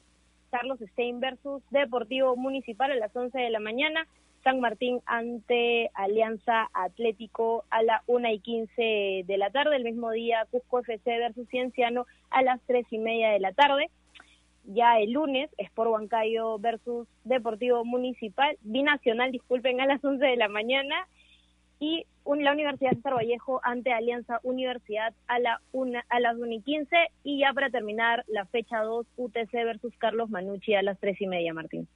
Carlos 0.57 0.79
Stein 0.93 1.21
versus 1.21 1.63
Deportivo 1.69 2.35
Municipal 2.35 2.91
a 2.91 2.95
las 2.95 3.15
11 3.15 3.39
de 3.39 3.51
la 3.51 3.61
mañana. 3.61 4.07
San 4.43 4.61
Martín 4.61 5.01
ante 5.05 5.91
Alianza 5.93 6.71
Atlético 6.73 7.65
a 7.69 7.83
la 7.83 8.03
1 8.07 8.31
y 8.31 8.39
15 8.39 9.25
de 9.27 9.37
la 9.37 9.51
tarde. 9.51 9.77
El 9.77 9.85
mismo 9.85 10.11
día 10.13 10.47
Cusco 10.51 10.79
FC 10.79 11.19
versus 11.19 11.47
Cienciano 11.51 12.07
a 12.31 12.41
las 12.43 12.59
3 12.69 12.87
y 12.91 12.97
media 12.97 13.33
de 13.33 13.41
la 13.41 13.53
tarde. 13.53 13.91
Ya 14.65 14.99
el 14.99 15.13
lunes, 15.13 15.51
Sport 15.59 15.91
Huancayo 15.91 16.59
versus 16.59 17.07
Deportivo 17.25 17.85
Municipal, 17.85 18.57
Binacional, 18.63 19.33
disculpen, 19.33 19.83
a 19.83 19.87
las 19.87 20.03
11 20.03 20.25
de 20.25 20.37
la 20.37 20.49
mañana. 20.49 21.07
Y 21.81 22.07
la 22.35 22.53
Universidad 22.53 22.93
de 22.93 23.11
Vallejo 23.11 23.61
ante 23.63 23.93
Alianza 23.93 24.41
Universidad 24.43 25.15
a, 25.29 25.39
la 25.39 25.61
una, 25.73 26.05
a 26.09 26.21
las 26.21 26.37
1 26.37 26.53
y 26.53 26.61
15 26.61 26.97
y 27.23 27.41
ya 27.41 27.53
para 27.53 27.71
terminar 27.71 28.25
la 28.29 28.45
fecha 28.47 28.83
2 28.83 29.07
UTC 29.17 29.53
versus 29.53 29.97
Carlos 29.99 30.31
Manucci 30.31 30.75
a 30.75 30.83
las 30.83 30.99
3 30.99 31.21
y 31.21 31.27
media, 31.27 31.55
Martín. 31.55 31.89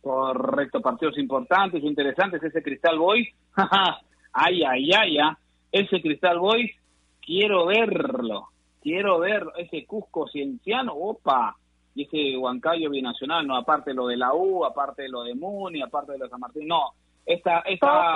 Correcto, 0.00 0.80
partidos 0.80 1.18
importantes, 1.18 1.82
interesantes, 1.82 2.42
ese 2.42 2.62
Cristal 2.62 2.98
Boys, 2.98 3.28
ay, 4.32 4.62
ay, 4.62 4.90
ay, 4.92 5.18
ay, 5.18 5.34
ese 5.72 6.00
Cristal 6.00 6.38
Boys, 6.38 6.70
quiero 7.20 7.66
verlo, 7.66 8.48
quiero 8.80 9.18
ver 9.18 9.44
ese 9.58 9.84
Cusco 9.84 10.26
Cienciano, 10.28 10.94
opa, 10.94 11.56
y 11.94 12.04
ese 12.04 12.36
Huancayo 12.36 12.88
Binacional, 12.88 13.46
no, 13.46 13.56
aparte 13.56 13.92
lo 13.92 14.06
de 14.06 14.16
la 14.16 14.32
U, 14.32 14.64
aparte 14.64 15.08
lo 15.08 15.22
de 15.22 15.34
Muni, 15.34 15.82
aparte 15.82 16.12
de 16.12 16.18
lo 16.18 16.24
de 16.24 16.30
San 16.30 16.40
Martín, 16.40 16.66
no, 16.66 16.92
esta, 17.26 17.60
esta, 17.60 18.14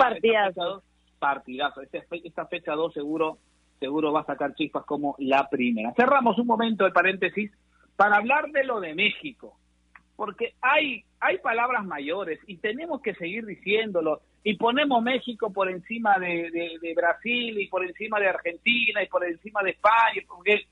Todos 0.53 0.83
partidazo. 1.25 1.81
Este 1.81 2.05
esta 2.23 2.45
fecha 2.45 2.73
2 2.73 2.93
seguro, 2.93 3.39
seguro 3.79 4.13
va 4.13 4.21
a 4.21 4.25
sacar 4.25 4.53
chispas 4.53 4.85
como 4.85 5.15
la 5.17 5.49
primera. 5.49 5.91
Cerramos 5.95 6.37
un 6.37 6.45
momento 6.45 6.85
de 6.85 6.91
paréntesis 6.91 7.51
para 7.95 8.17
hablar 8.17 8.51
de 8.51 8.63
lo 8.63 8.79
de 8.79 8.93
México, 8.93 9.57
porque 10.15 10.53
hay, 10.61 11.03
hay 11.19 11.39
palabras 11.39 11.83
mayores 11.83 12.39
y 12.45 12.57
tenemos 12.57 13.01
que 13.01 13.15
seguir 13.15 13.45
diciéndolo. 13.45 14.21
Y 14.43 14.57
ponemos 14.57 15.01
México 15.01 15.51
por 15.51 15.67
encima 15.71 16.19
de, 16.19 16.51
de, 16.79 16.93
Brasil 16.93 17.59
y 17.59 17.67
por 17.67 17.83
encima 17.83 18.19
de 18.19 18.27
Argentina 18.27 19.01
y 19.01 19.07
por 19.07 19.25
encima 19.25 19.63
de 19.63 19.71
España, 19.71 20.21
porque, 20.27 20.67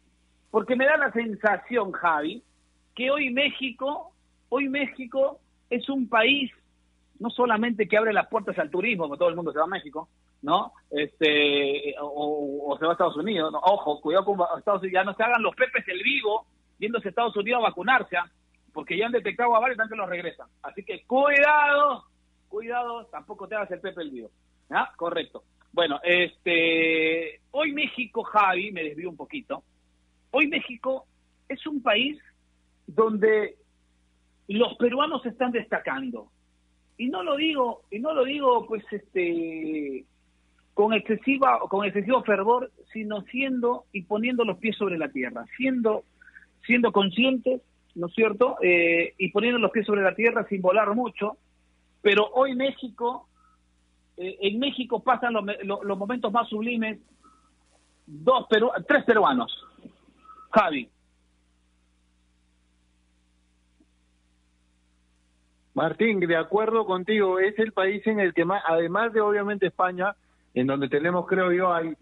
porque 0.52 0.76
me 0.76 0.86
da 0.86 0.98
la 0.98 1.12
sensación, 1.12 1.92
Javi, 1.92 2.44
que 2.94 3.10
hoy 3.10 3.32
México, 3.32 4.14
hoy 4.50 4.70
México 4.70 5.40
es 5.72 5.90
un 5.90 6.08
país 6.08 6.52
no 7.20 7.30
solamente 7.30 7.88
que 7.88 7.98
abre 7.98 8.14
las 8.14 8.28
puertas 8.28 8.58
al 8.60 8.70
turismo, 8.70 9.08
porque 9.08 9.20
todo 9.20 9.30
el 9.30 9.36
mundo 9.36 9.52
se 9.52 9.60
va 9.60 9.66
a 9.66 9.68
México, 9.68 10.10
¿no? 10.42 10.74
Este, 10.90 11.96
o, 12.02 12.76
se 12.80 12.86
va 12.86 12.92
a 12.92 12.94
Estados 12.94 13.18
Unidos, 13.18 13.54
ojo, 13.62 14.02
cuidado 14.02 14.26
con 14.26 14.40
Estados 14.58 14.82
Unidos, 14.82 14.94
ya 14.94 15.04
no 15.04 15.14
se 15.14 15.24
hagan 15.24 15.42
los 15.42 15.56
pepes 15.56 15.88
el 15.88 16.02
vivo 16.04 16.46
yéndose 16.80 17.08
a 17.08 17.10
Estados 17.10 17.36
Unidos 17.38 17.60
a 17.62 17.70
vacunarse, 17.70 18.18
¿ah? 18.18 18.30
porque 18.74 18.98
ya 18.98 19.06
han 19.06 19.12
detectado 19.12 19.56
a 19.56 19.60
varios 19.60 19.78
y 19.78 19.80
también 19.80 20.00
los 20.00 20.10
regresan. 20.10 20.48
Así 20.62 20.84
que 20.84 21.04
cuidado, 21.06 22.06
cuidado, 22.50 23.06
tampoco 23.06 23.48
te 23.48 23.56
hagas 23.56 23.72
el 23.72 23.80
pepe 23.80 24.02
el 24.02 24.12
vivo. 24.12 24.32
¿Ah? 24.70 24.92
Correcto. 24.96 25.44
Bueno, 25.72 26.00
este, 26.04 27.42
hoy 27.52 27.72
México, 27.72 28.24
Javi, 28.24 28.72
me 28.72 28.84
desvío 28.84 29.10
un 29.10 29.18
poquito. 29.18 29.64
Hoy 30.32 30.48
México 30.48 31.06
es 31.48 31.66
un 31.68 31.82
país 31.82 32.20
donde 32.88 33.58
los 34.48 34.76
peruanos 34.76 35.22
se 35.22 35.30
están 35.30 35.52
destacando. 35.52 36.32
Y 36.98 37.08
no 37.08 37.24
lo 37.24 37.36
digo, 37.36 37.82
y 37.90 38.00
no 38.00 38.14
lo 38.14 38.24
digo 38.24 38.66
pues 38.68 38.84
este 38.92 40.06
con 40.74 40.94
excesiva 40.94 41.60
con 41.70 41.86
excesivo 41.86 42.24
fervor, 42.24 42.72
sino 42.92 43.22
siendo 43.24 43.86
y 43.92 44.04
poniendo 44.04 44.44
los 44.44 44.58
pies 44.58 44.76
sobre 44.76 44.98
la 44.98 45.10
tierra, 45.10 45.46
siendo 45.58 46.04
siendo 46.66 46.92
conscientes, 46.92 47.62
¿no 47.96 48.08
es 48.08 48.14
cierto? 48.14 48.58
Eh, 48.62 49.14
y 49.18 49.30
poniendo 49.32 49.60
los 49.60 49.72
pies 49.72 49.86
sobre 49.86 50.02
la 50.02 50.16
tierra 50.16 50.48
sin 50.48 50.62
volar 50.62 50.94
mucho. 50.96 51.38
Pero 52.02 52.30
hoy 52.34 52.56
México, 52.56 53.28
eh, 54.18 54.38
en 54.42 54.60
México 54.60 55.04
pasan 55.04 55.34
los, 55.34 55.44
los, 55.64 55.98
momentos 55.98 56.32
más 56.32 56.48
sublimes 56.50 57.00
dos 58.06 58.48
peru 58.48 58.72
tres 58.88 59.04
peruanos. 59.04 59.52
Javi. 60.52 60.90
Martín, 65.74 66.20
de 66.20 66.36
acuerdo 66.36 66.86
contigo, 66.86 67.40
es 67.40 67.58
el 67.58 67.72
país 67.72 68.06
en 68.06 68.20
el 68.20 68.34
que 68.34 68.46
más, 68.46 68.64
además 68.68 69.12
de 69.14 69.22
obviamente 69.22 69.68
España, 69.68 70.16
en 70.54 70.68
donde 70.68 70.88
tenemos, 70.88 71.26
creo 71.28 71.52
yo, 71.52 71.74
al, 71.74 71.98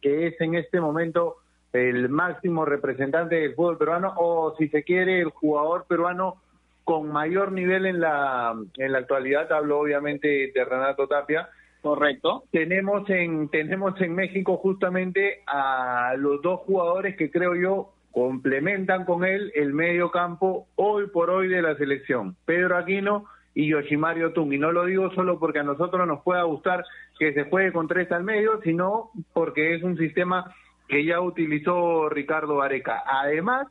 que 0.00 0.28
es 0.28 0.40
en 0.40 0.54
este 0.54 0.80
momento 0.80 1.36
el 1.72 2.08
máximo 2.08 2.64
representante 2.64 3.36
del 3.36 3.54
fútbol 3.54 3.76
peruano, 3.76 4.14
o 4.16 4.54
si 4.56 4.68
se 4.68 4.84
quiere, 4.84 5.20
el 5.20 5.30
jugador 5.30 5.86
peruano 5.88 6.36
con 6.84 7.10
mayor 7.10 7.52
nivel 7.52 7.86
en 7.86 8.00
la, 8.00 8.54
en 8.76 8.92
la 8.92 8.98
actualidad, 8.98 9.52
hablo 9.52 9.80
obviamente 9.80 10.52
de 10.54 10.64
Renato 10.64 11.06
Tapia. 11.06 11.48
Correcto. 11.82 12.44
Tenemos 12.50 13.08
en, 13.10 13.48
tenemos 13.50 14.00
en 14.00 14.14
México 14.14 14.56
justamente 14.56 15.42
a 15.46 16.14
los 16.16 16.40
dos 16.40 16.60
jugadores 16.60 17.16
que 17.16 17.30
creo 17.30 17.54
yo 17.54 17.92
complementan 18.18 19.04
con 19.04 19.24
él 19.24 19.52
el 19.54 19.72
medio 19.72 20.10
campo 20.10 20.66
hoy 20.74 21.06
por 21.06 21.30
hoy 21.30 21.46
de 21.46 21.62
la 21.62 21.76
selección, 21.76 22.34
Pedro 22.46 22.76
Aquino 22.76 23.26
y 23.54 23.68
Yoshimario 23.68 24.32
Tung. 24.32 24.52
Y 24.52 24.58
no 24.58 24.72
lo 24.72 24.86
digo 24.86 25.12
solo 25.14 25.38
porque 25.38 25.60
a 25.60 25.62
nosotros 25.62 26.04
nos 26.04 26.22
pueda 26.24 26.42
gustar 26.42 26.84
que 27.16 27.32
se 27.32 27.44
juegue 27.44 27.72
con 27.72 27.86
tres 27.86 28.10
al 28.10 28.24
medio, 28.24 28.60
sino 28.64 29.10
porque 29.32 29.76
es 29.76 29.84
un 29.84 29.96
sistema 29.96 30.52
que 30.88 31.04
ya 31.04 31.20
utilizó 31.20 32.08
Ricardo 32.08 32.60
Areca. 32.60 33.04
Además, 33.06 33.68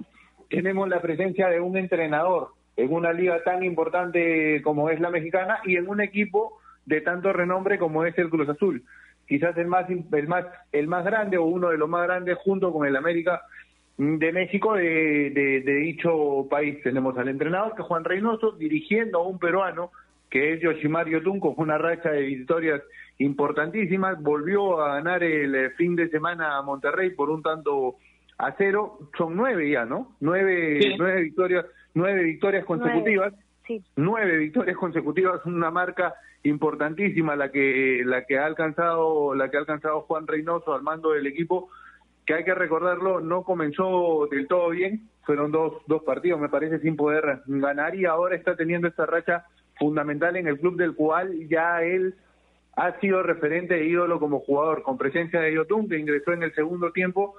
tenemos 0.50 0.88
la 0.88 1.02
presencia 1.02 1.50
de 1.50 1.60
un 1.60 1.76
entrenador 1.76 2.52
en 2.78 2.94
una 2.94 3.12
liga 3.12 3.44
tan 3.44 3.64
importante 3.66 4.62
como 4.62 4.90
es 4.90 5.02
la 5.02 5.10
mexicana 5.10 5.60
y 5.66 5.76
en 5.76 5.90
un 5.90 6.00
equipo 6.00 6.62
de 6.86 7.02
tanto 7.02 7.34
renombre 7.34 7.78
como 7.78 8.06
es 8.06 8.18
el 8.18 8.30
Cruz 8.30 8.48
Azul. 8.48 8.82
Quizás 9.28 9.58
el 9.58 9.68
más, 9.68 9.90
el 9.90 10.28
más, 10.30 10.46
el 10.72 10.88
más 10.88 11.04
grande 11.04 11.38
o 11.38 11.44
uno 11.44 11.68
de 11.68 11.78
los 11.78 11.90
más 11.90 12.08
grandes 12.08 12.38
junto 12.38 12.72
con 12.72 12.88
el 12.88 12.96
América 12.96 13.42
de 13.98 14.32
México 14.32 14.76
de, 14.76 15.32
de, 15.32 15.76
dicho 15.76 16.48
país. 16.50 16.82
Tenemos 16.84 17.18
al 17.18 17.30
entrenador 17.30 17.76
que 17.76 17.82
es 17.82 17.88
Juan 17.88 18.04
Reynoso 18.04 18.52
dirigiendo 18.52 19.20
a 19.20 19.28
un 19.28 19.40
peruano 19.40 19.92
que 20.30 20.54
es 20.54 20.62
Yoshimario 20.62 21.24
Tun 21.24 21.40
con 21.40 21.56
una 21.58 21.78
racha 21.78 22.12
de 22.12 22.22
victorias 22.22 22.82
importantísimas. 23.18 24.22
Volvió 24.22 24.82
a 24.82 24.96
ganar 24.96 25.24
el 25.24 25.56
eh, 25.56 25.70
fin 25.72 25.96
de 25.96 26.10
semana 26.10 26.58
a 26.58 26.62
Monterrey 26.62 27.12
por 27.12 27.30
un 27.30 27.42
tanto 27.42 27.96
a 28.38 28.54
cero. 28.58 29.00
Son 29.18 29.36
nueve 29.36 29.70
ya, 29.70 29.86
¿no? 29.86 30.16
Nueve, 30.20 30.96
nueve 30.98 31.24
victorias, 31.24 31.66
nueve 31.94 32.24
victorias 32.24 32.66
consecutivas. 32.66 33.34
sí. 33.66 33.82
Nueve 33.96 34.38
victorias 34.38 34.78
consecutivas, 34.78 35.44
una 35.46 35.72
marca 35.72 36.14
importantísima 36.44 37.36
la 37.36 37.52
que 37.52 38.04
la 38.06 38.26
que 38.26 38.38
ha 38.38 38.46
alcanzado 38.46 39.34
la 39.34 39.50
que 39.50 39.58
ha 39.58 39.62
alcanzado 39.62 40.02
Juan 40.02 40.28
Reynoso 40.28 40.74
al 40.74 40.84
mando 40.84 41.12
del 41.12 41.26
equipo 41.26 41.70
que 42.28 42.34
hay 42.34 42.44
que 42.44 42.54
recordarlo 42.54 43.22
no 43.22 43.44
comenzó 43.44 44.28
del 44.30 44.48
todo 44.48 44.70
bien 44.70 45.10
fueron 45.26 45.52
dos 45.52 45.82
dos 45.88 46.04
partidos 46.04 46.40
me 46.40 46.50
parece 46.50 46.80
sin 46.80 46.98
poder 46.98 47.42
ganar 47.48 47.96
y 47.96 48.06
ahora 48.06 48.36
está 48.36 48.56
teniendo 48.56 48.88
esta 48.90 49.06
racha 49.06 49.46
fundamental 49.80 50.36
en 50.36 50.48
el 50.48 50.60
club 50.60 50.76
del 50.76 50.94
cual 50.94 51.48
ya 51.48 51.82
él 51.82 52.16
ha 52.76 53.00
sido 53.00 53.24
referente 53.24 53.76
e 53.76 53.86
ídolo 53.86 54.20
como 54.20 54.42
jugador 54.42 54.84
con 54.84 54.98
presencia 54.98 55.40
de 55.40 55.54
Yotun 55.54 55.88
que 55.88 55.98
ingresó 55.98 56.34
en 56.34 56.44
el 56.44 56.54
segundo 56.54 56.92
tiempo 56.92 57.36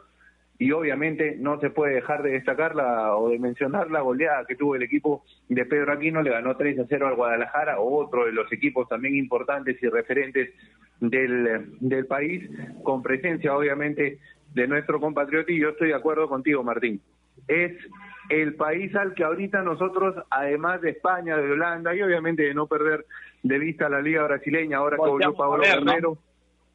y 0.59 0.73
obviamente 0.73 1.37
no 1.39 1.61
se 1.61 1.71
puede 1.71 1.95
dejar 1.95 2.23
de 2.23 2.33
destacarla 2.33 3.15
o 3.17 3.29
de 3.29 3.39
mencionar 3.39 3.91
la 3.91 4.01
goleada 4.01 4.45
que 4.47 4.57
tuvo 4.57 4.75
el 4.75 4.83
equipo 4.83 5.25
de 5.49 5.65
Pedro 5.65 5.93
Aquino, 5.93 6.21
le 6.21 6.31
ganó 6.31 6.57
3 6.57 6.81
a 6.81 6.87
0 6.89 7.07
al 7.07 7.15
Guadalajara, 7.15 7.79
otro 7.79 8.27
de 8.27 8.33
los 8.33 8.53
equipos 8.53 8.89
también 8.89 9.15
importantes 9.15 9.81
y 9.81 9.89
referentes 9.89 10.51
del, 10.99 11.77
del 11.79 12.07
país, 12.07 12.51
con 12.83 13.03
presencia 13.03 13.57
obviamente 13.57 14.19
de 14.59 14.69
nuestro 14.69 15.01
compatriota 15.01 15.53
y 15.53 15.61
yo 15.61 15.71
estoy 15.71 15.89
de 15.89 15.95
acuerdo 15.95 16.29
contigo 16.29 16.63
Martín. 16.63 17.01
Es 17.47 17.73
el 18.29 18.57
país 18.57 18.95
al 18.97 19.15
que 19.15 19.25
ahorita 19.25 19.63
nosotros, 19.63 20.17
además 20.31 20.81
de 20.81 20.91
España, 20.91 21.37
de 21.37 21.53
Holanda 21.53 21.95
y 21.95 22.03
obviamente 22.03 22.43
de 22.43 22.55
no 22.55 22.67
perder 22.67 23.07
de 23.43 23.59
vista 23.59 23.89
la 23.89 24.03
liga 24.03 24.25
brasileña, 24.25 24.79
ahora 24.79 24.97
que 24.97 25.09
volvió 25.09 25.35
Pablo 25.35 25.63
Guerrero, 25.63 26.19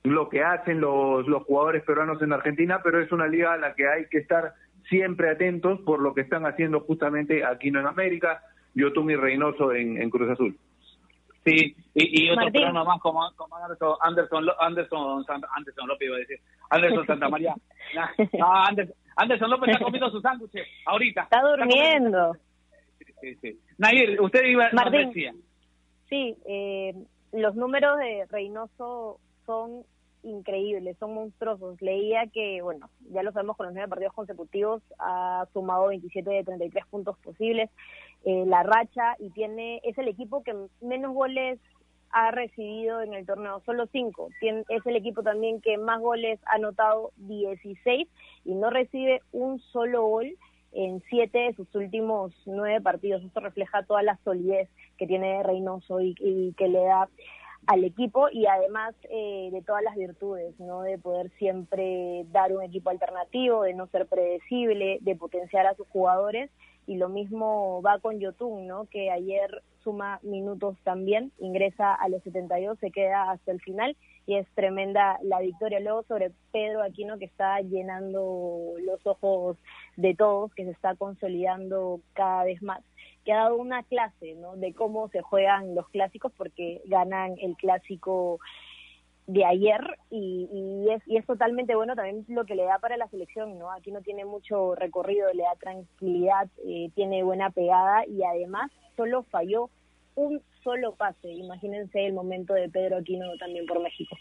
lo 0.04 0.30
que 0.30 0.44
hacen 0.44 0.80
los, 0.80 1.28
los 1.28 1.44
jugadores 1.44 1.84
peruanos 1.84 2.22
en 2.22 2.34
Argentina, 2.34 2.82
pero 2.84 3.02
es 3.02 3.12
una 3.12 3.28
liga 3.28 3.54
a 3.54 3.58
la 3.58 3.76
que 3.76 3.88
hay 3.88 4.08
que 4.08 4.20
estar 4.20 4.54
siempre 4.90 5.30
atentos 5.30 5.80
por 5.82 6.02
lo 6.02 6.14
que 6.14 6.22
están 6.22 6.46
haciendo 6.46 6.80
justamente 6.82 7.46
aquí 7.46 7.68
en 7.68 7.78
América, 7.78 8.42
Yotun 8.74 9.12
y 9.12 9.16
Reynoso 9.16 9.74
en, 9.74 10.02
en 10.02 10.10
Cruz 10.10 10.30
Azul. 10.30 10.58
Sí, 11.46 11.76
y, 11.94 12.26
y 12.26 12.30
otro 12.30 12.50
programa 12.52 12.84
más 12.86 13.02
como, 13.02 13.30
como 13.36 13.56
Anderson, 13.58 13.96
Anderson, 14.02 14.46
Anderson, 14.60 15.26
Anderson 15.58 15.88
López 15.88 16.08
iba 16.08 16.16
a 16.16 16.20
decir, 16.20 16.40
Anderson 16.70 17.06
Santa 17.06 17.30
María. 17.30 17.56
No, 18.40 18.54
Anderson, 18.54 18.96
Anderson 19.16 19.50
López 19.50 19.70
está 19.70 19.84
comiendo 19.84 20.10
su 20.10 20.22
sándwich 20.22 20.56
ahorita. 20.86 21.24
Está 21.24 21.42
durmiendo. 21.42 22.34
Sí, 23.22 23.36
sí. 23.36 23.60
Nair, 23.78 24.20
usted 24.22 24.44
iba 24.46 24.66
a 24.66 24.90
decir. 24.90 25.34
Sí, 26.10 26.36
eh, 26.46 26.94
los 27.34 27.56
números 27.56 27.98
de 28.00 28.26
Reynoso 28.30 29.20
son 29.46 29.84
increíbles, 30.24 30.98
son 30.98 31.14
monstruosos. 31.14 31.82
Leía 31.82 32.28
que, 32.28 32.62
bueno, 32.62 32.90
ya 33.12 33.24
lo 33.24 33.32
sabemos 33.32 33.58
con 33.58 33.68
los 33.68 33.74
nueve 33.74 33.90
partidos 33.90 34.14
consecutivos, 34.14 34.82
ha 35.00 35.46
sumado 35.54 35.88
27 35.88 36.30
de 36.30 36.44
33 36.44 36.86
puntos 36.88 37.18
posibles, 37.20 37.70
eh, 38.26 38.46
la 38.48 38.64
racha 38.64 39.16
y 39.20 39.30
tiene 39.32 39.82
es 39.84 39.98
el 39.98 40.08
equipo 40.08 40.44
que 40.44 40.56
menos 40.82 41.14
goles 41.14 41.60
ha 42.10 42.32
recibido 42.32 43.02
en 43.02 43.14
el 43.14 43.26
torneo, 43.26 43.62
solo 43.66 43.88
cinco. 43.92 44.30
es 44.42 44.86
el 44.86 44.96
equipo 44.96 45.24
también 45.24 45.62
que 45.62 45.78
más 45.78 46.00
goles 46.00 46.40
ha 46.46 46.56
anotado, 46.56 47.12
16, 47.18 48.08
y 48.46 48.54
no 48.54 48.70
recibe 48.70 49.22
un 49.32 49.60
solo 49.60 50.06
gol 50.06 50.38
en 50.74 51.02
siete 51.10 51.40
de 51.40 51.54
sus 51.56 51.74
últimos 51.76 52.32
nueve 52.46 52.82
partidos. 52.82 53.24
Esto 53.24 53.40
refleja 53.40 53.84
toda 53.84 54.04
la 54.04 54.18
solidez 54.24 54.70
que 54.98 55.08
tiene 55.08 55.42
Reynoso 55.44 56.02
y, 56.02 56.16
y 56.20 56.54
que 56.54 56.68
le 56.68 56.84
da 56.84 57.10
al 57.68 57.84
equipo 57.84 58.28
y 58.32 58.46
además 58.46 58.96
eh, 59.10 59.50
de 59.52 59.62
todas 59.62 59.84
las 59.84 59.96
virtudes, 59.96 60.60
¿no? 60.60 60.82
De 60.82 60.98
poder 60.98 61.32
siempre 61.38 62.26
dar 62.32 62.52
un 62.52 62.64
equipo 62.64 62.90
alternativo, 62.90 63.64
de 63.64 63.74
no 63.74 63.88
ser 63.88 64.08
predecible, 64.08 65.00
de 65.02 65.16
potenciar 65.16 65.66
a 65.68 65.76
sus 65.76 65.88
jugadores 65.88 66.50
y 66.86 66.96
lo 66.96 67.10
mismo 67.10 67.82
va 67.82 68.00
con 68.00 68.20
Yotun, 68.20 68.68
¿no? 68.68 68.86
Que 68.86 69.10
ayer 69.10 69.64
suma 69.84 70.20
minutos 70.24 70.78
también, 70.84 71.32
ingresa 71.40 71.94
a 71.94 72.10
los 72.10 72.24
72, 72.24 72.80
se 72.80 72.92
queda 72.92 73.32
hasta 73.32 73.52
el 73.52 73.62
final 73.62 73.96
y 74.26 74.36
es 74.36 74.48
tremenda 74.56 75.18
la 75.24 75.40
victoria. 75.40 75.80
Luego 75.80 76.04
sobre 76.04 76.32
Pedro 76.52 76.82
Aquino 76.82 77.18
que 77.18 77.26
está 77.26 77.60
llenando 77.62 78.74
los 78.86 79.06
ojos 79.06 79.58
de 79.98 80.16
todos, 80.16 80.54
que 80.56 80.66
se 80.66 80.72
está 80.72 80.96
consolidando 80.96 82.02
cada 82.14 82.46
vez 82.46 82.62
más 82.62 82.82
que 83.24 83.34
ha 83.34 83.44
dado 83.44 83.58
una 83.58 83.84
clase 83.84 84.36
¿no? 84.36 84.56
de 84.56 84.74
cómo 84.74 85.10
se 85.10 85.22
juegan 85.22 85.76
los 85.76 85.88
clásicos 85.90 86.32
porque 86.38 86.82
ganan 86.86 87.36
el 87.40 87.56
clásico 87.56 88.40
de 89.28 89.46
ayer 89.46 89.80
y, 90.10 90.86
es, 90.92 91.02
y 91.08 91.18
es 91.18 91.26
totalmente 91.26 91.76
bueno 91.76 91.96
también 91.96 92.26
lo 92.28 92.46
que 92.46 92.56
le 92.56 92.64
da 92.64 92.80
para 92.80 92.98
la 92.98 93.08
selección, 93.08 93.58
¿no? 93.58 93.72
Aquí 93.72 93.92
no 93.92 94.02
tiene 94.02 94.26
mucho 94.26 94.76
recorrido, 94.76 95.32
le 95.34 95.44
da 95.44 95.56
tranquilidad, 95.60 96.50
eh, 96.68 96.90
tiene 96.94 97.24
buena 97.24 97.50
pegada 97.50 98.06
y 98.06 98.22
además 98.24 98.70
solo 98.98 99.24
falló 99.24 99.70
un 100.16 100.42
solo 100.62 100.96
pase. 100.96 101.32
Imagínense 101.32 102.06
el 102.06 102.14
momento 102.14 102.54
de 102.54 102.70
Pedro 102.70 102.98
Aquino 102.98 103.26
también 103.38 103.66
por 103.66 103.82
México. 103.82 104.16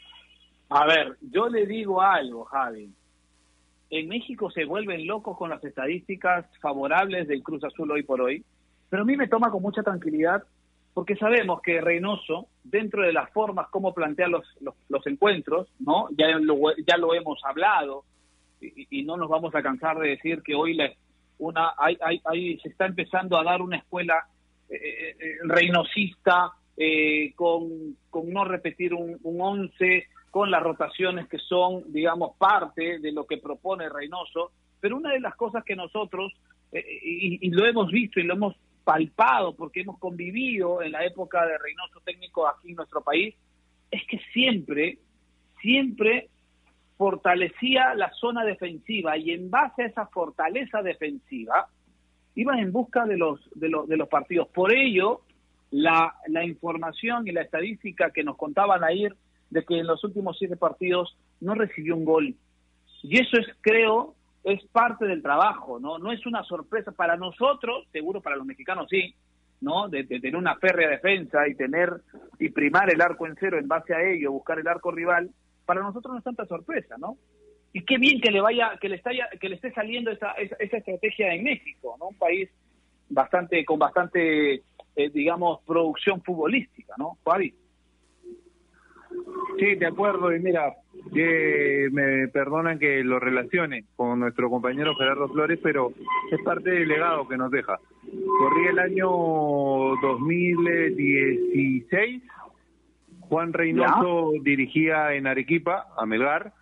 A 0.68 0.86
ver, 0.86 1.16
yo 1.20 1.48
le 1.48 1.66
digo 1.66 2.00
algo, 2.00 2.44
Javi. 2.44 2.90
En 3.90 4.08
México 4.08 4.50
se 4.50 4.64
vuelven 4.64 5.06
locos 5.06 5.36
con 5.36 5.50
las 5.50 5.62
estadísticas 5.64 6.46
favorables 6.60 7.28
del 7.28 7.42
Cruz 7.42 7.62
Azul 7.64 7.90
hoy 7.90 8.04
por 8.04 8.22
hoy 8.22 8.42
pero 8.92 9.04
a 9.04 9.06
mí 9.06 9.16
me 9.16 9.26
toma 9.26 9.50
con 9.50 9.62
mucha 9.62 9.82
tranquilidad 9.82 10.42
porque 10.92 11.16
sabemos 11.16 11.62
que 11.62 11.80
Reynoso, 11.80 12.48
dentro 12.62 13.00
de 13.00 13.14
las 13.14 13.30
formas 13.30 13.68
como 13.70 13.94
plantea 13.94 14.28
los, 14.28 14.44
los, 14.60 15.06
encuentros, 15.06 15.66
¿no? 15.80 16.08
Ya 16.10 16.26
lo, 16.38 16.56
ya 16.86 16.98
lo 16.98 17.14
hemos 17.14 17.42
hablado 17.42 18.04
y, 18.60 19.02
no 19.04 19.16
nos 19.16 19.30
vamos 19.30 19.54
a 19.54 19.62
cansar 19.62 19.98
de 19.98 20.10
decir 20.10 20.42
que 20.42 20.54
hoy 20.54 20.74
la, 20.74 20.92
una, 21.38 21.72
hay, 21.78 21.96
hay, 22.22 22.58
se 22.58 22.68
está 22.68 22.84
empezando 22.84 23.38
a 23.38 23.44
dar 23.44 23.62
una 23.62 23.78
escuela 23.78 24.26
eh, 24.68 24.76
eh, 24.76 25.16
eh 25.18 25.36
reinosista 25.44 26.52
eh, 26.76 27.32
con, 27.34 27.96
con 28.10 28.30
no 28.30 28.44
repetir 28.44 28.92
un, 28.92 29.18
un 29.22 29.40
once, 29.40 30.04
con 30.30 30.50
las 30.50 30.62
rotaciones 30.62 31.28
que 31.28 31.38
son, 31.38 31.90
digamos, 31.90 32.36
parte 32.36 32.98
de 32.98 33.10
lo 33.10 33.24
que 33.24 33.38
propone 33.38 33.88
Reynoso. 33.88 34.52
Pero 34.80 34.98
una 34.98 35.12
de 35.12 35.20
las 35.20 35.34
cosas 35.34 35.64
que 35.64 35.76
nosotros, 35.76 36.30
y, 36.70 37.38
y, 37.46 37.50
lo 37.52 37.64
hemos 37.64 37.90
visto 37.90 38.20
y 38.20 38.24
lo 38.24 38.34
hemos 38.34 38.54
palpado, 38.84 39.54
porque 39.54 39.80
hemos 39.80 39.98
convivido 39.98 40.82
en 40.82 40.92
la 40.92 41.04
época 41.04 41.46
de 41.46 41.58
Reynoso 41.58 42.00
técnico 42.04 42.46
aquí 42.48 42.70
en 42.70 42.76
nuestro 42.76 43.02
país, 43.02 43.34
es 43.90 44.02
que 44.06 44.18
siempre, 44.32 44.98
siempre 45.60 46.28
fortalecía 46.96 47.94
la 47.94 48.10
zona 48.12 48.44
defensiva 48.44 49.16
y 49.16 49.32
en 49.32 49.50
base 49.50 49.82
a 49.82 49.86
esa 49.86 50.06
fortaleza 50.06 50.82
defensiva 50.82 51.68
iban 52.34 52.58
en 52.58 52.72
busca 52.72 53.04
de 53.04 53.16
los, 53.16 53.40
de 53.54 53.68
los, 53.68 53.88
de 53.88 53.96
los 53.96 54.08
partidos. 54.08 54.48
Por 54.48 54.74
ello, 54.74 55.22
la, 55.70 56.14
la 56.28 56.44
información 56.44 57.26
y 57.26 57.32
la 57.32 57.42
estadística 57.42 58.10
que 58.10 58.24
nos 58.24 58.36
contaban 58.36 58.84
ayer 58.84 59.14
de 59.50 59.64
que 59.64 59.78
en 59.78 59.86
los 59.86 60.02
últimos 60.04 60.38
siete 60.38 60.56
partidos 60.56 61.16
no 61.40 61.54
recibió 61.54 61.96
un 61.96 62.04
gol. 62.04 62.34
Y 63.02 63.18
eso 63.18 63.36
es, 63.38 63.46
creo, 63.60 64.14
es 64.44 64.64
parte 64.68 65.06
del 65.06 65.22
trabajo, 65.22 65.78
¿no? 65.78 65.98
No 65.98 66.12
es 66.12 66.26
una 66.26 66.42
sorpresa 66.44 66.92
para 66.92 67.16
nosotros, 67.16 67.86
seguro 67.92 68.20
para 68.20 68.36
los 68.36 68.46
mexicanos 68.46 68.86
sí, 68.90 69.14
¿no? 69.60 69.88
De, 69.88 70.04
tener 70.04 70.36
una 70.36 70.56
férrea 70.56 70.88
defensa 70.88 71.46
y 71.46 71.54
tener 71.54 71.90
y 72.38 72.48
primar 72.48 72.92
el 72.92 73.00
arco 73.00 73.26
en 73.26 73.36
cero 73.38 73.58
en 73.58 73.68
base 73.68 73.94
a 73.94 74.02
ello, 74.02 74.32
buscar 74.32 74.58
el 74.58 74.66
arco 74.66 74.90
rival, 74.90 75.30
para 75.64 75.82
nosotros 75.82 76.12
no 76.12 76.18
es 76.18 76.24
tanta 76.24 76.46
sorpresa, 76.46 76.96
¿no? 76.98 77.16
Y 77.72 77.84
qué 77.84 77.96
bien 77.98 78.20
que 78.20 78.30
le 78.30 78.40
vaya, 78.40 78.76
que 78.80 78.88
le 78.88 78.96
esté, 78.96 79.10
que 79.40 79.48
le 79.48 79.54
esté 79.54 79.72
saliendo 79.72 80.10
esa, 80.10 80.32
esa, 80.32 80.76
estrategia 80.76 81.32
en 81.32 81.44
México, 81.44 81.96
¿no? 81.98 82.08
Un 82.08 82.18
país 82.18 82.50
bastante, 83.08 83.64
con 83.64 83.78
bastante, 83.78 84.62
eh, 84.96 85.10
digamos, 85.14 85.60
producción 85.64 86.22
futbolística, 86.22 86.94
¿no? 86.98 87.16
Fabi. 87.22 87.54
Sí, 89.58 89.74
de 89.74 89.86
acuerdo. 89.86 90.34
Y 90.34 90.40
mira, 90.40 90.72
que 91.12 91.88
me 91.92 92.28
perdonan 92.28 92.78
que 92.78 93.04
lo 93.04 93.18
relacione 93.18 93.84
con 93.96 94.20
nuestro 94.20 94.48
compañero 94.50 94.94
Gerardo 94.94 95.28
Flores, 95.28 95.58
pero 95.62 95.92
es 96.30 96.40
parte 96.42 96.70
del 96.70 96.88
legado 96.88 97.28
que 97.28 97.36
nos 97.36 97.50
deja. 97.50 97.78
Corrí 98.38 98.68
el 98.68 98.78
año 98.78 99.10
2016, 100.00 102.22
Juan 103.20 103.52
Reynoso 103.52 104.32
dirigía 104.42 105.12
en 105.14 105.26
Arequipa, 105.26 105.88
a 105.96 106.06
Melgar, 106.06 106.52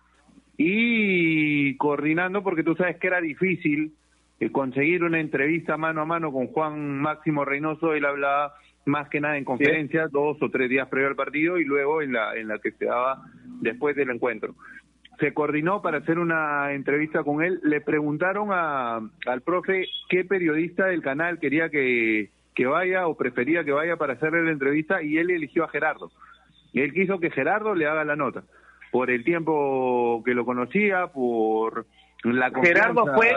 y 0.57 1.77
coordinando, 1.77 2.43
porque 2.43 2.63
tú 2.63 2.75
sabes 2.75 2.97
que 2.97 3.07
era 3.07 3.21
difícil 3.21 3.93
eh, 4.39 4.51
conseguir 4.51 5.03
una 5.03 5.19
entrevista 5.19 5.77
mano 5.77 6.01
a 6.01 6.05
mano 6.05 6.31
con 6.31 6.47
Juan 6.47 6.99
Máximo 6.99 7.45
Reynoso, 7.45 7.93
él 7.93 8.05
hablaba 8.05 8.55
más 8.85 9.09
que 9.09 9.21
nada 9.21 9.37
en 9.37 9.45
conferencias, 9.45 10.11
dos 10.11 10.37
o 10.41 10.49
tres 10.49 10.69
días 10.69 10.87
previo 10.89 11.09
al 11.09 11.15
partido 11.15 11.57
y 11.57 11.65
luego 11.65 12.01
en 12.01 12.13
la, 12.13 12.35
en 12.35 12.47
la 12.47 12.59
que 12.59 12.71
se 12.71 12.85
daba 12.85 13.23
después 13.61 13.95
del 13.95 14.09
encuentro. 14.09 14.55
Se 15.19 15.33
coordinó 15.33 15.81
para 15.81 15.99
hacer 15.99 16.17
una 16.17 16.73
entrevista 16.73 17.23
con 17.23 17.43
él. 17.43 17.59
Le 17.63 17.79
preguntaron 17.81 18.49
a, 18.51 18.97
al 19.27 19.41
profe 19.41 19.85
qué 20.09 20.25
periodista 20.25 20.87
del 20.87 21.03
canal 21.03 21.39
quería 21.39 21.69
que, 21.69 22.31
que 22.55 22.65
vaya 22.65 23.07
o 23.07 23.15
prefería 23.15 23.63
que 23.63 23.71
vaya 23.71 23.97
para 23.97 24.13
hacerle 24.13 24.43
la 24.43 24.51
entrevista 24.51 25.03
y 25.03 25.17
él 25.17 25.29
eligió 25.29 25.63
a 25.63 25.69
Gerardo. 25.69 26.11
Y 26.73 26.81
él 26.81 26.93
quiso 26.93 27.19
que 27.19 27.29
Gerardo 27.29 27.75
le 27.75 27.85
haga 27.85 28.03
la 28.03 28.15
nota. 28.15 28.43
Por 28.91 29.11
el 29.11 29.23
tiempo 29.23 30.21
que 30.25 30.33
lo 30.33 30.43
conocía, 30.43 31.07
por 31.07 31.85
la 32.23 32.51
Gerardo 32.63 33.05
fue 33.15 33.31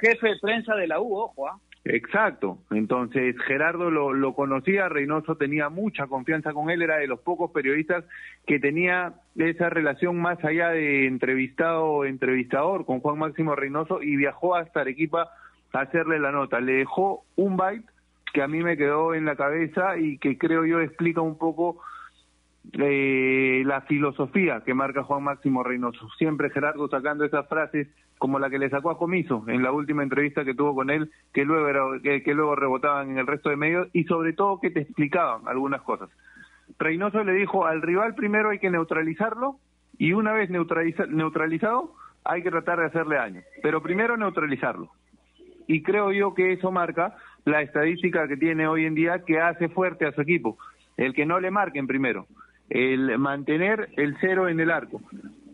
jefe 0.00 0.28
de 0.28 0.38
prensa 0.40 0.74
de 0.76 0.86
la 0.86 1.00
U, 1.00 1.16
ojo. 1.16 1.48
¿ah? 1.48 1.58
Exacto. 1.84 2.58
Entonces, 2.70 3.36
Gerardo 3.46 3.90
lo, 3.90 4.14
lo 4.14 4.34
conocía, 4.34 4.88
Reynoso 4.88 5.36
tenía 5.36 5.68
mucha 5.68 6.06
confianza 6.06 6.54
con 6.54 6.70
él, 6.70 6.80
era 6.80 6.96
de 6.96 7.06
los 7.06 7.20
pocos 7.20 7.50
periodistas 7.50 8.04
que 8.46 8.58
tenía 8.58 9.14
esa 9.36 9.68
relación 9.68 10.16
más 10.16 10.42
allá 10.44 10.70
de 10.70 11.06
entrevistado-entrevistador 11.06 12.86
con 12.86 13.00
Juan 13.00 13.18
Máximo 13.18 13.54
Reynoso 13.54 14.02
y 14.02 14.16
viajó 14.16 14.56
hasta 14.56 14.80
Arequipa 14.80 15.28
a 15.74 15.80
hacerle 15.80 16.18
la 16.18 16.32
nota. 16.32 16.58
Le 16.60 16.72
dejó 16.72 17.24
un 17.36 17.58
byte 17.58 17.84
que 18.32 18.42
a 18.42 18.48
mí 18.48 18.62
me 18.62 18.78
quedó 18.78 19.14
en 19.14 19.26
la 19.26 19.36
cabeza 19.36 19.98
y 19.98 20.16
que 20.18 20.38
creo 20.38 20.64
yo 20.64 20.80
explica 20.80 21.20
un 21.20 21.36
poco 21.36 21.80
eh, 22.72 23.62
la 23.66 23.82
filosofía 23.82 24.62
que 24.64 24.74
marca 24.74 25.02
Juan 25.04 25.22
Máximo 25.22 25.62
Reynoso. 25.62 26.08
Siempre 26.18 26.50
Gerardo 26.50 26.88
sacando 26.88 27.24
esas 27.24 27.48
frases 27.48 27.88
como 28.18 28.38
la 28.38 28.48
que 28.48 28.58
le 28.58 28.70
sacó 28.70 28.90
a 28.90 28.98
Comiso 28.98 29.44
en 29.48 29.62
la 29.62 29.72
última 29.72 30.02
entrevista 30.02 30.44
que 30.44 30.54
tuvo 30.54 30.74
con 30.74 30.90
él, 30.90 31.10
que 31.32 31.44
luego, 31.44 32.00
que, 32.00 32.34
luego 32.34 32.56
rebotaban 32.56 33.10
en 33.10 33.18
el 33.18 33.26
resto 33.26 33.50
de 33.50 33.56
medios 33.56 33.88
y 33.92 34.04
sobre 34.04 34.32
todo 34.32 34.60
que 34.60 34.70
te 34.70 34.80
explicaban 34.80 35.46
algunas 35.46 35.82
cosas. 35.82 36.08
Reynoso 36.78 37.22
le 37.22 37.34
dijo 37.34 37.66
al 37.66 37.82
rival 37.82 38.14
primero 38.14 38.50
hay 38.50 38.58
que 38.58 38.70
neutralizarlo 38.70 39.58
y 39.98 40.12
una 40.12 40.32
vez 40.32 40.48
neutralizado 40.48 41.94
hay 42.24 42.42
que 42.42 42.50
tratar 42.50 42.78
de 42.80 42.86
hacerle 42.86 43.16
daño, 43.16 43.42
pero 43.62 43.82
primero 43.82 44.16
neutralizarlo. 44.16 44.90
Y 45.66 45.82
creo 45.82 46.12
yo 46.12 46.34
que 46.34 46.52
eso 46.52 46.70
marca 46.70 47.16
la 47.44 47.60
estadística 47.62 48.26
que 48.26 48.36
tiene 48.36 48.66
hoy 48.66 48.86
en 48.86 48.94
día 48.94 49.24
que 49.24 49.40
hace 49.40 49.68
fuerte 49.68 50.06
a 50.06 50.12
su 50.12 50.22
equipo, 50.22 50.56
el 50.96 51.12
que 51.12 51.26
no 51.26 51.40
le 51.40 51.50
marquen 51.50 51.86
primero 51.86 52.26
el 52.74 53.18
mantener 53.18 53.88
el 53.96 54.16
cero 54.20 54.48
en 54.48 54.58
el 54.58 54.70
arco 54.70 55.00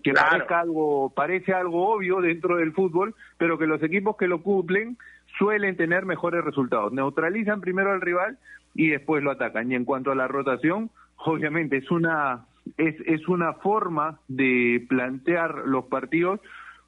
que 0.02 0.14
parezca 0.14 0.60
algo 0.60 1.10
parece 1.10 1.52
algo 1.52 1.94
obvio 1.94 2.22
dentro 2.22 2.56
del 2.56 2.72
fútbol 2.72 3.14
pero 3.36 3.58
que 3.58 3.66
los 3.66 3.82
equipos 3.82 4.16
que 4.16 4.26
lo 4.26 4.42
cumplen 4.42 4.96
suelen 5.38 5.76
tener 5.76 6.06
mejores 6.06 6.42
resultados. 6.42 6.92
Neutralizan 6.92 7.60
primero 7.60 7.92
al 7.92 8.00
rival 8.00 8.38
y 8.74 8.88
después 8.88 9.22
lo 9.22 9.30
atacan. 9.30 9.70
Y 9.70 9.74
en 9.74 9.84
cuanto 9.84 10.10
a 10.10 10.14
la 10.14 10.28
rotación 10.28 10.90
obviamente 11.18 11.76
es 11.76 11.90
una 11.90 12.46
es, 12.78 12.96
es 13.06 13.28
una 13.28 13.52
forma 13.52 14.18
de 14.28 14.84
plantear 14.88 15.62
los 15.66 15.84
partidos 15.86 16.40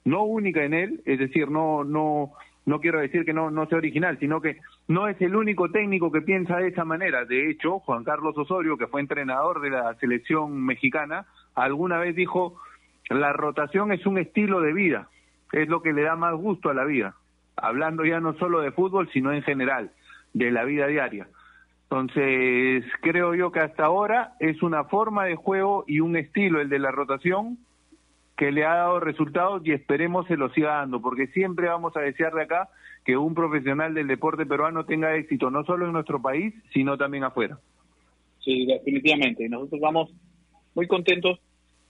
no 0.04 0.24
única 0.24 0.64
en 0.64 0.72
él 0.72 1.02
es 1.04 1.18
decir 1.18 1.50
no 1.50 1.84
no 1.84 2.32
no 2.64 2.80
quiero 2.80 3.00
decir 3.00 3.24
que 3.24 3.32
no, 3.32 3.50
no 3.50 3.66
sea 3.66 3.78
original, 3.78 4.18
sino 4.18 4.40
que 4.40 4.58
no 4.88 5.08
es 5.08 5.20
el 5.20 5.34
único 5.34 5.70
técnico 5.70 6.12
que 6.12 6.22
piensa 6.22 6.58
de 6.58 6.68
esa 6.68 6.84
manera. 6.84 7.24
De 7.24 7.50
hecho, 7.50 7.80
Juan 7.80 8.04
Carlos 8.04 8.36
Osorio, 8.38 8.76
que 8.76 8.86
fue 8.86 9.00
entrenador 9.00 9.60
de 9.60 9.70
la 9.70 9.94
selección 9.96 10.64
mexicana, 10.64 11.26
alguna 11.54 11.98
vez 11.98 12.14
dijo, 12.14 12.60
la 13.08 13.32
rotación 13.32 13.92
es 13.92 14.06
un 14.06 14.18
estilo 14.18 14.60
de 14.60 14.72
vida, 14.72 15.08
es 15.52 15.68
lo 15.68 15.82
que 15.82 15.92
le 15.92 16.02
da 16.02 16.16
más 16.16 16.34
gusto 16.34 16.70
a 16.70 16.74
la 16.74 16.84
vida, 16.84 17.14
hablando 17.56 18.04
ya 18.04 18.20
no 18.20 18.34
solo 18.34 18.60
de 18.60 18.72
fútbol, 18.72 19.10
sino 19.12 19.32
en 19.32 19.42
general, 19.42 19.90
de 20.32 20.50
la 20.50 20.64
vida 20.64 20.86
diaria. 20.86 21.26
Entonces, 21.90 22.84
creo 23.02 23.34
yo 23.34 23.52
que 23.52 23.60
hasta 23.60 23.84
ahora 23.84 24.32
es 24.40 24.62
una 24.62 24.84
forma 24.84 25.26
de 25.26 25.36
juego 25.36 25.84
y 25.86 26.00
un 26.00 26.16
estilo 26.16 26.60
el 26.60 26.70
de 26.70 26.78
la 26.78 26.90
rotación 26.90 27.58
que 28.36 28.50
le 28.50 28.64
ha 28.64 28.74
dado 28.74 29.00
resultados 29.00 29.62
y 29.64 29.72
esperemos 29.72 30.26
se 30.26 30.36
lo 30.36 30.50
siga 30.50 30.78
dando, 30.78 31.00
porque 31.00 31.26
siempre 31.28 31.68
vamos 31.68 31.96
a 31.96 32.00
desear 32.00 32.32
de 32.32 32.42
acá 32.42 32.68
que 33.04 33.16
un 33.16 33.34
profesional 33.34 33.94
del 33.94 34.06
deporte 34.06 34.46
peruano 34.46 34.84
tenga 34.84 35.14
éxito, 35.16 35.50
no 35.50 35.64
solo 35.64 35.86
en 35.86 35.92
nuestro 35.92 36.20
país, 36.22 36.54
sino 36.72 36.96
también 36.96 37.24
afuera. 37.24 37.58
Sí, 38.40 38.66
definitivamente. 38.66 39.48
Nosotros 39.48 39.80
vamos 39.80 40.10
muy 40.74 40.86
contentos. 40.86 41.40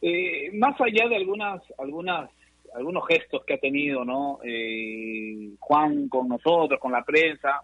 Eh, 0.01 0.51
más 0.55 0.81
allá 0.81 1.09
de 1.09 1.17
algunas, 1.17 1.63
algunas, 1.79 2.31
algunos 2.75 3.07
gestos 3.07 3.45
que 3.47 3.55
ha 3.55 3.59
tenido, 3.59 4.05
¿no? 4.05 4.41
Eh, 4.43 5.51
Juan 5.61 6.09
con 6.09 6.29
nosotros, 6.29 6.81
con 6.81 6.93
la 6.93 7.05
prensa, 7.05 7.63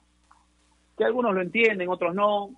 que 0.97 1.05
algunos 1.05 1.35
lo 1.35 1.41
entienden, 1.41 1.89
otros 1.89 2.15
no, 2.15 2.51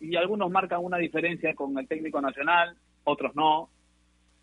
y 0.00 0.16
algunos 0.16 0.50
marcan 0.50 0.84
una 0.84 0.98
diferencia 0.98 1.54
con 1.54 1.76
el 1.78 1.88
técnico 1.88 2.20
nacional, 2.20 2.76
otros 3.04 3.34
no 3.34 3.70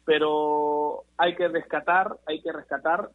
pero 0.06 1.04
hay 1.18 1.36
que 1.36 1.48
rescatar, 1.48 2.18
hay 2.26 2.42
que 2.42 2.52
rescatar 2.52 3.10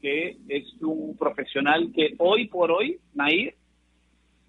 que 0.00 0.36
es 0.48 0.64
un 0.82 1.16
profesional 1.16 1.90
que 1.94 2.14
hoy 2.18 2.48
por 2.48 2.70
hoy, 2.70 2.98
Nair, 3.14 3.54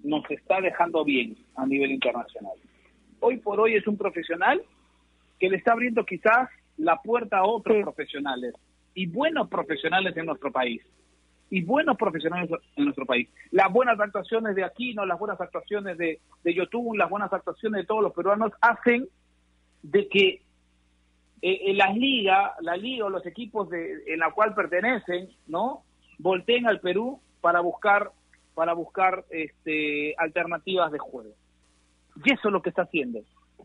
nos 0.04 0.30
está 0.30 0.62
dejando 0.62 1.04
bien 1.04 1.38
a 1.56 1.66
nivel 1.66 1.92
internacional. 1.92 2.58
Hoy 3.20 3.38
por 3.38 3.60
hoy 3.60 3.76
es 3.76 3.88
un 3.88 3.98
profesional 3.98 4.62
que 5.40 5.50
le 5.50 5.58
está 5.58 5.72
abriendo 5.72 6.06
quizás 6.06 6.50
la 6.78 6.98
puerta 7.02 7.40
a 7.40 7.46
otros 7.46 7.82
profesionales 7.84 8.54
y 8.94 9.08
buenos 9.08 9.48
profesionales 9.50 10.16
en 10.18 10.26
nuestro 10.26 10.52
país. 10.52 10.82
Y 11.50 11.62
buenos 11.62 11.96
profesionales 11.96 12.50
en 12.76 12.84
nuestro 12.84 13.06
país. 13.06 13.30
Las 13.52 13.72
buenas 13.72 13.98
actuaciones 13.98 14.54
de 14.54 14.66
Aquino, 14.66 15.06
las 15.06 15.18
buenas 15.18 15.40
actuaciones 15.40 15.98
de, 15.98 16.20
de 16.44 16.54
YouTube, 16.54 16.98
las 16.98 17.10
buenas 17.10 17.32
actuaciones 17.32 17.82
de 17.82 17.88
todos 17.88 18.04
los 18.04 18.14
peruanos 18.14 18.52
hacen 18.60 19.08
de 19.82 20.10
que 20.10 20.42
eh, 21.42 21.74
las 21.74 21.96
ligas, 21.96 22.52
la 22.62 22.76
liga 22.76 23.06
o 23.06 23.10
los 23.10 23.26
equipos 23.26 23.70
de, 23.70 24.04
en 24.08 24.20
la 24.20 24.32
cual 24.32 24.54
pertenecen, 24.54 25.30
¿no? 25.48 25.84
Volteen 26.18 26.68
al 26.68 26.80
Perú 26.80 27.20
para 27.42 27.62
buscar 27.62 28.12
para 28.58 28.74
buscar 28.74 29.24
este, 29.30 30.16
alternativas 30.18 30.92
de 30.92 30.98
juego. 30.98 31.30
Y 32.26 32.34
eso 32.34 32.48
es 32.48 32.52
lo 32.52 32.64
que 32.64 32.70
está 32.70 32.82
haciendo. 32.82 33.20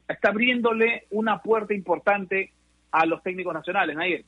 Está 0.07 0.29
abriéndole 0.29 1.07
una 1.11 1.41
puerta 1.41 1.73
importante 1.73 2.53
a 2.91 3.07
los 3.07 3.23
técnicos 3.23 3.55
nacionales, 3.55 3.97
Nair. 3.97 4.27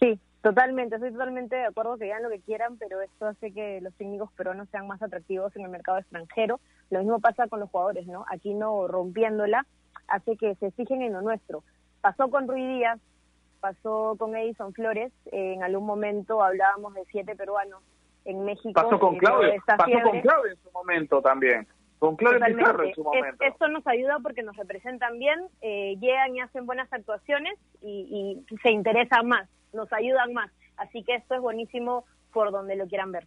Sí, 0.00 0.18
totalmente. 0.40 0.94
Estoy 0.94 1.12
totalmente 1.12 1.54
de 1.54 1.66
acuerdo 1.66 1.98
que 1.98 2.10
hagan 2.10 2.22
lo 2.22 2.30
que 2.30 2.40
quieran, 2.40 2.78
pero 2.78 3.02
esto 3.02 3.26
hace 3.26 3.52
que 3.52 3.82
los 3.82 3.92
técnicos 3.92 4.32
peruanos 4.32 4.70
sean 4.70 4.86
más 4.86 5.02
atractivos 5.02 5.54
en 5.54 5.64
el 5.64 5.70
mercado 5.70 5.98
extranjero. 5.98 6.60
Lo 6.88 7.00
mismo 7.00 7.20
pasa 7.20 7.46
con 7.46 7.60
los 7.60 7.68
jugadores, 7.68 8.06
¿no? 8.06 8.24
Aquí 8.30 8.54
no 8.54 8.88
rompiéndola 8.88 9.66
hace 10.08 10.38
que 10.38 10.54
se 10.54 10.70
fijen 10.70 11.02
en 11.02 11.12
lo 11.12 11.20
nuestro. 11.20 11.62
Pasó 12.04 12.28
con 12.28 12.46
Rui 12.46 12.60
Díaz, 12.66 13.00
pasó 13.60 14.14
con 14.18 14.36
Edison 14.36 14.74
Flores, 14.74 15.10
en 15.32 15.62
algún 15.62 15.86
momento 15.86 16.42
hablábamos 16.42 16.92
de 16.92 17.02
siete 17.10 17.34
peruanos 17.34 17.82
en 18.26 18.44
México. 18.44 18.74
Pasó 18.74 18.98
con 18.98 19.16
Claudio, 19.16 19.54
pasó 19.64 19.90
con 20.02 20.20
Claudio 20.20 20.50
en 20.52 20.62
su 20.62 20.70
momento 20.70 21.22
también. 21.22 21.66
Con 21.98 22.16
Claudio 22.16 22.44
Pizarro 22.44 22.84
en 22.84 22.94
su 22.94 23.02
momento. 23.02 23.42
esto 23.42 23.68
nos 23.68 23.86
ayuda 23.86 24.18
porque 24.22 24.42
nos 24.42 24.54
representan 24.54 25.18
bien, 25.18 25.40
eh, 25.62 25.96
llegan 25.98 26.36
y 26.36 26.40
hacen 26.40 26.66
buenas 26.66 26.92
actuaciones 26.92 27.54
y, 27.80 28.44
se 28.62 28.70
interesan 28.70 29.26
más, 29.26 29.48
nos 29.72 29.90
ayudan 29.90 30.34
más. 30.34 30.52
Así 30.76 31.02
que 31.04 31.14
esto 31.14 31.36
es 31.36 31.40
buenísimo 31.40 32.04
por 32.34 32.50
donde 32.50 32.76
lo 32.76 32.86
quieran 32.86 33.12
ver. 33.12 33.26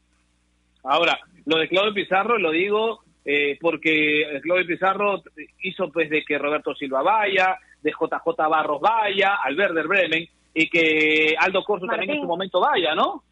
Ahora, 0.84 1.18
lo 1.46 1.58
de 1.58 1.68
Claudio 1.68 1.96
Pizarro 1.96 2.38
lo 2.38 2.52
digo 2.52 3.00
eh, 3.26 3.58
porque 3.60 4.40
Claudio 4.44 4.68
Pizarro 4.68 5.24
hizo 5.64 5.92
pues 5.92 6.12
de 6.12 6.24
que 6.24 6.38
Roberto 6.38 6.76
Silva 6.76 7.02
vaya, 7.02 7.58
de 7.82 7.92
JJ 7.92 8.50
Barros 8.50 8.82
vaya, 8.82 9.36
al 9.44 9.58
Werder 9.58 9.88
Bremen, 9.88 10.28
y 10.54 10.70
que 10.70 11.36
Aldo 11.40 11.64
Corso 11.64 11.86
también 11.86 12.12
en 12.12 12.22
su 12.22 12.28
momento 12.28 12.60
vaya, 12.60 12.96
¿no? 12.96 13.24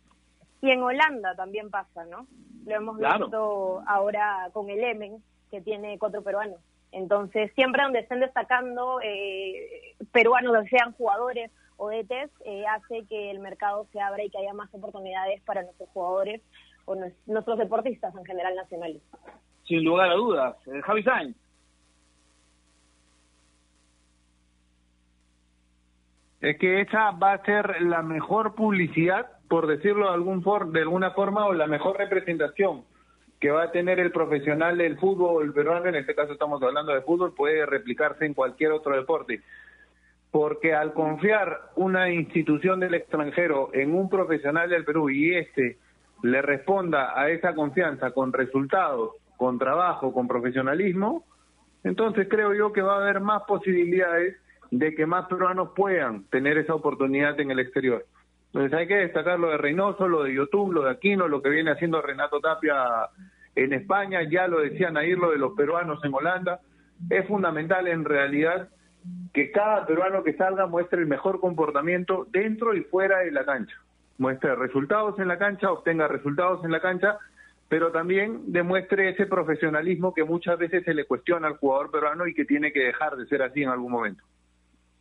Y 0.62 0.72
en 0.72 0.82
Holanda 0.82 1.36
también 1.36 1.70
pasa, 1.70 2.06
¿no? 2.06 2.28
Lo 2.66 2.76
hemos 2.76 2.98
visto 2.98 3.82
ahora 3.88 4.50
con 4.54 4.70
el 4.70 4.84
Emen, 4.84 5.24
que 5.52 5.62
tiene 5.62 5.98
cuatro 6.00 6.24
peruanos. 6.24 6.60
Entonces, 6.92 7.52
siempre 7.56 7.84
donde 7.84 8.00
estén 8.00 8.20
destacando 8.20 9.00
eh, 9.04 9.96
peruanos, 10.12 10.66
sean 10.70 10.94
jugadores 10.94 11.52
o 11.78 11.90
DTs, 11.90 12.32
eh, 12.46 12.64
hace 12.68 13.06
que 13.08 13.32
el 13.32 13.40
mercado 13.40 13.86
se 13.92 14.00
abra 14.00 14.24
y 14.24 14.30
que 14.30 14.38
haya 14.38 14.54
más 14.54 14.74
oportunidades 14.74 15.42
para 15.44 15.64
nuestros 15.64 15.90
jugadores 15.90 16.42
o 16.86 16.96
nuestros 17.26 17.58
deportistas 17.58 18.16
en 18.16 18.26
general 18.26 18.56
nacionales. 18.56 19.02
Sin 19.68 19.84
lugar 19.84 20.10
a 20.10 20.14
dudas. 20.14 20.56
Eh, 20.68 20.82
Javi 20.84 21.04
Sainz. 21.04 21.36
Es 26.46 26.60
que 26.60 26.82
esa 26.82 27.10
va 27.10 27.34
a 27.34 27.44
ser 27.44 27.82
la 27.82 28.04
mejor 28.04 28.54
publicidad, 28.54 29.26
por 29.48 29.66
decirlo 29.66 30.10
de, 30.10 30.14
algún 30.14 30.44
for 30.44 30.72
de 30.72 30.82
alguna 30.82 31.10
forma, 31.12 31.48
o 31.48 31.54
la 31.54 31.66
mejor 31.66 31.98
representación 31.98 32.84
que 33.40 33.50
va 33.50 33.64
a 33.64 33.72
tener 33.72 34.00
el 34.00 34.12
profesional 34.12 34.78
del 34.78 35.00
fútbol 35.00 35.52
peruano, 35.54 35.88
en 35.88 35.96
este 35.96 36.14
caso 36.14 36.34
estamos 36.34 36.62
hablando 36.62 36.94
de 36.94 37.02
fútbol, 37.02 37.34
puede 37.34 37.66
replicarse 37.66 38.28
en 38.28 38.36
cualquier 38.36 38.74
otro 38.74 38.96
deporte. 38.96 39.42
Porque 40.30 40.76
al 40.76 40.94
confiar 40.94 41.72
una 41.78 42.12
institución 42.12 42.80
del 42.80 42.94
extranjero 42.94 43.72
en 43.74 43.96
un 43.96 44.08
profesional 44.08 44.70
del 44.70 44.86
Perú 44.86 45.10
y 45.10 45.34
este 45.34 45.80
le 46.22 46.44
responda 46.44 47.20
a 47.20 47.30
esa 47.30 47.56
confianza 47.56 48.12
con 48.12 48.32
resultados, 48.32 49.14
con 49.36 49.58
trabajo, 49.58 50.14
con 50.14 50.28
profesionalismo, 50.28 51.24
entonces 51.84 52.28
creo 52.30 52.54
yo 52.54 52.72
que 52.72 52.84
va 52.84 52.98
a 52.98 53.02
haber 53.02 53.20
más 53.20 53.42
posibilidades 53.48 54.38
de 54.72 54.96
que 54.96 55.06
más 55.06 55.28
peruanos 55.28 55.70
puedan 55.76 56.24
tener 56.26 56.58
esa 56.58 56.74
oportunidad 56.74 57.40
en 57.40 57.52
el 57.52 57.60
exterior. 57.60 58.06
Entonces 58.48 58.74
hay 58.74 58.88
que 58.88 58.96
destacar 58.96 59.40
lo 59.40 59.50
de 59.50 59.58
Reynoso, 59.58 60.08
lo 60.08 60.24
de 60.24 60.34
YouTube, 60.34 60.74
lo 60.74 60.84
de 60.84 60.92
Aquino, 60.92 61.28
lo 61.28 61.42
que 61.42 61.50
viene 61.50 61.72
haciendo 61.72 62.02
Renato 62.02 62.40
Tapia 62.40 62.76
en 63.56 63.74
España, 63.74 64.22
ya 64.30 64.48
lo 64.48 64.60
decían 64.60 64.98
ahí 64.98 65.14
lo 65.14 65.32
de 65.32 65.38
los 65.38 65.54
peruanos 65.54 66.04
en 66.04 66.14
Holanda. 66.14 66.62
Es 67.10 67.28
fundamental 67.28 67.88
en 67.88 68.06
realidad 68.06 68.70
que 69.34 69.52
cada 69.52 69.86
peruano 69.86 70.24
que 70.24 70.34
salga 70.34 70.68
muestre 70.68 71.02
el 71.02 71.08
mejor 71.08 71.40
comportamiento 71.40 72.28
dentro 72.32 72.74
y 72.74 72.82
fuera 72.84 73.20
de 73.20 73.32
la 73.32 73.46
cancha. 73.46 73.76
Muestre 74.18 74.56
resultados 74.56 75.20
en 75.20 75.28
la 75.28 75.38
cancha, 75.38 75.72
obtenga 75.72 76.08
resultados 76.08 76.64
en 76.64 76.72
la 76.72 76.80
cancha 76.80 77.20
pero 77.68 77.92
también 77.92 78.52
demuestre 78.52 79.10
ese 79.10 79.26
profesionalismo 79.26 80.14
que 80.14 80.24
muchas 80.24 80.58
veces 80.58 80.84
se 80.84 80.94
le 80.94 81.06
cuestiona 81.06 81.48
al 81.48 81.58
jugador 81.58 81.92
peruano 81.92 82.28
y 82.28 82.34
que 82.34 82.46
tiene 82.46 82.72
que 82.72 82.84
dejar 82.84 83.16
de 83.16 83.26
ser 83.28 83.42
así 83.42 83.64
en 83.64 83.70
algún 83.70 83.92
momento. 83.92 84.24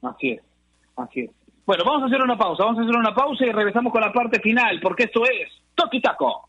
Así 0.04 0.30
es, 0.30 0.42
así 0.96 1.20
es. 1.20 1.30
Bueno, 1.66 1.84
vamos 1.84 2.02
a 2.02 2.06
hacer 2.06 2.22
una 2.22 2.36
pausa, 2.36 2.64
vamos 2.64 2.80
a 2.80 2.82
hacer 2.82 2.96
una 2.96 3.14
pausa 3.14 3.46
y 3.46 3.52
regresamos 3.52 3.92
con 3.92 4.02
la 4.02 4.12
parte 4.12 4.38
final, 4.40 4.78
porque 4.82 5.04
esto 5.04 5.22
es 5.24 5.50
Toki 5.74 6.00
Taco. 6.00 6.48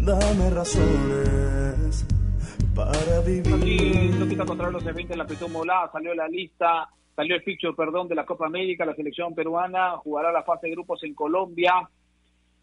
dame 0.00 0.50
razones 0.50 2.06
para 2.74 3.20
vivir. 3.20 3.54
Aquí, 3.54 4.28
quita 4.28 4.44
contra 4.44 4.70
los 4.70 4.86
eventos 4.86 5.16
la 5.16 5.26
Petón 5.26 5.52
Molá, 5.52 5.88
salió 5.92 6.14
la 6.14 6.28
lista, 6.28 6.88
salió 7.14 7.34
el 7.34 7.42
picture, 7.42 7.74
perdón, 7.74 8.08
de 8.08 8.14
la 8.14 8.24
Copa 8.24 8.46
América, 8.46 8.84
la 8.84 8.94
selección 8.94 9.34
peruana 9.34 9.96
jugará 9.98 10.32
la 10.32 10.44
fase 10.44 10.68
de 10.68 10.72
grupos 10.72 11.02
en 11.04 11.14
Colombia. 11.14 11.88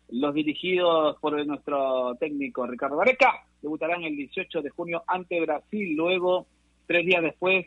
Los 0.09 0.33
dirigidos 0.33 1.17
por 1.19 1.45
nuestro 1.45 2.15
técnico 2.19 2.67
Ricardo 2.67 2.95
Vareca 2.95 3.43
debutarán 3.61 4.03
el 4.03 4.15
18 4.15 4.61
de 4.61 4.69
junio 4.69 5.03
ante 5.07 5.41
Brasil, 5.41 5.95
luego 5.95 6.45
tres 6.85 7.05
días 7.05 7.23
después 7.23 7.65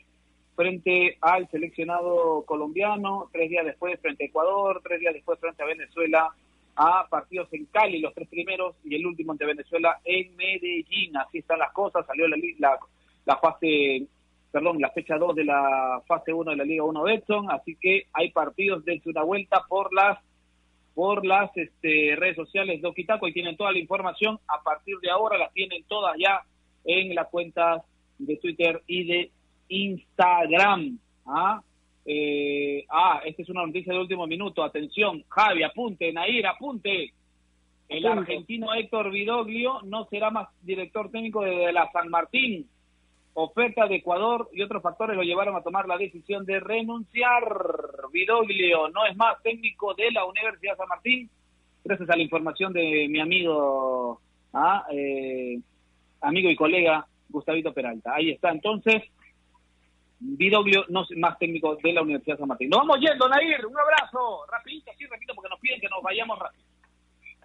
frente 0.54 1.18
al 1.20 1.48
seleccionado 1.50 2.44
colombiano, 2.44 3.28
tres 3.32 3.50
días 3.50 3.64
después 3.64 4.00
frente 4.00 4.24
a 4.24 4.26
Ecuador, 4.28 4.80
tres 4.82 5.00
días 5.00 5.14
después 5.14 5.38
frente 5.38 5.62
a 5.62 5.66
Venezuela 5.66 6.30
a 6.78 7.08
partidos 7.10 7.52
en 7.52 7.66
Cali, 7.66 7.98
los 7.98 8.14
tres 8.14 8.28
primeros, 8.28 8.76
y 8.84 8.94
el 8.94 9.04
último 9.04 9.32
ante 9.32 9.44
Venezuela 9.44 10.00
en 10.04 10.34
Medellín. 10.36 11.16
Así 11.16 11.38
están 11.38 11.58
las 11.58 11.72
cosas, 11.72 12.06
salió 12.06 12.28
la, 12.28 12.36
la, 13.26 13.36
fase, 13.36 14.06
perdón, 14.52 14.80
la 14.80 14.90
fecha 14.90 15.18
2 15.18 15.34
de 15.34 15.44
la 15.44 16.00
fase 16.06 16.32
1 16.32 16.52
de 16.52 16.56
la 16.56 16.64
Liga 16.64 16.84
1 16.84 17.02
Betson, 17.02 17.50
así 17.50 17.76
que 17.80 18.06
hay 18.12 18.30
partidos 18.30 18.84
de 18.84 19.02
una 19.04 19.22
vuelta 19.22 19.64
por 19.68 19.92
las 19.92 20.18
por 20.94 21.24
las 21.24 21.56
este, 21.56 22.16
redes 22.16 22.34
sociales 22.34 22.82
de 22.82 22.88
Okitaco 22.88 23.28
y 23.28 23.32
tienen 23.32 23.56
toda 23.56 23.70
la 23.70 23.78
información. 23.78 24.40
A 24.48 24.60
partir 24.64 24.96
de 25.00 25.10
ahora 25.10 25.38
las 25.38 25.52
tienen 25.52 25.84
todas 25.84 26.16
ya 26.18 26.42
en 26.84 27.14
las 27.14 27.28
cuentas 27.28 27.82
de 28.18 28.36
Twitter 28.36 28.82
y 28.88 29.04
de 29.04 29.30
Instagram. 29.68 30.98
¿ah? 31.24 31.62
Eh, 32.10 32.86
ah, 32.88 33.20
esta 33.22 33.42
es 33.42 33.50
una 33.50 33.66
noticia 33.66 33.92
de 33.92 33.98
último 33.98 34.26
minuto. 34.26 34.64
Atención, 34.64 35.22
Javi, 35.28 35.62
apunte, 35.62 36.10
Nair, 36.10 36.46
apunte. 36.46 37.12
El 37.86 38.06
argentino 38.06 38.72
Héctor 38.72 39.10
Vidoglio 39.10 39.82
no 39.82 40.06
será 40.06 40.30
más 40.30 40.48
director 40.62 41.10
técnico 41.10 41.42
de 41.42 41.70
la 41.70 41.90
San 41.92 42.08
Martín. 42.08 42.66
Oferta 43.34 43.86
de 43.86 43.96
Ecuador 43.96 44.48
y 44.54 44.62
otros 44.62 44.82
factores 44.82 45.16
lo 45.16 45.22
llevaron 45.22 45.54
a 45.54 45.62
tomar 45.62 45.86
la 45.86 45.98
decisión 45.98 46.46
de 46.46 46.60
renunciar. 46.60 47.44
Vidoglio 48.10 48.88
no 48.88 49.04
es 49.04 49.14
más 49.14 49.42
técnico 49.42 49.92
de 49.92 50.10
la 50.10 50.24
Universidad 50.24 50.78
San 50.78 50.88
Martín, 50.88 51.28
gracias 51.84 52.08
a 52.08 52.16
la 52.16 52.22
información 52.22 52.72
de 52.72 53.06
mi 53.10 53.20
amigo, 53.20 54.18
ah, 54.54 54.86
eh, 54.90 55.60
amigo 56.22 56.48
y 56.48 56.56
colega 56.56 57.06
Gustavito 57.28 57.74
Peralta. 57.74 58.14
Ahí 58.14 58.30
está 58.30 58.48
entonces 58.48 59.02
Vidoglio, 60.20 60.84
no 60.88 61.04
más 61.16 61.38
técnico 61.38 61.76
de 61.76 61.92
la 61.92 62.02
Universidad 62.02 62.38
San 62.38 62.48
Martín. 62.48 62.68
Nos 62.70 62.80
vamos 62.80 62.98
yendo, 63.00 63.28
Nair, 63.28 63.64
un 63.64 63.78
abrazo, 63.78 64.44
rapidito, 64.50 64.90
sí, 64.98 65.06
repito, 65.06 65.34
porque 65.34 65.48
nos 65.48 65.60
piden 65.60 65.80
que 65.80 65.88
nos 65.88 66.02
vayamos 66.02 66.38
rápido. 66.38 66.64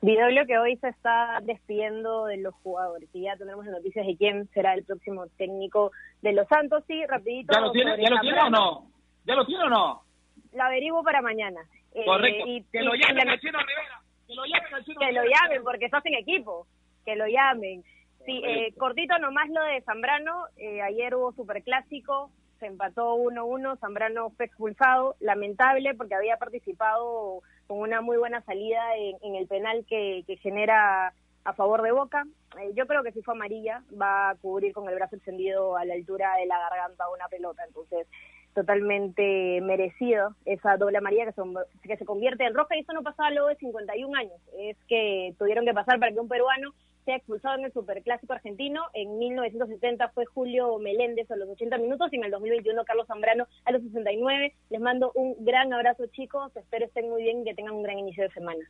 Vidoglio 0.02 0.46
que 0.46 0.58
hoy 0.58 0.76
se 0.78 0.90
está 0.90 1.40
despidiendo 1.44 2.26
de 2.26 2.38
los 2.38 2.54
jugadores 2.56 3.08
y 3.14 3.22
ya 3.22 3.38
tendremos 3.38 3.66
noticias 3.66 4.06
de 4.06 4.18
quién 4.18 4.50
será 4.50 4.74
el 4.74 4.84
próximo 4.84 5.28
técnico 5.38 5.92
de 6.22 6.34
los 6.34 6.48
Santos. 6.48 6.84
Sí, 6.88 7.06
rapidito. 7.06 7.54
¿Ya 7.54 7.62
lo 7.62 7.72
tiene, 7.72 7.96
¿ya 8.02 8.10
lo 8.10 8.20
tiene 8.20 8.42
o 8.42 8.50
no? 8.50 8.88
¿Ya 9.26 9.36
lo 9.36 9.46
tiene 9.46 9.64
o 9.64 9.70
no? 9.70 10.04
La 10.52 10.66
averiguo 10.66 11.04
para 11.04 11.22
mañana. 11.22 11.62
Eh, 11.94 12.04
Correcto. 12.04 12.44
y, 12.48 12.64
que, 12.64 12.82
lo 12.82 12.96
llamen 12.96 13.30
al 13.30 13.40
Chino 13.40 13.60
Rivera. 13.60 14.02
Que 14.28 14.36
lo 14.36 14.44
llamen 14.46 14.74
al 14.74 14.84
Chino 14.84 15.00
Que 15.00 15.12
lo 15.14 15.24
llamen 15.24 15.64
porque 15.64 15.86
estás 15.86 16.06
en 16.06 16.16
equipo. 16.16 16.68
Que 17.06 17.16
lo 17.16 17.26
llamen. 17.28 17.84
Sí, 18.26 18.42
eh, 18.46 18.74
cortito 18.78 19.18
nomás 19.20 19.50
lo 19.50 19.64
de 19.64 19.82
Zambrano. 19.84 20.48
Eh, 20.58 20.82
ayer 20.82 21.16
hubo 21.16 21.32
superclásico 21.32 22.30
empató 22.68 23.16
1-1, 23.18 23.80
Zambrano 23.80 24.30
fue 24.32 24.46
expulsado, 24.46 25.16
lamentable 25.20 25.94
porque 25.96 26.16
había 26.16 26.38
participado 26.38 27.42
con 27.68 27.80
una 27.80 28.02
muy 28.02 28.18
buena 28.18 28.42
salida 28.42 28.82
en, 28.98 29.36
el 29.36 29.48
penal 29.48 29.86
que, 29.88 30.24
genera 30.42 31.14
a 31.46 31.54
favor 31.54 31.82
de 31.82 31.92
Boca. 31.92 32.26
Eh, 32.60 32.72
yo 32.76 32.88
creo 32.88 33.04
que 33.04 33.12
si 33.12 33.22
fue 33.22 33.34
amarilla 33.34 33.84
va 34.00 34.30
a 34.30 34.36
cubrir 34.36 34.74
con 34.74 34.88
el 34.90 34.96
brazo 34.96 35.16
extendido 35.16 35.76
a 35.76 35.86
la 35.86 35.94
altura 35.94 36.36
de 36.38 36.46
la 36.46 36.60
garganta 36.60 37.10
una 37.10 37.28
pelota, 37.28 37.64
entonces 37.68 38.08
totalmente 38.54 39.60
merecido 39.62 40.36
esa 40.46 40.78
doble 40.78 41.00
amarilla 41.00 41.26
que 41.26 41.32
se, 41.32 41.42
que 41.88 41.98
se 41.98 42.06
convierte 42.06 42.46
en 42.46 42.54
roja. 42.54 42.76
Y 42.76 42.82
eso 42.82 42.94
no 42.94 43.04
pasaba 43.04 43.32
luego 43.32 43.50
de 43.50 43.56
51 43.56 44.18
años, 44.18 44.40
es 44.58 44.78
que 44.88 45.34
tuvieron 45.38 45.66
que 45.66 45.74
pasar 45.74 46.00
para 46.00 46.12
que 46.12 46.20
un 46.20 46.28
peruano 46.28 46.74
ha 47.12 47.18
expulsado 47.18 47.58
en 47.58 47.66
el 47.66 47.74
Superclásico 47.74 48.34
argentino. 48.34 48.84
En 48.94 49.18
1970 49.18 50.10
fue 50.10 50.26
Julio 50.26 50.78
Meléndez 50.80 51.30
a 51.30 51.36
los 51.36 51.50
80 51.50 51.78
minutos 51.78 52.12
y 52.12 52.16
en 52.16 52.24
el 52.24 52.32
2021 52.32 52.86
Carlos 52.86 53.08
Zambrano 53.08 53.46
a 53.66 53.72
los 53.72 53.82
69. 53.82 54.54
Les 54.70 54.82
mando 54.82 55.12
un 55.16 55.36
gran 55.44 55.74
abrazo, 55.74 56.06
chicos. 56.08 56.56
Espero 56.56 56.86
estén 56.86 57.10
muy 57.10 57.24
bien 57.24 57.42
y 57.42 57.46
que 57.46 57.54
tengan 57.54 57.76
un 57.76 57.84
gran 57.84 58.00
inicio 58.00 58.24
de 58.24 58.32
semana. 58.32 58.64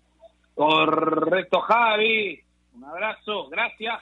Correcto, 0.55 1.59
Javi. 1.61 2.41
Un 2.75 2.83
abrazo. 2.85 3.49
Gracias. 3.49 4.01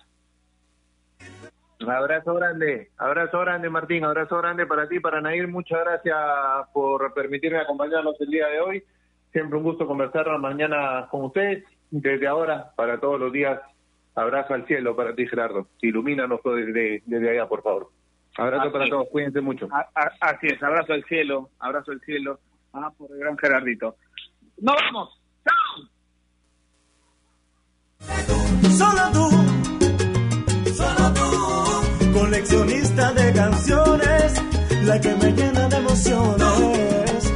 Un 1.82 1.89
abrazo 1.89 2.36
grande, 2.36 2.91
abrazo 2.97 3.39
grande 3.39 3.67
Martín, 3.67 4.05
abrazo 4.05 4.38
grande 4.38 4.67
para 4.67 4.88
ti, 4.88 4.99
para 4.99 5.19
Nair, 5.19 5.47
muchas 5.47 5.79
gracias 5.79 6.15
por 6.73 7.11
permitirme 7.15 7.57
acompañarnos 7.57 8.21
el 8.21 8.29
día 8.29 8.45
de 8.47 8.59
hoy. 8.59 8.84
Siempre 9.32 9.57
un 9.57 9.63
gusto 9.63 9.88
conversar 9.88 10.27
mañana 10.38 11.07
con 11.09 11.25
ustedes. 11.25 11.63
Desde 11.89 12.27
ahora, 12.27 12.71
para 12.75 12.99
todos 12.99 13.19
los 13.19 13.32
días, 13.32 13.59
Abrazo 14.16 14.53
al 14.53 14.66
cielo 14.68 14.95
para 14.95 15.16
ti, 15.16 15.26
Gerardo. 15.28 15.68
Ilumínanos 15.82 16.41
desde, 16.43 17.01
desde 17.05 17.30
allá, 17.30 17.47
por 17.47 17.64
favor. 17.64 17.89
Abrazo 18.38 18.72
para 18.72 18.89
todos, 18.89 19.07
cuídense 19.09 19.41
mucho. 19.41 19.68
así 20.22 20.47
es, 20.47 20.64
abrazo 20.64 20.93
al 20.93 21.03
cielo, 21.05 21.49
abrazo 21.59 21.91
al 21.91 21.99
cielo. 22.01 22.39
Ah, 22.74 22.91
por 22.97 23.12
el 23.12 23.20
gran 23.20 23.38
Gerardito. 23.38 23.97
¡Nos 24.57 24.76
vamos! 24.76 25.22
¡Chao! 25.43 25.89
Solo 28.72 29.12
tú, 29.12 29.30
solo 30.74 31.14
tú, 31.14 32.20
coleccionista 32.20 33.14
de 33.14 33.34
canciones, 33.34 34.86
la 34.86 35.01
que 35.01 35.16
me 35.16 35.32
llena 35.34 35.68
de 35.68 35.78
emociones. 35.78 37.34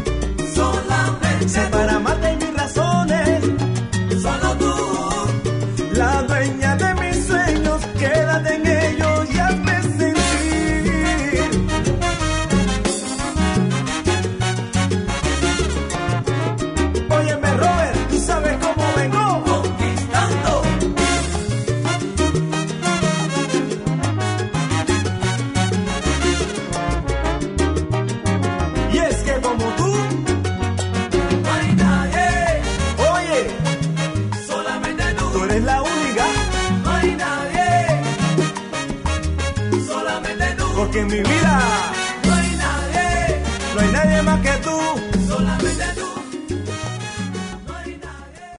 Solamente 0.53 1.59
para 1.71 1.95
amarte 1.95 2.24